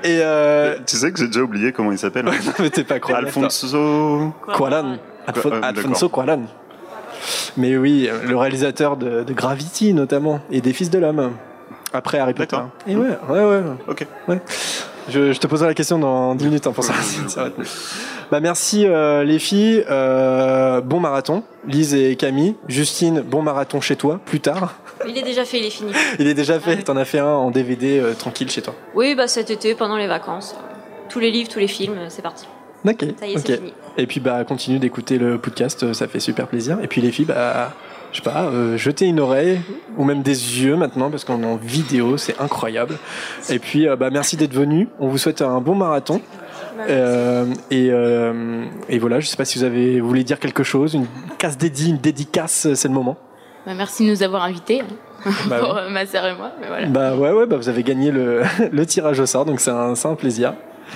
Et 0.05 0.19
euh, 0.21 0.77
Tu 0.85 0.95
sais 0.95 1.11
que 1.11 1.19
j'ai 1.19 1.27
déjà 1.27 1.41
oublié 1.41 1.73
comment 1.73 1.91
il 1.91 1.97
s'appelle 1.97 2.23
non, 2.23 2.31
mais 2.59 2.69
t'es 2.69 2.83
pas 2.85 2.99
croyant. 2.99 3.19
Alfonso. 3.25 3.67
Euh, 3.77 4.95
Alfonso 5.61 6.07
Cuarón. 6.07 6.45
Mais 7.57 7.77
oui, 7.77 8.09
le 8.27 8.35
réalisateur 8.35 8.97
de, 8.97 9.23
de 9.23 9.33
Gravity 9.33 9.93
notamment 9.93 10.39
et 10.51 10.61
des 10.61 10.73
Fils 10.73 10.89
de 10.89 10.99
l'homme. 10.99 11.31
Après 11.93 12.19
Harry 12.19 12.33
Potter. 12.33 12.57
Et 12.87 12.95
ouais, 12.95 13.17
ouais, 13.29 13.45
ouais. 13.45 13.61
Ok. 13.87 14.05
Ouais. 14.27 14.41
Je, 15.07 15.31
je 15.31 15.39
te 15.39 15.47
poserai 15.47 15.67
la 15.67 15.73
question 15.73 15.99
dans 15.99 16.35
10 16.35 16.45
minutes 16.45 16.67
hein, 16.67 16.71
pour 16.73 16.83
ça. 16.83 16.93
Ça 17.27 17.41
va 17.43 17.47
être 17.47 17.59
mieux. 17.59 17.65
bah 18.31 18.39
merci 18.39 18.85
euh, 18.85 19.23
les 19.23 19.39
filles. 19.39 19.85
Euh, 19.89 20.81
bon 20.81 20.99
marathon. 20.99 21.43
Lise 21.67 21.93
et 21.93 22.15
Camille. 22.15 22.55
Justine, 22.67 23.21
bon 23.21 23.41
marathon 23.41 23.79
chez 23.81 23.95
toi 23.95 24.19
plus 24.25 24.39
tard. 24.41 24.75
Il 25.07 25.17
est 25.17 25.21
déjà 25.23 25.45
fait, 25.45 25.59
il 25.59 25.65
est 25.65 25.69
fini. 25.69 25.91
Il 26.19 26.27
est 26.27 26.33
déjà 26.33 26.59
fait. 26.59 26.77
T'en 26.83 26.97
as 26.97 27.05
fait 27.05 27.19
un 27.19 27.27
en 27.27 27.51
DVD 27.51 27.99
euh, 27.99 28.13
tranquille 28.13 28.49
chez 28.49 28.61
toi. 28.61 28.73
Oui, 28.95 29.15
bah 29.15 29.27
cet 29.27 29.49
été, 29.51 29.75
pendant 29.75 29.97
les 29.97 30.07
vacances. 30.07 30.55
Tous 31.07 31.19
les 31.19 31.31
livres, 31.31 31.49
tous 31.49 31.59
les 31.59 31.67
films, 31.67 31.97
c'est 32.09 32.23
parti. 32.23 32.47
Ok. 32.85 33.05
Ça 33.19 33.27
y 33.27 33.33
est, 33.33 33.37
ok. 33.37 33.43
c'est 33.45 33.57
fini. 33.57 33.73
Et 33.97 34.07
puis 34.07 34.19
bah 34.19 34.43
continue 34.43 34.79
d'écouter 34.79 35.17
le 35.17 35.37
podcast, 35.37 35.83
euh, 35.83 35.93
ça 35.93 36.07
fait 36.07 36.19
super 36.19 36.47
plaisir. 36.47 36.77
Et 36.81 36.87
puis 36.87 37.01
les 37.01 37.11
filles, 37.11 37.25
bah 37.25 37.71
je 38.11 38.17
sais 38.17 38.23
pas, 38.23 38.43
euh, 38.43 38.77
jetez 38.77 39.05
une 39.05 39.19
oreille 39.19 39.59
ou 39.97 40.03
même 40.03 40.21
des 40.21 40.61
yeux 40.63 40.75
maintenant 40.75 41.09
parce 41.09 41.23
qu'on 41.23 41.41
est 41.43 41.45
en 41.45 41.55
vidéo, 41.57 42.17
c'est 42.17 42.39
incroyable. 42.39 42.97
Et 43.49 43.59
puis 43.59 43.87
euh, 43.87 43.95
bah 43.95 44.09
merci 44.11 44.37
d'être 44.37 44.53
venus. 44.53 44.87
On 44.99 45.07
vous 45.07 45.17
souhaite 45.17 45.41
un 45.41 45.59
bon 45.61 45.75
marathon. 45.75 46.21
Euh, 46.89 47.45
et, 47.71 47.87
et 48.89 48.99
voilà, 48.99 49.21
je 49.21 49.27
sais 49.27 49.37
pas 49.37 49.45
si 49.45 49.57
vous 49.57 49.63
avez 49.63 50.01
vous 50.01 50.07
voulez 50.07 50.25
dire 50.25 50.39
quelque 50.39 50.63
chose, 50.63 50.93
une 50.93 51.07
casse 51.37 51.57
dédiée, 51.57 51.89
une 51.89 51.97
dédicace, 51.97 52.73
c'est 52.73 52.87
le 52.87 52.93
moment. 52.93 53.17
Bah, 53.65 53.73
merci 53.75 54.05
de 54.05 54.11
nous 54.11 54.23
avoir 54.23 54.43
invités 54.43 54.81
hein, 54.81 55.31
Bah, 55.47 55.59
pour 55.59 55.73
ma 55.89 56.05
sœur 56.05 56.25
et 56.25 56.35
moi. 56.35 56.51
Mais 56.61 56.67
voilà. 56.67 56.87
Bah 56.87 57.15
ouais 57.15 57.31
ouais, 57.31 57.45
bah 57.47 57.55
vous 57.57 57.69
avez 57.69 57.81
gagné 57.83 58.11
le, 58.11 58.43
le 58.71 58.85
tirage 58.85 59.19
au 59.19 59.25
sort, 59.25 59.45
donc 59.45 59.59
c'est 59.61 59.71
un, 59.71 59.95
c'est 59.95 60.07
un 60.07 60.15
plaisir. 60.15 60.53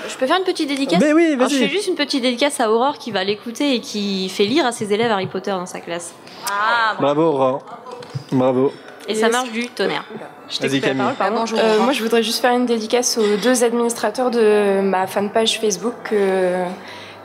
Je 0.07 0.15
peux 0.17 0.27
faire 0.27 0.37
une 0.37 0.43
petite 0.43 0.67
dédicace 0.67 0.99
Mais 1.01 1.13
oui, 1.13 1.33
Alors, 1.33 1.49
Je 1.49 1.55
fais 1.55 1.67
juste 1.69 1.87
une 1.87 1.95
petite 1.95 2.21
dédicace 2.21 2.59
à 2.59 2.71
Aurore 2.71 2.97
qui 2.97 3.11
va 3.11 3.23
l'écouter 3.23 3.75
et 3.75 3.79
qui 3.81 4.29
fait 4.29 4.45
lire 4.45 4.65
à 4.65 4.71
ses 4.71 4.91
élèves 4.93 5.11
Harry 5.11 5.27
Potter 5.27 5.51
dans 5.51 5.65
sa 5.65 5.79
classe. 5.79 6.13
Ah, 6.49 6.95
Bravo 6.99 7.21
Aurore. 7.23 7.63
Bravo. 8.31 8.71
Et 9.07 9.15
ça 9.15 9.29
marche 9.29 9.51
du 9.51 9.67
tonnerre. 9.69 10.05
Je 10.49 10.59
t'ai 10.59 10.67
Vas-y, 10.67 10.79
coupé 10.81 10.93
la 10.93 10.99
parole, 10.99 11.15
pardon. 11.15 11.45
Ah, 11.47 11.59
Euh, 11.59 11.79
moi, 11.79 11.93
je 11.93 12.03
voudrais 12.03 12.21
juste 12.23 12.41
faire 12.41 12.53
une 12.53 12.65
dédicace 12.67 13.17
aux 13.17 13.37
deux 13.37 13.63
administrateurs 13.63 14.29
de 14.29 14.81
ma 14.81 15.07
fanpage 15.07 15.59
Facebook 15.59 15.95
euh, 16.11 16.65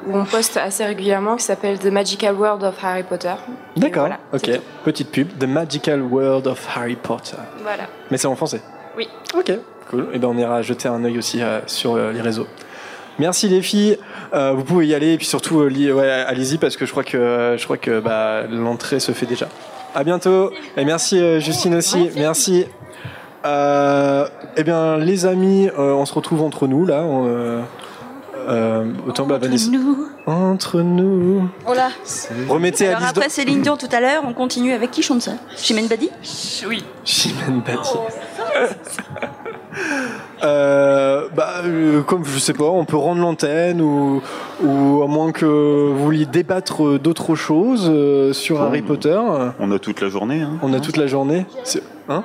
où 0.07 0.17
on 0.17 0.25
poste 0.25 0.57
assez 0.57 0.85
régulièrement, 0.85 1.37
qui 1.37 1.45
s'appelle 1.45 1.79
The 1.79 1.87
Magical 1.87 2.35
World 2.37 2.63
of 2.65 2.75
Harry 2.83 3.03
Potter. 3.03 3.35
D'accord. 3.77 4.03
voilà, 4.07 4.19
ok. 4.33 4.61
Petite 4.85 5.11
pub. 5.11 5.39
The 5.39 5.45
Magical 5.45 6.01
World 6.03 6.47
of 6.47 6.67
Harry 6.75 6.97
Potter. 6.97 7.37
Voilà. 7.63 7.85
Mais 8.11 8.17
c'est 8.17 8.27
en 8.27 8.37
français. 8.37 8.63
Oui. 8.97 9.09
Ok. 9.37 9.53
Cool. 9.91 10.09
Et 10.15 10.19
ben 10.19 10.29
on 10.29 10.39
ira 10.39 10.63
jeter 10.63 10.89
un 10.89 11.05
œil 11.05 11.19
aussi 11.19 11.43
euh, 11.43 11.61
sur 11.67 11.95
euh, 11.95 12.13
les 12.13 12.23
réseaux. 12.23 12.47
Merci 13.19 13.49
les 13.49 13.63
filles. 13.63 13.97
Euh, 14.35 14.53
vous 14.53 14.65
pouvez 14.65 14.87
y 14.87 14.95
aller 14.95 15.13
et 15.13 15.17
puis 15.17 15.27
surtout 15.27 15.61
euh, 15.61 15.67
li- 15.69 15.93
ouais, 15.93 16.09
allez-y 16.11 16.59
parce 16.59 16.77
que 16.77 16.85
je 16.87 16.91
crois 16.91 17.05
que 17.05 17.55
je 17.59 17.65
crois 17.65 17.77
que 17.77 18.01
bah, 18.01 18.43
l'entrée 18.51 18.99
se 19.01 19.13
fait 19.13 19.27
déjà. 19.27 19.49
À 19.95 20.03
bientôt. 20.03 20.51
Et 20.77 20.85
merci 20.85 21.19
euh, 21.21 21.39
Justine 21.41 21.75
aussi. 21.77 22.11
Merci. 22.17 22.67
Euh, 23.45 24.27
eh 24.57 24.65
bien 24.65 24.97
les 24.99 25.27
amis, 25.27 25.69
euh, 25.79 25.93
on 25.93 26.07
se 26.07 26.15
retrouve 26.15 26.43
entre 26.43 26.67
nous 26.67 26.85
là. 26.87 27.03
on, 27.05 27.27
euh, 27.29 27.61
euh, 28.49 28.85
autant 29.07 29.27
bah, 29.27 29.39
Vanessa. 29.39 29.71
Nous. 29.71 30.09
Entre 30.27 30.81
nous. 30.81 31.49
Oh 31.69 31.75
là. 31.75 31.91
Remettez 32.49 32.89
Alors 32.89 33.09
après 33.09 33.29
Céline 33.29 33.61
Dion 33.61 33.77
tout 33.77 33.89
à 33.93 34.01
l'heure, 34.01 34.23
on 34.27 34.33
continue 34.33 34.73
avec 34.73 34.91
qui 34.91 35.03
chante 35.03 35.21
ça? 35.21 35.33
Chimène 35.57 35.87
Badi? 35.87 36.11
Oui. 36.67 36.85
Chimène 37.05 37.61
Badi. 37.61 37.89
Euh, 40.43 41.29
bah, 41.35 41.63
euh, 41.65 42.03
comme 42.03 42.25
je 42.25 42.39
sais 42.39 42.53
pas, 42.53 42.65
on 42.65 42.85
peut 42.85 42.97
rendre 42.97 43.21
l'antenne 43.21 43.81
ou, 43.81 44.23
ou 44.63 45.03
à 45.03 45.07
moins 45.07 45.33
que 45.33 45.47
vous 45.47 46.05
vouliez 46.05 46.27
débattre 46.27 46.99
d'autres 46.99 47.35
choses 47.35 47.91
euh, 47.91 48.33
sur 48.33 48.61
Harry 48.61 48.83
Potter. 48.83 49.19
On 49.59 49.73
a 49.73 49.79
toute 49.79 50.01
la 50.01 50.09
journée. 50.09 50.43
Hein. 50.43 50.59
On 50.63 50.73
a 50.75 50.81
toute 50.81 50.97
la 50.97 51.07
journée. 51.07 51.47
Hein? 52.09 52.25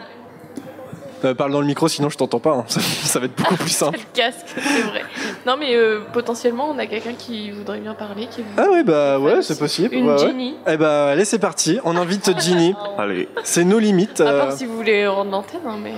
Euh, 1.26 1.34
Parle 1.34 1.52
dans 1.52 1.60
le 1.62 1.68
micro, 1.68 1.88
sinon 1.88 2.10
je 2.10 2.18
t'entends 2.18 2.40
pas. 2.40 2.52
hein. 2.54 2.64
Ça, 2.68 2.80
ça 2.82 3.20
va 3.20 3.26
être 3.26 3.36
beaucoup 3.36 3.56
plus 3.58 3.70
simple. 3.70 3.98
le 4.00 4.06
casque, 4.18 4.46
c'est 4.56 4.82
vrai. 4.84 5.02
Non, 5.46 5.56
mais 5.60 5.76
euh, 5.76 6.02
potentiellement, 6.14 6.70
on 6.70 6.78
a 6.80 6.86
quelqu'un 6.86 7.14
qui 7.14 7.52
voudrait 7.52 7.80
bien 7.80 7.94
parler. 7.94 8.28
Qui. 8.28 8.42
Ah 8.58 8.66
oui, 8.72 8.84
bah 8.84 9.20
ouais, 9.20 9.42
c'est 9.42 9.60
possible. 9.60 9.94
Une 9.94 10.06
ouais, 10.08 10.14
ouais. 10.14 10.28
Ginny. 10.28 10.56
Eh 10.68 10.78
bah 10.78 11.08
allez, 11.10 11.26
c'est 11.26 11.40
parti. 11.40 11.80
On 11.84 11.96
invite 11.98 12.40
Ginny. 12.42 12.74
Allez. 12.98 13.28
C'est 13.44 13.64
nos 13.66 13.80
limites. 13.80 14.22
À 14.22 14.28
euh. 14.28 14.40
part 14.46 14.52
si 14.54 14.66
vous 14.66 14.76
voulez 14.76 15.06
rendre 15.08 15.32
l'antenne, 15.32 15.62
hein, 15.68 15.78
mais. 15.82 15.94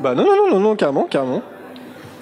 Bah 0.00 0.14
non, 0.14 0.24
non, 0.24 0.36
non, 0.36 0.50
non, 0.54 0.60
non, 0.60 0.76
carrément, 0.76 1.04
carrément. 1.04 1.42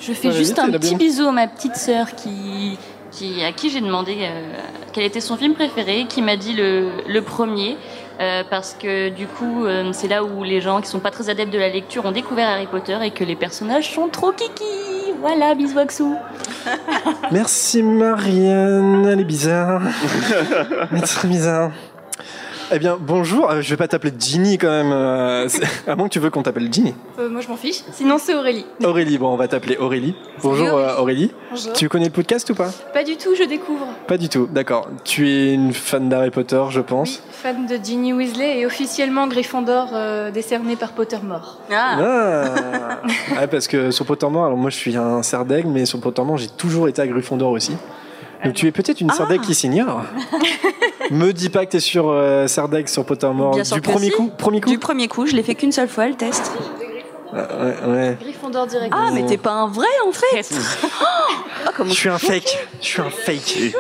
Je 0.01 0.13
fais 0.13 0.29
Ouais, 0.29 0.35
juste 0.35 0.59
un 0.59 0.71
petit 0.71 0.91
bien. 0.97 0.99
bisou 0.99 1.27
à 1.29 1.33
ma 1.33 1.47
petite 1.49 1.77
sœur 1.77 2.15
qui, 2.17 2.79
qui, 3.13 3.43
à 3.45 3.53
qui 3.53 3.71
j'ai 3.71 3.81
demandé 3.81 4.17
euh, 4.21 4.53
quel 4.93 5.05
était 5.05 5.21
son 5.21 5.37
film 5.37 5.55
préféré, 5.55 6.07
qui 6.09 6.23
m'a 6.23 6.37
dit 6.37 6.55
le, 6.55 6.89
le 7.07 7.23
premier. 7.23 7.77
Euh, 8.21 8.43
parce 8.49 8.75
que 8.75 9.09
du 9.11 9.27
coup, 9.27 9.65
euh, 9.65 9.91
c'est 9.93 10.09
là 10.09 10.25
où 10.25 10.43
les 10.43 10.61
gens 10.61 10.81
qui 10.81 10.89
sont 10.89 10.99
pas 10.99 11.11
très 11.11 11.31
adeptes 11.31 11.53
de 11.53 11.59
la 11.59 11.69
lecture 11.69 12.05
ont 12.05 12.13
découvert 12.13 12.49
Harry 12.49 12.67
Potter 12.67 12.99
et 13.03 13.11
que 13.11 13.25
les 13.25 13.37
personnages 13.37 13.93
sont 13.93 14.09
trop 14.09 14.33
kiki. 14.33 14.65
Voilà, 15.21 15.55
bisous 15.55 15.79
Axou. 15.79 16.17
Merci 17.33 17.83
Marianne, 17.83 19.07
elle 19.07 19.21
est 19.21 19.25
bizarre. 19.25 19.83
elle 20.93 20.99
est 20.99 21.03
très 21.03 21.29
bizarre. 21.29 21.71
Eh 22.71 22.79
bien, 22.79 22.99
bonjour. 23.01 23.51
Euh, 23.51 23.63
je 23.63 23.71
vais 23.71 23.77
pas 23.79 23.89
t'appeler 23.89 24.13
Ginny 24.19 24.59
quand 24.59 24.69
même. 24.69 24.93
euh, 24.93 25.49
c'est- 25.49 25.63
à 25.89 25.97
moins 25.97 26.07
que 26.09 26.13
tu 26.13 26.19
veux 26.19 26.29
qu'on 26.29 26.43
t'appelle 26.43 26.71
Ginny. 26.71 26.95
Euh, 27.19 27.31
moi 27.31 27.41
je 27.41 27.49
m'en 27.49 27.57
fiche. 27.57 27.81
Sinon 27.93 28.19
c'est 28.19 28.35
Aurélie. 28.35 28.67
Aurélie, 28.85 29.17
bon, 29.17 29.29
on 29.33 29.37
va 29.37 29.49
t'appeler 29.49 29.79
Aurélie. 29.79 30.15
Bonjour 30.43 30.77
euh, 30.77 30.97
Aurélie. 30.99 31.33
Bonjour. 31.51 31.73
Tu 31.73 31.89
connais 31.89 32.07
le 32.07 32.11
podcast 32.11 32.51
ou 32.51 32.55
pas? 32.55 32.71
Pas 32.93 33.05
du 33.05 33.17
tout, 33.17 33.35
je 33.35 33.45
découvre. 33.45 33.87
Pas 34.07 34.19
du 34.19 34.29
tout, 34.29 34.47
d'accord. 34.53 34.89
Tu 35.05 35.31
es 35.31 35.55
une 35.55 35.73
fan 35.73 36.11
d'Harry 36.11 36.31
Potter, 36.31 36.63
je 36.69 36.81
pense. 36.81 37.23
Fan 37.31 37.67
de 37.67 37.77
Ginny 37.83 38.13
Weasley 38.13 38.59
et 38.61 38.67
officiellement 38.67 39.29
Gryffondor 39.29 39.89
euh, 39.95 40.31
décerné 40.31 40.77
par 40.77 40.93
Pottermore. 40.93 41.59
Ah, 41.73 41.97
Ah. 42.01 43.01
Ouais, 43.41 43.47
parce 43.47 43.67
que 43.67 43.91
sur 43.91 44.05
Pottermore, 44.05 44.45
alors 44.45 44.59
moi 44.59 44.69
je 44.69 44.77
suis 44.77 44.95
un 44.97 45.23
Serdaigle, 45.23 45.69
mais 45.69 45.87
sur 45.87 46.01
Pottermore 46.01 46.37
j'ai 46.37 46.49
toujours 46.49 46.89
été 46.89 47.01
à 47.01 47.07
Gryffondor 47.07 47.51
aussi. 47.51 47.73
Donc 48.45 48.55
tu 48.55 48.67
es 48.67 48.73
peut-être 48.73 49.01
une 49.01 49.11
Ah. 49.11 49.15
Serdaigle 49.15 49.45
qui 49.45 49.55
s'ignore. 49.55 50.03
Me 51.11 51.33
dis 51.33 51.49
pas 51.49 51.65
que 51.67 51.73
t'es 51.73 51.81
sur 51.81 52.09
euh, 52.09 52.47
sur 52.47 53.05
Pottermore 53.05 53.57
du 53.73 53.81
premier 53.81 54.11
coup. 54.11 54.31
Premier 54.37 54.61
coup. 54.61 54.71
du 54.71 54.79
premier 54.79 55.09
coup, 55.09 55.27
je 55.27 55.35
l'ai 55.35 55.43
fait 55.43 55.55
qu'une 55.55 55.73
seule 55.73 55.89
fois 55.89 56.09
le 56.09 56.15
test. 56.15 56.53
Ah, 57.33 57.37
ouais, 57.87 57.93
ouais. 57.93 58.17
Gryffondor 58.21 58.67
direct. 58.67 58.95
Ah, 58.97 59.11
mais 59.13 59.27
t'es 59.27 59.37
pas 59.37 59.53
un 59.53 59.69
vrai 59.69 59.87
en 60.07 60.13
fait 60.13 60.49
Oh, 60.93 61.71
comment 61.77 61.91
Je 61.91 61.95
suis 61.95 62.09
un 62.09 62.19
fake. 62.19 62.67
Je 62.81 62.87
suis 62.87 63.01
un 63.03 63.11
fake. 63.11 63.75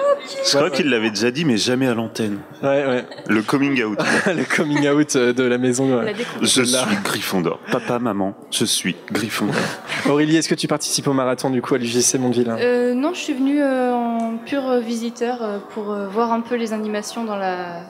Je 0.44 0.56
crois 0.56 0.70
qu'il 0.70 0.90
l'avait 0.90 1.10
déjà 1.10 1.30
dit, 1.30 1.44
mais 1.44 1.56
jamais 1.56 1.86
à 1.86 1.94
l'antenne. 1.94 2.38
Ouais, 2.62 2.84
ouais. 2.86 3.04
Le 3.28 3.42
coming 3.42 3.82
out. 3.82 3.98
Le 4.26 4.44
coming 4.44 4.88
out 4.88 5.16
euh, 5.16 5.32
de 5.32 5.42
la 5.44 5.58
maison. 5.58 6.00
La. 6.00 6.12
Je 6.42 6.60
Là. 6.62 6.86
suis 6.86 6.96
Gryffondor. 7.04 7.58
Papa, 7.70 7.98
maman, 7.98 8.34
je 8.50 8.64
suis 8.64 8.96
Gryffondor. 9.12 9.54
Aurélie, 10.08 10.36
est-ce 10.36 10.48
que 10.48 10.54
tu 10.54 10.68
participes 10.68 11.06
au 11.06 11.12
marathon 11.12 11.50
du 11.50 11.62
coup 11.62 11.74
à 11.74 11.78
l'UGC 11.78 12.14
Mondeville 12.18 12.54
Euh, 12.58 12.94
non, 12.94 13.14
je 13.14 13.20
suis 13.20 13.34
venue 13.34 13.60
euh, 13.62 13.92
en 13.94 14.36
pur 14.44 14.66
euh, 14.68 14.80
visiteur 14.80 15.38
euh, 15.42 15.58
pour 15.74 15.92
euh, 15.92 16.08
voir 16.08 16.32
un 16.32 16.40
peu 16.40 16.56
les 16.56 16.72
animations 16.72 17.24
dans, 17.24 17.36
la... 17.36 17.80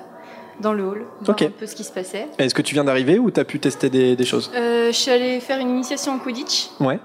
dans 0.61 0.72
le 0.72 0.84
hall, 0.84 1.04
voir 1.20 1.36
un 1.40 1.50
peu 1.50 1.66
ce 1.66 1.74
qui 1.74 1.84
se 1.84 1.92
passait. 1.92 2.26
Est-ce 2.38 2.54
que 2.54 2.62
tu 2.62 2.74
viens 2.74 2.84
d'arriver 2.84 3.18
ou 3.18 3.30
t'as 3.30 3.44
pu 3.44 3.59
tester 3.61 3.90
des, 3.90 4.16
des 4.16 4.24
choses 4.24 4.50
Euh, 4.56 4.88
je 4.88 4.96
suis 4.96 5.11
allée 5.11 5.40
faire 5.40 5.59
une 5.61 5.70
initiation 5.70 6.12
en 6.12 6.18
Quidditch. 6.18 6.68
Ouais. 6.80 6.98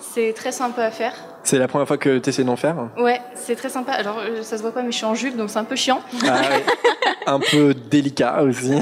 C'est 0.00 0.32
très 0.34 0.52
sympa 0.52 0.82
à 0.84 0.90
faire. 0.90 1.12
C'est 1.42 1.58
la 1.58 1.68
première 1.68 1.86
fois 1.86 1.98
que 1.98 2.18
tu 2.18 2.28
essaies 2.30 2.42
d'en 2.42 2.56
faire 2.56 2.88
Ouais, 2.98 3.20
c'est 3.34 3.54
très 3.54 3.68
sympa. 3.68 3.92
Alors, 3.92 4.18
euh, 4.18 4.42
ça 4.42 4.56
se 4.56 4.62
voit 4.62 4.72
pas, 4.72 4.82
mais 4.82 4.90
je 4.90 4.96
suis 4.96 5.04
en 5.04 5.14
jupe, 5.14 5.36
donc 5.36 5.50
c'est 5.50 5.58
un 5.58 5.64
peu 5.64 5.76
chiant. 5.76 6.00
Ah, 6.26 6.40
ouais. 6.40 6.64
un 7.26 7.38
peu 7.38 7.72
délicat 7.74 8.42
aussi. 8.42 8.72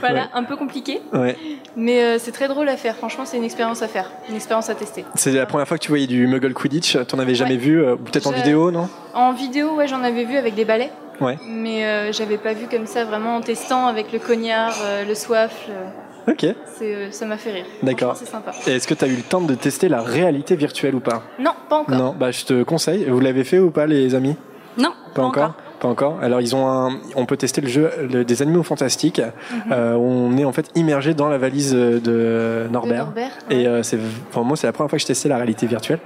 voilà, 0.00 0.22
Ouais. 0.22 0.28
un 0.34 0.42
peu 0.44 0.56
compliqué. 0.56 1.00
Ouais. 1.12 1.36
Mais 1.76 2.02
euh, 2.02 2.18
c'est 2.18 2.32
très 2.32 2.48
drôle 2.48 2.68
à 2.68 2.76
faire. 2.76 2.96
Franchement, 2.96 3.24
c'est 3.24 3.36
une 3.36 3.44
expérience 3.44 3.80
à 3.82 3.88
faire, 3.88 4.10
une 4.28 4.34
expérience 4.34 4.68
à 4.68 4.74
tester. 4.74 5.04
C'est 5.14 5.32
la 5.32 5.46
première 5.46 5.66
fois 5.68 5.78
que 5.78 5.82
tu 5.84 5.88
voyais 5.88 6.06
du 6.06 6.26
Muggle 6.26 6.52
Quidditch. 6.52 6.98
T'en 7.06 7.18
avais 7.18 7.34
jamais 7.34 7.56
vu 7.56 7.82
euh, 7.82 7.96
Peut-être 7.96 8.26
en 8.26 8.32
vidéo, 8.32 8.70
non? 8.70 8.88
En 9.14 9.32
vidéo, 9.32 9.74
ouais, 9.76 9.86
j'en 9.88 10.02
avais 10.02 10.24
vu 10.24 10.36
avec 10.36 10.54
des 10.54 10.64
balais. 10.64 10.90
Ouais. 11.20 11.38
Mais 11.48 11.84
euh, 11.84 12.12
j'avais 12.12 12.38
pas 12.38 12.52
vu 12.52 12.66
comme 12.70 12.86
ça, 12.86 13.04
vraiment 13.04 13.36
en 13.36 13.40
testant 13.40 13.86
avec 13.86 14.12
le 14.12 14.18
cognard, 14.18 14.74
euh, 14.84 15.04
le 15.04 15.14
soif. 15.14 15.66
euh, 15.70 15.84
Ok, 16.28 16.44
c'est, 16.76 16.94
euh, 16.94 17.10
ça 17.12 17.24
m'a 17.24 17.36
fait 17.36 17.52
rire. 17.52 17.64
d'accord. 17.84 18.16
C'est 18.16 18.26
sympa. 18.26 18.50
Et 18.66 18.72
est-ce 18.72 18.88
que 18.88 18.94
tu 18.94 19.04
as 19.04 19.08
eu 19.08 19.14
le 19.14 19.22
temps 19.22 19.40
de 19.40 19.54
tester 19.54 19.88
la 19.88 20.02
réalité 20.02 20.56
virtuelle 20.56 20.96
ou 20.96 21.00
pas? 21.00 21.22
Non, 21.38 21.52
pas 21.68 21.76
encore. 21.76 21.96
Non, 21.96 22.14
bah 22.18 22.32
je 22.32 22.44
te 22.44 22.62
conseille. 22.64 23.04
Vous 23.04 23.20
l'avez 23.20 23.44
fait 23.44 23.60
ou 23.60 23.70
pas, 23.70 23.86
les 23.86 24.14
amis? 24.16 24.34
Non, 24.76 24.90
Pas 25.14 25.22
encore 25.22 25.54
Pas 25.80 25.88
encore. 25.88 26.18
Alors 26.20 26.40
ils 26.40 26.54
ont 26.56 26.68
un, 26.68 26.98
on 27.14 27.26
peut 27.26 27.36
tester 27.36 27.60
le 27.60 27.68
jeu 27.68 27.90
le- 28.10 28.24
des 28.24 28.42
animaux 28.42 28.62
fantastiques. 28.64 29.20
Mhm. 29.20 29.72
Euh, 29.72 29.94
on 29.94 30.36
est 30.36 30.44
en 30.44 30.52
fait 30.52 30.66
immergé 30.74 31.14
dans 31.14 31.28
la 31.28 31.38
valise 31.38 31.72
de 31.72 31.98
De 32.00 32.66
Norbert. 32.72 33.04
Norbert, 33.06 33.30
Et 33.50 33.66
euh, 33.68 33.82
c'est, 33.84 33.98
enfin, 34.30 34.42
moi 34.42 34.56
c'est 34.56 34.66
la 34.66 34.72
première 34.72 34.90
fois 34.90 34.96
que 34.98 35.02
je 35.02 35.06
testais 35.06 35.28
la 35.28 35.36
réalité 35.36 35.66
virtuelle. 35.68 36.00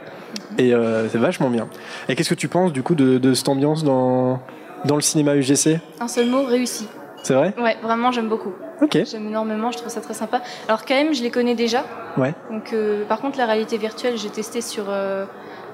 Et 0.59 0.75
euh, 0.75 1.09
c'est 1.09 1.19
vachement 1.19 1.49
bien. 1.49 1.67
Et 2.11 2.15
qu'est-ce 2.15 2.29
que 2.31 2.35
tu 2.35 2.49
penses 2.49 2.73
du 2.75 2.83
coup 2.83 2.95
de, 2.95 3.17
de 3.19 3.33
cette 3.35 3.49
ambiance 3.49 3.83
dans 3.85 4.41
dans 4.85 4.97
le 4.97 5.03
cinéma 5.03 5.37
UGC 5.37 5.81
Un 6.01 6.09
seul 6.09 6.27
mot, 6.27 6.45
réussi. 6.45 6.87
C'est 7.23 7.35
vrai? 7.35 7.55
Ouais, 7.61 7.77
vraiment, 7.83 8.13
j'aime 8.13 8.29
beaucoup. 8.29 8.53
Ok. 8.83 8.99
J'aime 9.05 9.27
énormément, 9.27 9.71
je 9.71 9.79
trouve 9.79 9.91
ça 9.91 10.01
très 10.01 10.15
sympa. 10.15 10.41
Alors 10.67 10.85
quand 10.85 10.95
même, 10.95 11.13
je 11.13 11.23
les 11.23 11.31
connais 11.31 11.55
déjà. 11.55 11.85
Ouais. 12.17 12.35
Donc, 12.51 12.73
euh, 12.73 13.05
par 13.05 13.21
contre, 13.21 13.39
la 13.39 13.47
réalité 13.47 13.77
virtuelle, 13.77 14.17
j'ai 14.17 14.31
testé 14.31 14.61
sur 14.61 14.85
euh, 14.89 15.27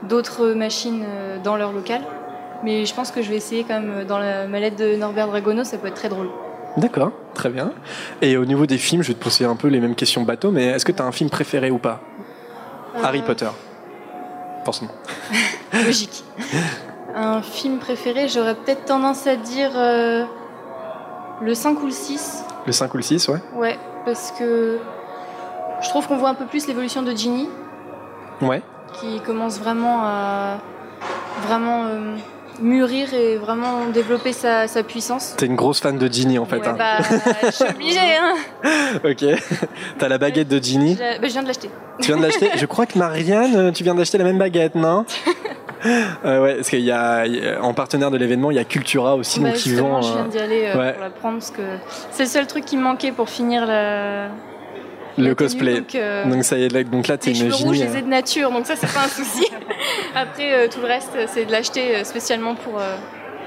d'autres 0.03 0.49
machines 0.49 1.05
euh, 1.07 1.39
dans 1.43 1.57
leur 1.57 1.73
local. 1.73 2.03
Mais 2.65 2.85
je 2.85 2.95
pense 2.95 3.11
que 3.11 3.23
je 3.23 3.31
vais 3.31 3.37
essayer 3.37 3.65
quand 3.65 3.81
même 3.81 4.05
dans 4.05 4.19
la 4.19 4.47
mallette 4.49 4.77
de 4.77 4.97
Norbert 4.97 5.29
Dragono, 5.29 5.63
ça 5.63 5.77
peut 5.77 5.89
être 5.89 5.95
très 5.95 6.09
drôle. 6.09 6.31
D'accord, 6.79 7.13
très 7.35 7.49
bien. 7.49 7.73
Et 8.23 8.37
au 8.37 8.45
niveau 8.45 8.67
des 8.67 8.79
films, 8.79 9.03
je 9.03 9.09
vais 9.09 9.15
te 9.15 9.23
poser 9.23 9.45
un 9.45 9.57
peu 9.57 9.69
les 9.69 9.81
mêmes 9.81 9.95
questions 9.95 10.23
bateau, 10.23 10.51
mais 10.51 10.65
est-ce 10.67 10.85
que 10.85 10.93
tu 10.93 11.01
as 11.01 11.05
un 11.05 11.13
film 11.13 11.31
préféré 11.31 11.71
ou 11.71 11.79
pas? 11.79 12.01
Harry 13.03 13.23
Potter. 13.23 13.49
Forcément. 14.65 14.93
Logique. 15.73 16.25
Un 17.19 17.41
film 17.41 17.79
préféré, 17.79 18.29
j'aurais 18.29 18.55
peut-être 18.55 18.85
tendance 18.85 19.27
à 19.27 19.37
dire 19.37 19.71
euh, 19.75 20.25
le 21.41 21.55
5 21.55 21.83
ou 21.83 21.87
le 21.87 21.91
6. 21.93 22.45
Le 22.67 22.73
5 22.73 22.93
ou 22.93 22.97
le 22.99 23.03
6, 23.03 23.29
ouais 23.29 23.39
Ouais, 23.55 23.79
parce 24.05 24.33
que 24.39 24.79
je 25.83 25.89
trouve 25.89 26.07
qu'on 26.07 26.19
voit 26.19 26.29
un 26.29 26.35
peu 26.35 26.45
plus 26.45 26.67
l'évolution 26.67 27.01
de 27.03 27.13
Ginny, 27.13 27.49
Ouais. 28.43 28.61
qui 29.01 29.21
commence 29.21 29.59
vraiment 29.59 30.03
à 30.05 30.59
vraiment 31.47 31.85
euh, 31.87 32.17
mûrir 32.61 33.15
et 33.15 33.37
vraiment 33.39 33.87
développer 33.95 34.35
sa, 34.35 34.69
sa 34.69 34.83
puissance. 34.83 35.35
T'es 35.39 35.47
une 35.47 35.57
grosse 35.57 35.81
fan 35.81 35.97
de 35.97 36.09
Ginny 36.13 36.39
en 36.39 36.45
fait. 36.45 36.59
Ouais, 36.59 36.69
hein. 36.69 36.77
bah, 36.77 36.99
je 37.45 37.51
suis 37.51 37.65
obligée, 37.75 37.99
hein. 38.21 38.35
Ok. 39.05 39.25
T'as 39.99 40.09
la 40.09 40.19
baguette 40.19 40.49
de 40.49 40.59
Ginny. 40.63 40.97
Je, 40.97 41.21
bah, 41.21 41.29
je 41.29 41.33
viens 41.33 41.43
de 41.43 41.49
l'acheter. 41.49 41.71
Tu 42.01 42.09
viens 42.09 42.19
de 42.19 42.23
l'acheter? 42.23 42.51
Je 42.57 42.67
crois 42.67 42.85
que 42.85 42.99
Marianne, 42.99 43.57
euh, 43.57 43.73
tu 43.73 43.85
viens 43.85 43.95
d'acheter 43.95 44.19
la 44.19 44.25
même 44.25 44.37
baguette, 44.39 44.75
non? 44.75 45.07
Euh, 46.25 46.43
Ouais, 46.43 46.55
parce 46.57 46.71
qu'il 46.71 46.81
y 46.81 46.91
a, 46.91 47.27
il 47.27 47.37
y 47.37 47.49
a- 47.49 47.63
en 47.63 47.75
partenaire 47.75 48.11
de 48.11 48.17
l'événement, 48.17 48.51
il 48.51 48.57
y 48.57 48.61
a 48.61 48.65
Cultura 48.65 49.17
aussi, 49.17 49.41
Bah, 49.41 49.49
donc 49.51 49.57
justement, 49.59 50.01
vend. 50.01 50.03
je 50.03 50.09
euh, 50.09 50.15
viens 50.15 50.25
d'y 50.29 50.39
aller 50.39 50.65
euh, 50.67 50.79
ouais. 50.79 50.93
pour 50.93 51.03
la 51.03 51.11
prendre 51.11 51.39
parce 51.39 51.51
que 51.51 51.63
c'est 52.11 52.25
le 52.25 52.29
seul 52.29 52.47
truc 52.47 52.65
qui 52.65 52.77
me 52.77 52.83
manquait 52.83 53.13
pour 53.13 53.29
finir 53.29 53.67
la. 53.67 54.27
le 55.19 55.25
tenue, 55.25 55.35
cosplay. 55.35 55.75
donc, 55.81 55.95
euh, 55.95 56.25
Donc 56.27 56.45
ça 56.45 56.59
y 56.59 56.65
est, 56.65 56.69
là- 56.73 56.85
donc 56.85 57.09
là 57.09 57.17
t'es 57.19 57.31
Les 57.31 57.37
cheveux 57.37 57.55
rouges, 57.55 57.77
Ginny. 57.77 57.79
je 57.79 57.85
les 57.85 57.95
ai 57.95 57.99
euh, 57.99 58.03
de 58.03 58.09
nature, 58.09 58.51
donc 58.51 58.67
ça, 58.67 58.75
c'est 58.77 58.93
pas 58.93 59.05
un 59.05 59.09
souci. 59.09 59.47
Après, 60.15 60.53
euh, 60.53 60.69
tout 60.73 60.81
le 60.81 60.87
reste, 60.87 61.13
c'est 61.29 61.45
de 61.47 61.53
l'acheter 61.53 61.97
euh, 61.97 62.05
spécialement 62.05 62.55
pour, 62.55 62.79
euh, 62.79 62.97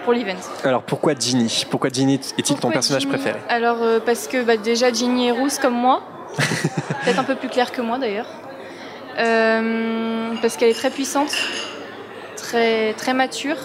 pour 0.04 0.14
l'event. 0.14 0.34
Alors 0.64 0.82
pourquoi 0.84 1.14
Ginny? 1.20 1.66
Pourquoi 1.70 1.90
Ginny 1.92 2.16
est-il 2.16 2.58
ton 2.58 2.70
personnage 2.72 3.02
Ginny? 3.04 3.14
préféré? 3.14 3.40
Alors, 3.50 3.78
euh, 3.82 4.00
parce 4.04 4.28
que 4.28 4.44
bah, 4.44 4.58
déjà, 4.58 4.92
Ginny 4.92 5.28
est 5.28 5.32
rousse 5.32 5.60
comme 5.60 5.76
moi. 5.76 6.02
Peut-être 6.38 7.20
un 7.20 7.24
peu 7.24 7.36
plus 7.36 7.50
claire 7.50 7.72
que 7.72 7.82
moi, 7.82 7.98
d'ailleurs. 7.98 8.28
Euh, 9.18 10.34
parce 10.42 10.56
qu'elle 10.58 10.70
est 10.70 10.74
très 10.74 10.90
puissante, 10.92 11.32
très, 12.50 12.94
très 12.94 13.14
mature. 13.14 13.58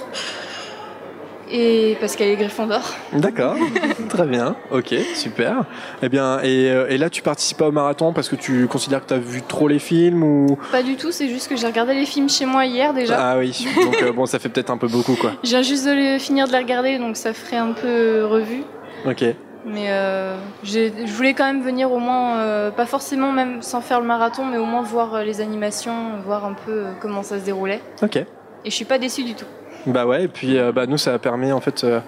Et 1.50 1.96
parce 2.00 2.16
qu'elle 2.16 2.30
est 2.30 2.36
Gryffondor. 2.36 2.80
D'accord, 3.12 3.54
très 4.08 4.26
bien, 4.26 4.56
ok, 4.72 4.94
super. 5.14 5.64
Eh 6.02 6.08
bien, 6.08 6.40
et, 6.42 6.70
euh, 6.70 6.86
et 6.88 6.96
là 6.96 7.10
tu 7.10 7.20
participes 7.20 7.58
pas 7.58 7.68
au 7.68 7.70
marathon 7.72 8.14
parce 8.14 8.30
que 8.30 8.34
tu 8.36 8.66
considères 8.66 9.02
que 9.02 9.08
tu 9.08 9.14
as 9.14 9.18
vu 9.18 9.42
trop 9.42 9.68
les 9.68 9.78
films 9.78 10.22
ou? 10.22 10.58
Pas 10.72 10.82
du 10.82 10.96
tout, 10.96 11.12
c'est 11.12 11.28
juste 11.28 11.48
que 11.48 11.56
j'ai 11.56 11.66
regardé 11.66 11.92
les 11.94 12.06
films 12.06 12.30
chez 12.30 12.46
moi 12.46 12.64
hier 12.64 12.94
déjà. 12.94 13.32
Ah 13.32 13.38
oui, 13.38 13.66
donc 13.84 14.02
euh, 14.02 14.10
bon, 14.12 14.24
ça 14.24 14.38
fait 14.38 14.48
peut-être 14.48 14.70
un 14.70 14.78
peu 14.78 14.88
beaucoup 14.88 15.16
quoi. 15.16 15.32
Je 15.44 15.50
viens 15.50 15.60
juste 15.62 15.84
de 15.86 15.92
les- 15.92 16.18
finir 16.18 16.46
de 16.46 16.52
les 16.52 16.58
regarder, 16.58 16.98
donc 16.98 17.16
ça 17.16 17.34
ferait 17.34 17.58
un 17.58 17.72
peu 17.72 18.24
revue. 18.24 18.62
Ok, 19.06 19.22
Mais 19.66 19.90
euh, 19.90 20.34
je 20.62 21.12
voulais 21.12 21.34
quand 21.34 21.44
même 21.44 21.62
venir 21.62 21.92
au 21.92 21.98
moins, 21.98 22.38
euh, 22.38 22.70
pas 22.70 22.86
forcément 22.86 23.32
même 23.32 23.60
sans 23.60 23.82
faire 23.82 24.00
le 24.00 24.06
marathon, 24.06 24.46
mais 24.46 24.56
au 24.56 24.64
moins 24.64 24.82
voir 24.82 25.22
les 25.22 25.42
animations, 25.42 26.12
voir 26.24 26.46
un 26.46 26.54
peu 26.54 26.84
comment 27.00 27.22
ça 27.22 27.38
se 27.38 27.44
déroulait. 27.44 27.82
ok. 28.02 28.24
Et 28.64 28.70
je 28.70 28.74
suis 28.74 28.84
pas 28.84 28.98
déçue 28.98 29.24
du 29.24 29.34
tout. 29.34 29.46
Bah 29.86 30.06
ouais, 30.06 30.24
et 30.24 30.28
puis 30.28 30.56
euh, 30.58 30.72
bah, 30.72 30.86
nous 30.86 30.96
ça 30.98 31.18
permet 31.18 31.52
en 31.52 31.60
fait 31.60 31.84
euh, 31.84 32.00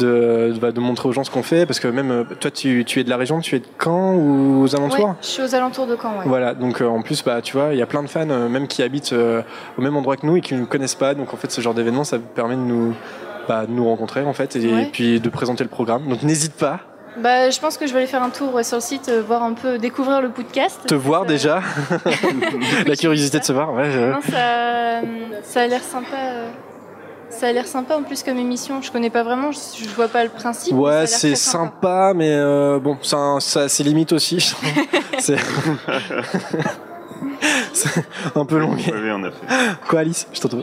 de, 0.00 0.52
bah, 0.58 0.72
de 0.72 0.80
montrer 0.80 1.08
aux 1.08 1.12
gens 1.12 1.22
ce 1.22 1.30
qu'on 1.30 1.44
fait 1.44 1.64
parce 1.66 1.78
que 1.78 1.86
même 1.86 2.10
euh, 2.10 2.24
toi 2.40 2.50
tu, 2.50 2.84
tu 2.84 2.98
es 2.98 3.04
de 3.04 3.10
la 3.10 3.16
région, 3.16 3.38
tu 3.40 3.54
es 3.54 3.60
de 3.60 3.66
Caen 3.82 4.14
ou 4.14 4.62
aux 4.64 4.74
alentours? 4.74 5.06
Ouais, 5.10 5.14
je 5.22 5.26
suis 5.26 5.42
aux 5.42 5.54
alentours 5.54 5.86
de 5.86 5.96
Caen, 6.00 6.18
ouais. 6.18 6.24
Voilà, 6.26 6.54
donc 6.54 6.80
en 6.80 7.02
plus, 7.02 7.22
bah, 7.22 7.40
tu 7.42 7.56
vois, 7.56 7.68
il 7.72 7.78
y 7.78 7.82
a 7.82 7.86
plein 7.86 8.02
de 8.02 8.08
fans, 8.08 8.26
même 8.26 8.66
qui 8.66 8.82
habitent 8.82 9.14
au 9.78 9.80
même 9.82 9.96
endroit 9.96 10.16
que 10.16 10.26
nous 10.26 10.36
et 10.36 10.40
qui 10.40 10.54
ne 10.54 10.60
nous 10.60 10.66
connaissent 10.66 10.96
pas. 10.96 11.14
Donc 11.14 11.32
en 11.32 11.36
fait, 11.36 11.50
ce 11.52 11.60
genre 11.60 11.74
d'événement, 11.74 12.02
ça 12.02 12.18
permet 12.18 12.56
de 12.56 12.60
nous, 12.60 12.94
bah, 13.46 13.66
de 13.66 13.70
nous 13.72 13.84
rencontrer 13.84 14.24
en 14.24 14.32
fait 14.32 14.56
et, 14.56 14.72
Ouais. 14.74 14.88
puis 14.92 15.20
de 15.20 15.28
présenter 15.28 15.62
le 15.62 15.70
programme. 15.70 16.08
Donc 16.08 16.24
n'hésite 16.24 16.54
pas, 16.54 16.80
Bah, 17.18 17.48
je 17.50 17.60
pense 17.60 17.76
que 17.78 17.86
je 17.86 17.92
vais 17.92 17.98
aller 18.00 18.06
faire 18.08 18.22
un 18.22 18.30
tour 18.30 18.58
sur 18.64 18.76
le 18.78 18.82
site, 18.82 19.08
euh, 19.08 19.22
voir 19.26 19.42
un 19.44 19.52
peu, 19.52 19.78
découvrir 19.78 20.20
le 20.20 20.30
podcast. 20.30 20.80
te 20.86 20.94
voir 20.94 21.24
déjà, 21.26 21.60
la 22.86 22.96
curiosité 22.96 23.38
de 23.38 23.44
se 23.44 23.52
voir. 23.52 23.72
Ouais, 23.72 23.88
Non, 24.10 24.20
ça, 24.22 25.00
ça 25.44 25.60
a 25.62 25.66
l'air 25.66 25.82
sympa. 25.82 26.16
euh, 26.16 26.48
Ça 27.30 27.46
a 27.48 27.52
l'air 27.52 27.66
sympa 27.66 27.96
en 27.96 28.02
plus 28.02 28.22
comme 28.24 28.36
émission. 28.38 28.82
Je 28.82 28.90
connais 28.90 29.10
pas 29.10 29.22
vraiment, 29.22 29.52
je, 29.52 29.58
je 29.84 29.88
vois 29.90 30.08
pas 30.08 30.24
le 30.24 30.30
principe. 30.30 30.74
Ouais, 30.74 31.06
c'est 31.06 31.36
sympa. 31.36 31.72
sympa, 31.72 32.12
mais 32.16 32.30
euh, 32.32 32.78
bon, 32.80 32.96
ça, 33.02 33.36
ça 33.40 33.60
a 33.62 33.68
ses 33.68 33.84
limites 33.84 34.12
aussi. 34.12 34.54
c'est 35.18 35.36
c'est 37.72 38.04
un 38.34 38.44
peu 38.44 38.58
long. 38.58 38.72
Oui, 38.74 38.84
oui, 38.92 39.10
on 39.12 39.22
a 39.24 39.30
fait. 39.30 39.46
Quoi, 39.88 40.00
Alice 40.00 40.26
Je 40.32 40.40
t'entends. 40.40 40.58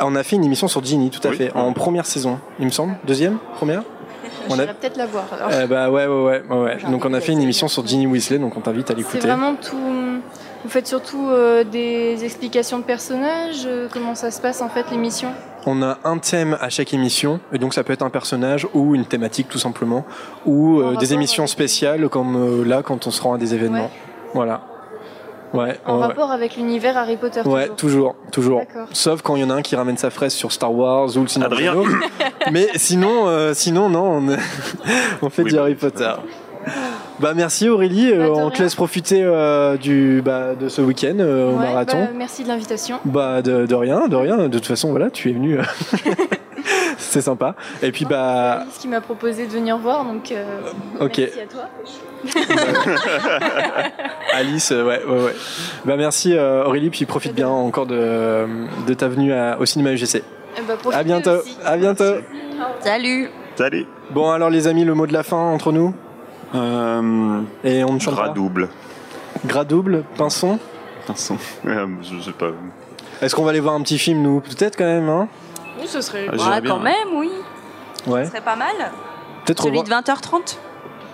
On 0.00 0.16
a 0.16 0.22
fait 0.22 0.36
une 0.36 0.44
émission 0.44 0.68
sur 0.68 0.82
Ginny, 0.84 1.10
tout 1.10 1.20
à 1.26 1.30
Oui. 1.30 1.36
fait, 1.36 1.52
en 1.54 1.72
première 1.72 2.06
saison, 2.06 2.38
il 2.58 2.64
me 2.64 2.70
semble. 2.70 2.94
Deuxième 3.04 3.38
Première? 3.56 3.82
On 4.50 4.58
a- 4.58 4.66
peut-être 4.66 4.96
la 4.96 5.06
voir. 5.06 5.24
alors. 5.32 5.50
Eh 5.62 5.66
bah 5.66 5.90
ouais, 5.90 6.06
ouais, 6.06 6.42
ouais, 6.48 6.56
ouais. 6.56 6.78
Donc 6.90 7.04
on 7.04 7.12
a 7.14 7.20
fait 7.20 7.32
une 7.32 7.40
émission 7.42 7.68
sur 7.68 7.86
Ginny 7.86 8.06
Weasley, 8.06 8.38
donc 8.38 8.56
on 8.56 8.60
t'invite 8.60 8.86
à 8.90 8.94
C'est 8.94 8.98
l'écouter. 8.98 9.18
vraiment 9.20 9.54
tout. 9.54 9.76
Vous 10.64 10.68
faites 10.70 10.86
surtout 10.86 11.28
euh, 11.28 11.64
des 11.64 12.24
explications 12.24 12.78
de 12.78 12.84
personnages. 12.84 13.64
euh, 13.66 13.88
comment 13.92 14.14
ça 14.14 14.30
se 14.30 14.40
passe 14.40 14.60
en 14.62 14.68
fait 14.68 14.84
l'émission? 14.90 15.30
On 15.66 15.82
a 15.82 15.98
un 16.04 16.18
thème 16.18 16.56
à 16.60 16.68
chaque 16.70 16.92
émission, 16.94 17.40
et 17.52 17.58
donc 17.58 17.74
ça 17.74 17.82
peut 17.84 17.92
être 17.92 18.02
un 18.02 18.10
personnage 18.10 18.66
ou 18.74 18.94
une 18.94 19.04
thématique 19.04 19.48
tout 19.48 19.58
simplement, 19.58 20.04
ou 20.46 20.80
euh, 20.80 20.96
des 20.96 21.14
émissions 21.14 21.46
spéciales 21.46 22.08
comme 22.08 22.64
là 22.64 22.82
quand 22.82 23.06
on 23.06 23.10
se 23.10 23.20
rend 23.22 23.34
à 23.34 23.38
des 23.38 23.54
événements. 23.54 23.84
Ouais. 23.84 23.90
Voilà. 24.34 24.62
Ouais. 25.52 25.78
En 25.86 25.98
ouais. 25.98 26.06
rapport 26.06 26.30
avec 26.30 26.56
l'univers 26.56 26.96
Harry 26.96 27.16
Potter. 27.16 27.42
Ouais, 27.44 27.68
toujours, 27.76 28.14
toujours. 28.30 28.60
D'accord. 28.60 28.88
Sauf 28.92 29.22
quand 29.22 29.36
il 29.36 29.42
y 29.42 29.44
en 29.44 29.50
a 29.50 29.54
un 29.54 29.62
qui 29.62 29.76
ramène 29.76 29.96
sa 29.98 30.10
fraise 30.10 30.32
sur 30.32 30.52
Star 30.52 30.72
Wars 30.74 31.16
ou 31.16 31.20
le 31.20 31.26
des 31.26 31.44
Adrien. 31.44 31.74
Mais 32.52 32.68
sinon, 32.76 33.26
euh, 33.28 33.52
sinon 33.54 33.88
non, 33.88 34.18
on, 34.18 34.36
on 35.22 35.30
fait 35.30 35.42
Oui, 35.42 35.50
du 35.50 35.56
bah, 35.56 35.62
Harry 35.62 35.74
Potter. 35.74 36.12
Bah 37.18 37.34
merci 37.34 37.68
Aurélie, 37.68 38.10
Bah, 38.10 38.16
euh, 38.24 38.34
on 38.34 38.50
te 38.50 38.62
laisse 38.62 38.74
profiter 38.74 39.22
euh, 39.22 39.76
du 39.76 40.22
bah, 40.24 40.54
de 40.58 40.68
ce 40.68 40.80
week-end 40.80 41.16
euh, 41.18 41.52
au 41.52 41.56
marathon. 41.56 42.04
bah, 42.04 42.10
merci 42.16 42.42
de 42.42 42.48
l'invitation. 42.48 42.98
Bah 43.04 43.42
de, 43.42 43.66
de 43.66 43.74
rien, 43.74 44.08
de 44.08 44.16
rien. 44.16 44.36
De 44.48 44.58
toute 44.58 44.66
façon, 44.66 44.90
voilà, 44.90 45.10
tu 45.10 45.30
es 45.30 45.32
venu. 45.32 45.58
C'est 47.12 47.20
sympa. 47.20 47.54
Et 47.82 47.92
puis 47.92 48.06
bah, 48.06 48.54
C'est 48.56 48.62
Alice 48.62 48.78
qui 48.78 48.88
m'a 48.88 49.02
proposé 49.02 49.46
de 49.46 49.52
venir 49.52 49.76
voir, 49.76 50.02
donc 50.06 50.32
euh, 50.32 50.60
ok, 50.98 51.18
merci 51.18 51.40
à 51.40 51.46
toi. 51.46 51.68
Alice, 54.32 54.72
euh, 54.72 54.86
ouais, 54.86 55.02
ouais, 55.04 55.24
ouais. 55.24 55.34
Bah 55.84 55.96
merci 55.98 56.34
euh, 56.34 56.64
Aurélie, 56.64 56.88
puis 56.88 57.04
profite 57.04 57.34
bien 57.34 57.48
encore 57.48 57.84
de, 57.86 58.46
de 58.86 58.94
ta 58.94 59.08
venue 59.08 59.32
à- 59.34 59.58
au 59.60 59.66
cinéma 59.66 59.92
UGC. 59.92 60.22
Eh 60.56 60.60
bah, 60.62 60.74
À 60.92 61.02
bientôt, 61.02 61.30
aussi. 61.40 61.56
à 61.64 61.76
bientôt. 61.76 62.14
Salut 62.80 63.28
Salut. 63.56 63.86
Bon 64.10 64.30
alors 64.30 64.48
les 64.48 64.66
amis, 64.66 64.84
le 64.84 64.94
mot 64.94 65.06
de 65.06 65.12
la 65.12 65.22
fin 65.22 65.36
entre 65.36 65.70
nous 65.72 65.94
Euh, 66.54 67.40
et 67.64 67.84
on 67.84 67.92
ne 67.94 67.98
chante 67.98 68.14
Gras 68.14 68.28
pas. 68.28 68.32
double. 68.32 68.68
Gras 69.44 69.64
double, 69.64 70.04
pinson. 70.16 70.58
Pinson. 71.06 71.36
Je 71.64 72.20
sais 72.24 72.32
pas. 72.32 72.52
Est-ce 73.20 73.34
qu'on 73.34 73.42
va 73.44 73.50
aller 73.50 73.60
voir 73.60 73.74
un 73.74 73.82
petit 73.82 73.98
film 73.98 74.22
nous? 74.22 74.40
Peut-être 74.40 74.76
quand 74.78 74.84
même, 74.84 75.08
hein? 75.10 75.28
Oui, 75.82 75.88
ce 75.88 76.00
serait. 76.00 76.26
Ah, 76.28 76.36
Ouais, 76.50 76.60
bien. 76.60 76.70
quand 76.70 76.80
même, 76.80 77.08
oui. 77.16 77.30
Ouais. 78.06 78.24
Ce 78.24 78.30
serait 78.30 78.40
pas 78.40 78.56
mal. 78.56 78.74
Peut-être 79.44 79.62
Celui 79.64 79.78
revoir- 79.80 80.02
de 80.02 80.08
20h30 80.10 80.58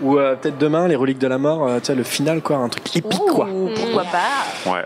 ou 0.00 0.16
euh, 0.18 0.36
peut-être 0.36 0.58
demain 0.58 0.86
les 0.86 0.94
reliques 0.96 1.18
de 1.18 1.26
la 1.26 1.38
mort, 1.38 1.66
euh, 1.66 1.78
tu 1.80 1.86
sais 1.86 1.94
le 1.94 2.04
final 2.04 2.40
quoi, 2.40 2.58
un 2.58 2.68
truc 2.68 2.94
épique 2.96 3.18
quoi. 3.34 3.48
Pourquoi 3.74 4.04
pas 4.04 4.70
Ouais. 4.70 4.84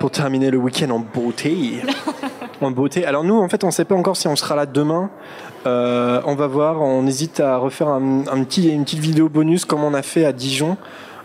pour 0.00 0.10
terminer 0.10 0.50
le 0.50 0.58
week-end 0.58 0.90
en 0.90 0.98
beauté. 0.98 1.82
en 2.62 2.70
beauté. 2.70 3.04
Alors 3.06 3.22
nous, 3.24 3.38
en 3.38 3.48
fait, 3.48 3.62
on 3.62 3.68
ne 3.68 3.72
sait 3.72 3.84
pas 3.84 3.94
encore 3.94 4.16
si 4.16 4.26
on 4.26 4.34
sera 4.36 4.56
là 4.56 4.66
demain. 4.66 5.10
Euh, 5.66 6.20
on 6.24 6.34
va 6.34 6.46
voir. 6.46 6.80
On 6.80 7.06
hésite 7.06 7.38
à 7.40 7.58
refaire 7.58 7.88
un, 7.88 8.22
petit, 8.44 8.70
une 8.70 8.84
petite 8.84 8.98
vidéo 9.00 9.28
bonus 9.28 9.64
comme 9.66 9.84
on 9.84 9.92
a 9.94 10.02
fait 10.02 10.24
à 10.24 10.32
Dijon. 10.32 10.76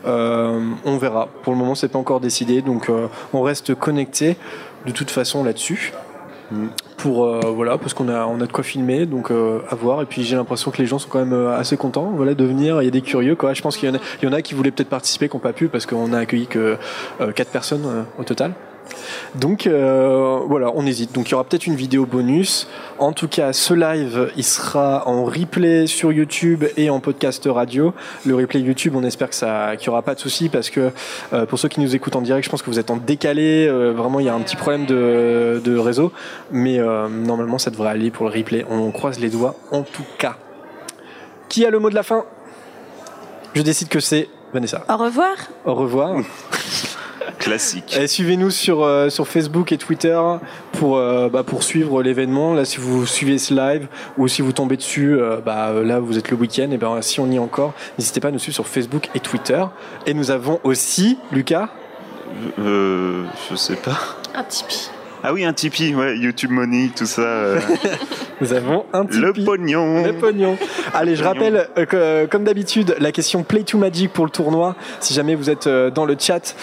Euh, 0.06 0.60
on 0.86 0.98
verra. 0.98 1.28
Pour 1.44 1.54
le 1.54 1.58
moment, 1.60 1.74
c'est 1.74 1.88
pas 1.88 1.98
encore 1.98 2.20
décidé, 2.20 2.62
donc 2.62 2.90
euh, 2.90 3.08
on 3.34 3.42
reste 3.42 3.74
connecté 3.74 4.38
de 4.86 4.92
toute 4.92 5.10
façon 5.10 5.44
là-dessus. 5.44 5.94
Pour 6.98 7.26
voilà, 7.54 7.78
parce 7.78 7.94
qu'on 7.94 8.10
a 8.10 8.26
on 8.26 8.42
a 8.42 8.46
de 8.46 8.52
quoi 8.52 8.64
filmer, 8.64 9.06
donc 9.06 9.32
à 9.32 9.76
voir. 9.76 10.02
Et 10.02 10.06
puis 10.06 10.24
j'ai 10.24 10.36
l'impression 10.36 10.72
que 10.72 10.78
les 10.78 10.86
gens 10.86 11.00
sont 11.00 11.10
quand 11.10 11.24
même 11.24 11.48
assez 11.48 11.78
contents, 11.78 12.12
voilà, 12.16 12.34
de 12.34 12.46
venir. 12.46 12.82
Il 12.82 12.86
y 12.86 12.88
a 12.88 12.92
des 12.92 13.02
curieux, 13.02 13.36
quoi. 13.36 13.54
Je 13.54 13.62
pense 13.62 13.78
qu'il 13.78 13.90
y 13.90 13.92
en 13.92 13.96
a, 13.96 14.00
y 14.24 14.28
en 14.28 14.34
a 14.34 14.42
qui 14.42 14.54
voulaient 14.54 14.72
peut-être 14.72 14.90
participer, 14.90 15.30
qui 15.30 15.36
n'ont 15.36 15.42
pas 15.42 15.54
pu 15.54 15.68
parce 15.68 15.86
qu'on 15.86 16.14
a 16.14 16.20
accueilli 16.20 16.48
que 16.48 16.78
quatre 17.36 17.52
personnes 17.52 18.06
au 18.18 18.24
total. 18.24 18.54
Donc 19.36 19.68
euh, 19.68 20.40
voilà, 20.48 20.72
on 20.76 20.86
hésite. 20.86 21.14
Donc 21.14 21.30
il 21.30 21.32
y 21.32 21.34
aura 21.36 21.44
peut-être 21.44 21.68
une 21.68 21.76
vidéo 21.76 22.06
bonus. 22.06 22.68
En 23.00 23.12
tout 23.12 23.28
cas, 23.28 23.54
ce 23.54 23.74
live, 23.74 24.32
il 24.38 24.44
sera 24.44 25.08
en 25.08 25.26
replay 25.26 25.88
sur 25.88 26.12
YouTube 26.12 26.66
et 26.78 26.90
en 26.90 27.00
podcast 27.00 27.48
radio. 27.50 27.94
Le 28.26 28.36
replay 28.36 28.62
YouTube, 28.62 28.96
on 28.96 29.04
espère 29.04 29.30
que 29.30 29.36
ça, 29.36 29.76
qu'il 29.78 29.90
n'y 29.90 29.94
aura 29.94 30.02
pas 30.02 30.16
de 30.16 30.20
souci 30.20 30.50
parce 30.50 30.70
que 30.70 30.92
euh, 31.34 31.46
pour 31.46 31.60
ceux 31.60 31.68
qui 31.68 31.82
nous 31.82 31.96
écoutent 31.96 32.16
en 32.16 32.22
direct, 32.22 32.46
je 32.46 32.50
pense 32.50 32.62
que 32.62 32.70
vous 32.70 32.80
êtes 32.80 32.92
en 32.92 32.98
décalé. 32.98 33.68
Euh, 33.68 33.92
vraiment, 33.92 34.20
il 34.20 34.26
y 34.26 34.30
a 34.30 34.36
un 34.36 34.42
petit 34.42 34.56
problème 34.56 34.86
de, 34.86 35.62
de 35.64 35.78
réseau, 35.78 36.12
mais 36.52 36.80
normalement, 37.10 37.58
ça 37.58 37.72
devrait 37.72 37.90
aller 37.90 38.12
pour 38.12 38.30
le 38.30 38.34
replay. 38.34 38.66
On 38.70 38.92
croise 38.92 39.20
les 39.20 39.30
doigts, 39.30 39.56
en 39.72 39.82
tout 39.84 40.06
cas. 40.18 40.38
Qui 41.50 41.66
a 41.66 41.70
le 41.70 41.80
mot 41.80 41.90
de 41.90 41.96
la 41.96 42.04
fin? 42.04 42.26
Je 43.54 43.62
décide 43.62 43.88
que 43.88 44.00
c'est 44.00 44.28
Vanessa. 44.54 44.84
Au 44.90 44.98
revoir. 44.98 45.36
Au 45.66 45.76
revoir. 45.76 46.18
Classique. 47.40 47.98
Et 48.00 48.08
suivez-nous 48.08 48.50
sur, 48.50 48.84
euh, 48.84 49.10
sur 49.10 49.28
Facebook 49.28 49.72
et 49.72 49.78
Twitter 49.78 50.20
pour, 50.74 50.98
euh, 50.98 51.30
bah, 51.30 51.44
pour 51.44 51.64
suivre 51.64 52.02
l'événement. 52.02 52.54
Là, 52.54 52.66
si 52.66 52.78
vous 52.78 53.06
suivez 53.06 53.38
ce 53.38 53.54
live 53.54 53.88
ou 54.18 54.28
si 54.28 54.42
vous 54.42 54.52
tombez 54.52 54.78
dessus, 54.78 55.20
euh, 55.20 55.38
bah, 55.44 55.72
là, 55.84 56.00
vous 56.00 56.18
êtes 56.18 56.32
le 56.32 56.38
week-end. 56.38 56.70
Et 56.72 56.78
ben, 56.78 57.02
si 57.02 57.20
on 57.20 57.30
y 57.30 57.36
est 57.36 57.40
encore, 57.40 57.74
n'hésitez 57.98 58.20
pas 58.20 58.30
à 58.30 58.32
nous 58.32 58.40
suivre 58.40 58.56
sur 58.56 58.68
Facebook 58.68 59.10
et 59.16 59.20
Twitter. 59.20 59.64
Et 60.06 60.14
nous 60.14 60.32
avons 60.32 60.60
aussi, 60.64 61.18
Lucas 61.32 61.70
Je 62.58 63.56
sais 63.56 63.78
pas. 63.78 63.98
Un 64.34 64.44
Tipeee. 64.44 64.90
Ah 65.24 65.34
oui, 65.34 65.44
un 65.44 65.54
Tipeee, 65.54 65.96
ouais, 65.96 66.18
YouTube 66.18 66.52
Money, 66.52 66.92
tout 66.96 67.06
ça. 67.06 67.56
Euh. 68.42 68.46
Nous 68.46 68.54
avons 68.54 68.86
un 68.94 69.06
Tipeee. 69.06 69.22
Le 69.22 69.34
pognon. 69.46 70.04
Le 70.04 70.14
pognon. 70.14 70.58
Allez, 70.94 71.16
je 71.16 71.24
rappelle, 71.24 71.68
euh, 71.78 71.86
que, 71.86 71.96
euh, 71.96 72.28
comme 72.28 72.44
d'habitude, 72.44 72.96
la 73.00 73.12
question 73.12 73.44
Play 73.44 73.64
to 73.64 73.78
Magic 73.78 74.12
pour 74.12 74.26
le 74.26 74.32
tournoi. 74.32 74.76
Si 75.00 75.14
jamais 75.14 75.36
vous 75.36 75.50
êtes 75.50 75.68
dans 75.68 76.06
le 76.06 76.16
chat, 76.20 76.56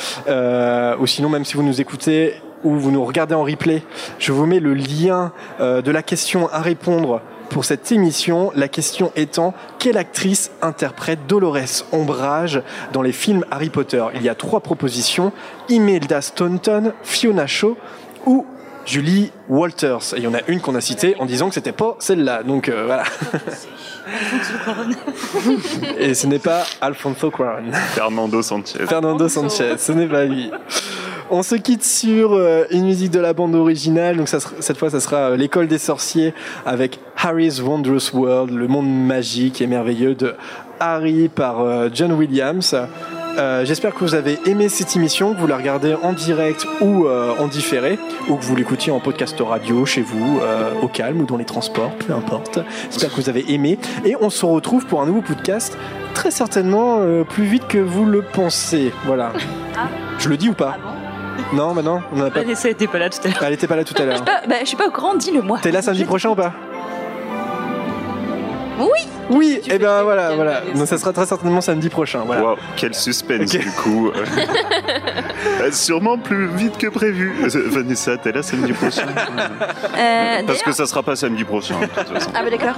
ou 0.99 1.07
sinon 1.07 1.29
même 1.29 1.45
si 1.45 1.55
vous 1.55 1.63
nous 1.63 1.81
écoutez 1.81 2.35
ou 2.65 2.77
vous 2.77 2.93
nous 2.93 3.05
regardez 3.05 3.35
en 3.35 3.43
replay, 3.43 3.83
je 4.19 4.31
vous 4.33 4.47
mets 4.47 4.61
le 4.61 4.75
lien 4.75 5.33
de 5.61 5.91
la 5.91 6.03
question 6.03 6.49
à 6.49 6.61
répondre 6.61 7.21
pour 7.51 7.65
cette 7.65 7.91
émission. 7.93 8.53
La 8.55 8.69
question 8.69 9.13
étant 9.17 9.55
quelle 9.79 9.99
actrice 9.99 10.53
interprète 10.63 11.27
Dolores 11.27 11.85
Ombrage 11.93 12.63
dans 12.93 13.03
les 13.03 13.13
films 13.13 13.45
Harry 13.51 13.71
Potter? 13.71 14.05
Il 14.15 14.23
y 14.23 14.29
a 14.29 14.35
trois 14.35 14.61
propositions 14.61 15.33
Imelda 15.69 16.21
Staunton, 16.21 16.93
Fiona 17.03 17.47
Shaw 17.47 17.77
ou 18.27 18.47
Julie 18.85 19.31
Walters. 19.49 20.15
Et 20.15 20.19
il 20.19 20.25
y 20.25 20.27
en 20.27 20.35
a 20.35 20.41
une 20.49 20.61
qu'on 20.61 20.75
a 20.75 20.81
citée 20.81 21.17
en 21.19 21.27
disant 21.27 21.49
que 21.49 21.55
c'était 21.55 21.73
pas 21.73 21.97
celle-là. 21.99 22.43
Donc 22.43 22.69
euh, 22.69 22.85
voilà. 22.87 23.05
Et 25.99 26.15
ce 26.15 26.27
n'est 26.27 26.39
pas 26.39 26.65
Alfonso 26.81 27.31
Cuarón. 27.31 27.73
Fernando 27.95 28.43
Sanchez. 28.43 28.87
Fernando 28.87 29.29
Sanchez, 29.29 29.77
ce 29.79 29.93
n'est 29.93 30.09
pas 30.09 30.25
lui. 30.25 30.51
On 31.31 31.43
se 31.43 31.55
quitte 31.55 31.85
sur 31.85 32.33
euh, 32.33 32.65
une 32.71 32.85
musique 32.85 33.11
de 33.11 33.21
la 33.21 33.33
bande 33.33 33.55
originale. 33.55 34.17
Donc 34.17 34.29
cette 34.29 34.77
fois, 34.77 34.91
ça 34.91 35.01
sera 35.01 35.31
euh, 35.31 35.37
l'école 35.37 35.69
des 35.69 35.79
sorciers 35.79 36.35
avec 36.67 36.99
Harry's 37.17 37.61
Wondrous 37.61 38.11
World, 38.13 38.53
le 38.53 38.69
monde 38.69 38.89
magique 38.89 39.63
et 39.63 39.67
merveilleux 39.67 40.15
de 40.15 40.35
Harry 40.81 41.29
par 41.29 41.89
John 41.95 42.13
Williams. 42.13 42.75
Euh, 43.39 43.65
j'espère 43.65 43.95
que 43.95 44.01
vous 44.01 44.15
avez 44.15 44.39
aimé 44.47 44.69
cette 44.69 44.95
émission, 44.95 45.35
que 45.35 45.41
vous 45.41 45.47
la 45.47 45.57
regardez 45.57 45.95
en 45.95 46.13
direct 46.13 46.67
ou 46.81 47.07
euh, 47.07 47.35
en 47.39 47.49
différé, 47.49 47.99
ou 48.29 48.37
que 48.37 48.45
vous 48.45 48.55
l'écoutiez 48.55 48.93
en 48.93 49.01
podcast 49.01 49.37
radio 49.41 49.87
chez 49.87 50.03
vous, 50.03 50.41
euh, 50.43 50.73
au 50.83 50.89
calme 50.89 51.21
ou 51.23 51.25
dans 51.25 51.39
les 51.39 51.45
transports, 51.45 51.93
peu 52.07 52.13
importe. 52.13 52.59
J'espère 52.91 53.11
que 53.11 53.17
vous 53.17 53.29
avez 53.31 53.53
aimé. 53.53 53.79
Et 54.05 54.17
on 54.21 54.29
se 54.29 54.45
retrouve 54.45 54.87
pour 54.87 55.01
un 55.01 55.07
nouveau 55.07 55.23
podcast, 55.23 55.79
très 56.15 56.31
certainement 56.31 57.01
plus 57.25 57.45
vite 57.45 57.67
que 57.69 57.79
vous 57.79 58.05
le 58.05 58.23
pensez. 58.23 58.93
Voilà. 59.07 59.33
Ah. 59.77 59.89
Je 60.19 60.29
le 60.29 60.37
dis 60.37 60.51
ou 60.51 60.55
pas? 60.55 60.77
Ah 60.79 61.55
Non, 61.55 61.75
bah 61.75 61.83
non, 61.83 62.01
on 62.13 62.17
n'a 62.17 62.31
pas. 62.31 62.41
Elle 62.41 62.49
n'était 62.49 62.87
pas 62.87 62.99
là 62.99 63.09
tout 63.09 63.21
à 63.25 63.29
l'heure. 63.29 63.43
Elle 63.45 63.55
était 63.55 63.67
pas 63.67 63.77
là 63.77 63.85
tout 63.85 63.95
à 63.97 64.05
l'heure. 64.05 64.25
bah, 64.25 64.57
je 64.61 64.67
suis 64.67 64.77
pas 64.77 64.89
au 64.89 64.91
courant, 64.91 65.15
dis-le 65.15 65.41
moi. 65.41 65.59
T'es 65.63 65.73
là 65.73 65.81
samedi 65.81 66.05
prochain 66.05 66.31
ou 66.31 66.35
pas? 66.35 66.53
Oui 68.83 69.13
oui, 69.31 69.61
et 69.65 69.75
eh 69.75 69.79
ben 69.79 70.03
voilà, 70.03 70.35
voilà. 70.35 70.61
Donc 70.75 70.87
ça 70.87 70.99
sera 70.99 71.13
très 71.13 71.27
certainement 71.27 71.61
samedi 71.61 71.89
prochain. 71.89 72.23
Voilà. 72.27 72.43
Wow, 72.43 72.57
quel 72.77 72.95
suspense 72.95 73.51
du 73.51 73.71
coup. 73.71 74.11
Euh, 75.61 75.73
sûrement 75.73 76.19
plus 76.19 76.47
vite 76.47 76.79
que 76.79 76.87
prévu. 76.87 77.35
Vanessa, 77.67 78.17
t'es 78.17 78.33
là 78.33 78.43
samedi 78.43 78.73
prochain 78.73 79.07
euh, 79.99 80.43
Parce 80.47 80.63
que 80.63 80.73
ça 80.73 80.87
sera 80.87 81.03
pas 81.03 81.17
samedi 81.17 81.43
prochain. 81.43 81.75
Ah 82.35 82.43
bah 82.43 82.51
d'accord. 82.51 82.77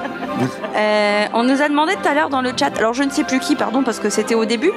Euh, 0.75 1.25
on 1.35 1.45
nous 1.45 1.61
a 1.61 1.69
demandé 1.69 1.93
tout 1.95 2.09
à 2.09 2.15
l'heure 2.15 2.31
dans 2.31 2.41
le 2.41 2.53
chat, 2.59 2.77
alors 2.79 2.95
je 2.95 3.03
ne 3.03 3.11
sais 3.11 3.25
plus 3.25 3.39
qui, 3.39 3.55
pardon, 3.55 3.83
parce 3.83 4.01
que 4.01 4.09
c'était 4.09 4.35
au 4.35 4.45
début. 4.47 4.73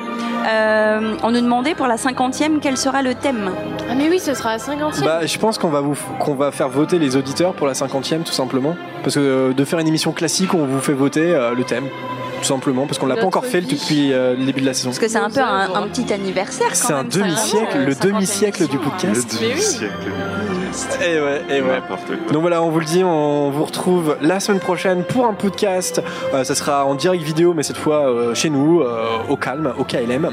on 0.46 1.32
nous 1.32 1.42
demandait 1.42 1.76
pour 1.76 1.88
la 1.88 1.98
cinquantième 1.98 2.60
quel 2.60 2.78
sera 2.78 3.02
le 3.02 3.16
thème? 3.16 3.52
Ah 3.90 3.96
mais 3.96 4.10
oui, 4.10 4.20
ce 4.20 4.34
sera 4.34 4.54
la 4.54 4.60
cinquantième. 4.60 5.06
Bah, 5.06 5.26
je 5.26 5.38
pense 5.38 5.58
qu'on 5.58 5.70
va 5.70 5.82
vous 5.82 5.98
qu'on 6.20 6.36
va 6.36 6.52
faire 6.52 6.70
voter 6.70 7.00
les 7.00 7.16
auditeurs 7.16 7.54
pour 7.54 7.68
la 7.68 7.74
cinquantième 7.74 8.24
tout 8.24 8.34
simplement. 8.34 8.76
Parce 9.04 9.16
que 9.16 9.54
de 9.54 9.66
faire 9.66 9.80
une 9.80 9.88
émission 9.88 10.12
classique, 10.12 10.54
on 10.54 10.66
vous 10.66 10.82
fait 10.82 10.94
voter 10.94 11.17
le 11.20 11.64
thème, 11.64 11.90
tout 12.38 12.44
simplement, 12.44 12.86
parce 12.86 13.00
qu'on 13.00 13.06
l'a 13.06 13.16
pas 13.16 13.26
encore 13.26 13.46
fait 13.46 13.62
depuis 13.62 14.14
euh, 14.14 14.36
le 14.36 14.46
début 14.46 14.62
de 14.62 14.66
la 14.66 14.74
saison. 14.74 14.90
Parce 14.90 15.00
que 15.00 15.08
c'est 15.08 15.18
un 15.18 15.30
peu 15.30 15.42
un, 15.42 15.88
petit 15.88 16.12
anniversaire. 16.14 16.76
C'est 16.76 16.94
un 16.94 17.04
demi-siècle, 17.04 17.80
le 17.86 17.96
demi-siècle 17.96 18.68
du 18.68 18.78
podcast. 18.78 19.40
Le 19.42 19.50
demi-siècle. 19.50 20.12
Et 21.02 21.16
eh 21.16 21.22
ouais, 21.22 21.42
et 21.50 21.58
eh 21.58 21.62
ouais. 21.62 21.82
Donc 22.32 22.42
voilà, 22.42 22.62
on 22.62 22.70
vous 22.70 22.80
le 22.80 22.86
dit, 22.86 23.04
on 23.04 23.50
vous 23.50 23.64
retrouve 23.64 24.18
la 24.22 24.40
semaine 24.40 24.60
prochaine 24.60 25.04
pour 25.04 25.26
un 25.26 25.34
podcast. 25.34 26.02
Euh, 26.34 26.44
ça 26.44 26.56
sera 26.56 26.86
en 26.86 26.96
direct 26.96 27.24
vidéo, 27.24 27.54
mais 27.54 27.64
cette 27.64 27.78
fois 27.78 28.10
euh, 28.10 28.34
chez 28.34 28.50
nous, 28.50 28.84
au 29.30 29.36
calme, 29.36 29.74
au 29.78 29.84
KLM. 29.84 30.32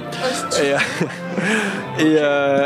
Et, 1.98 2.16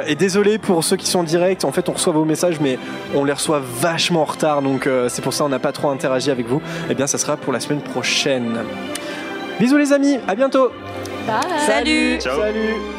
et, 0.07 0.14
désolé 0.14 0.59
pour 0.59 0.83
ceux 0.83 0.97
qui 0.97 1.07
sont 1.07 1.21
en 1.21 1.25
direct. 1.25 1.64
En 1.64 1.73
fait, 1.73 1.89
on 1.89 1.93
reçoit 1.93 2.12
vos 2.12 2.25
messages, 2.25 2.61
mais 2.61 2.79
on 3.14 3.25
les 3.25 3.33
reçoit 3.33 3.61
vachement 3.62 4.23
en 4.23 4.25
retard. 4.25 4.62
Donc 4.62 4.89
c'est 5.09 5.23
pour 5.23 5.35
ça 5.35 5.45
on 5.45 5.49
n'a 5.49 5.59
pas 5.59 5.73
trop 5.73 5.91
interagi 5.91 6.31
avec 6.31 6.47
vous. 6.47 6.59
Et 6.59 6.93
eh 6.93 6.95
bien, 6.95 7.07
ça 7.07 7.19
sera 7.19 7.37
pour 7.37 7.53
la 7.53 7.61
semaine 7.61 7.81
prochaine. 7.81 8.59
Bisous 9.61 9.77
les 9.77 9.93
amis, 9.93 10.19
à 10.27 10.35
bientôt. 10.35 10.71
Bye. 11.27 11.43
Salut. 11.66 12.21
Salut. 12.21 12.98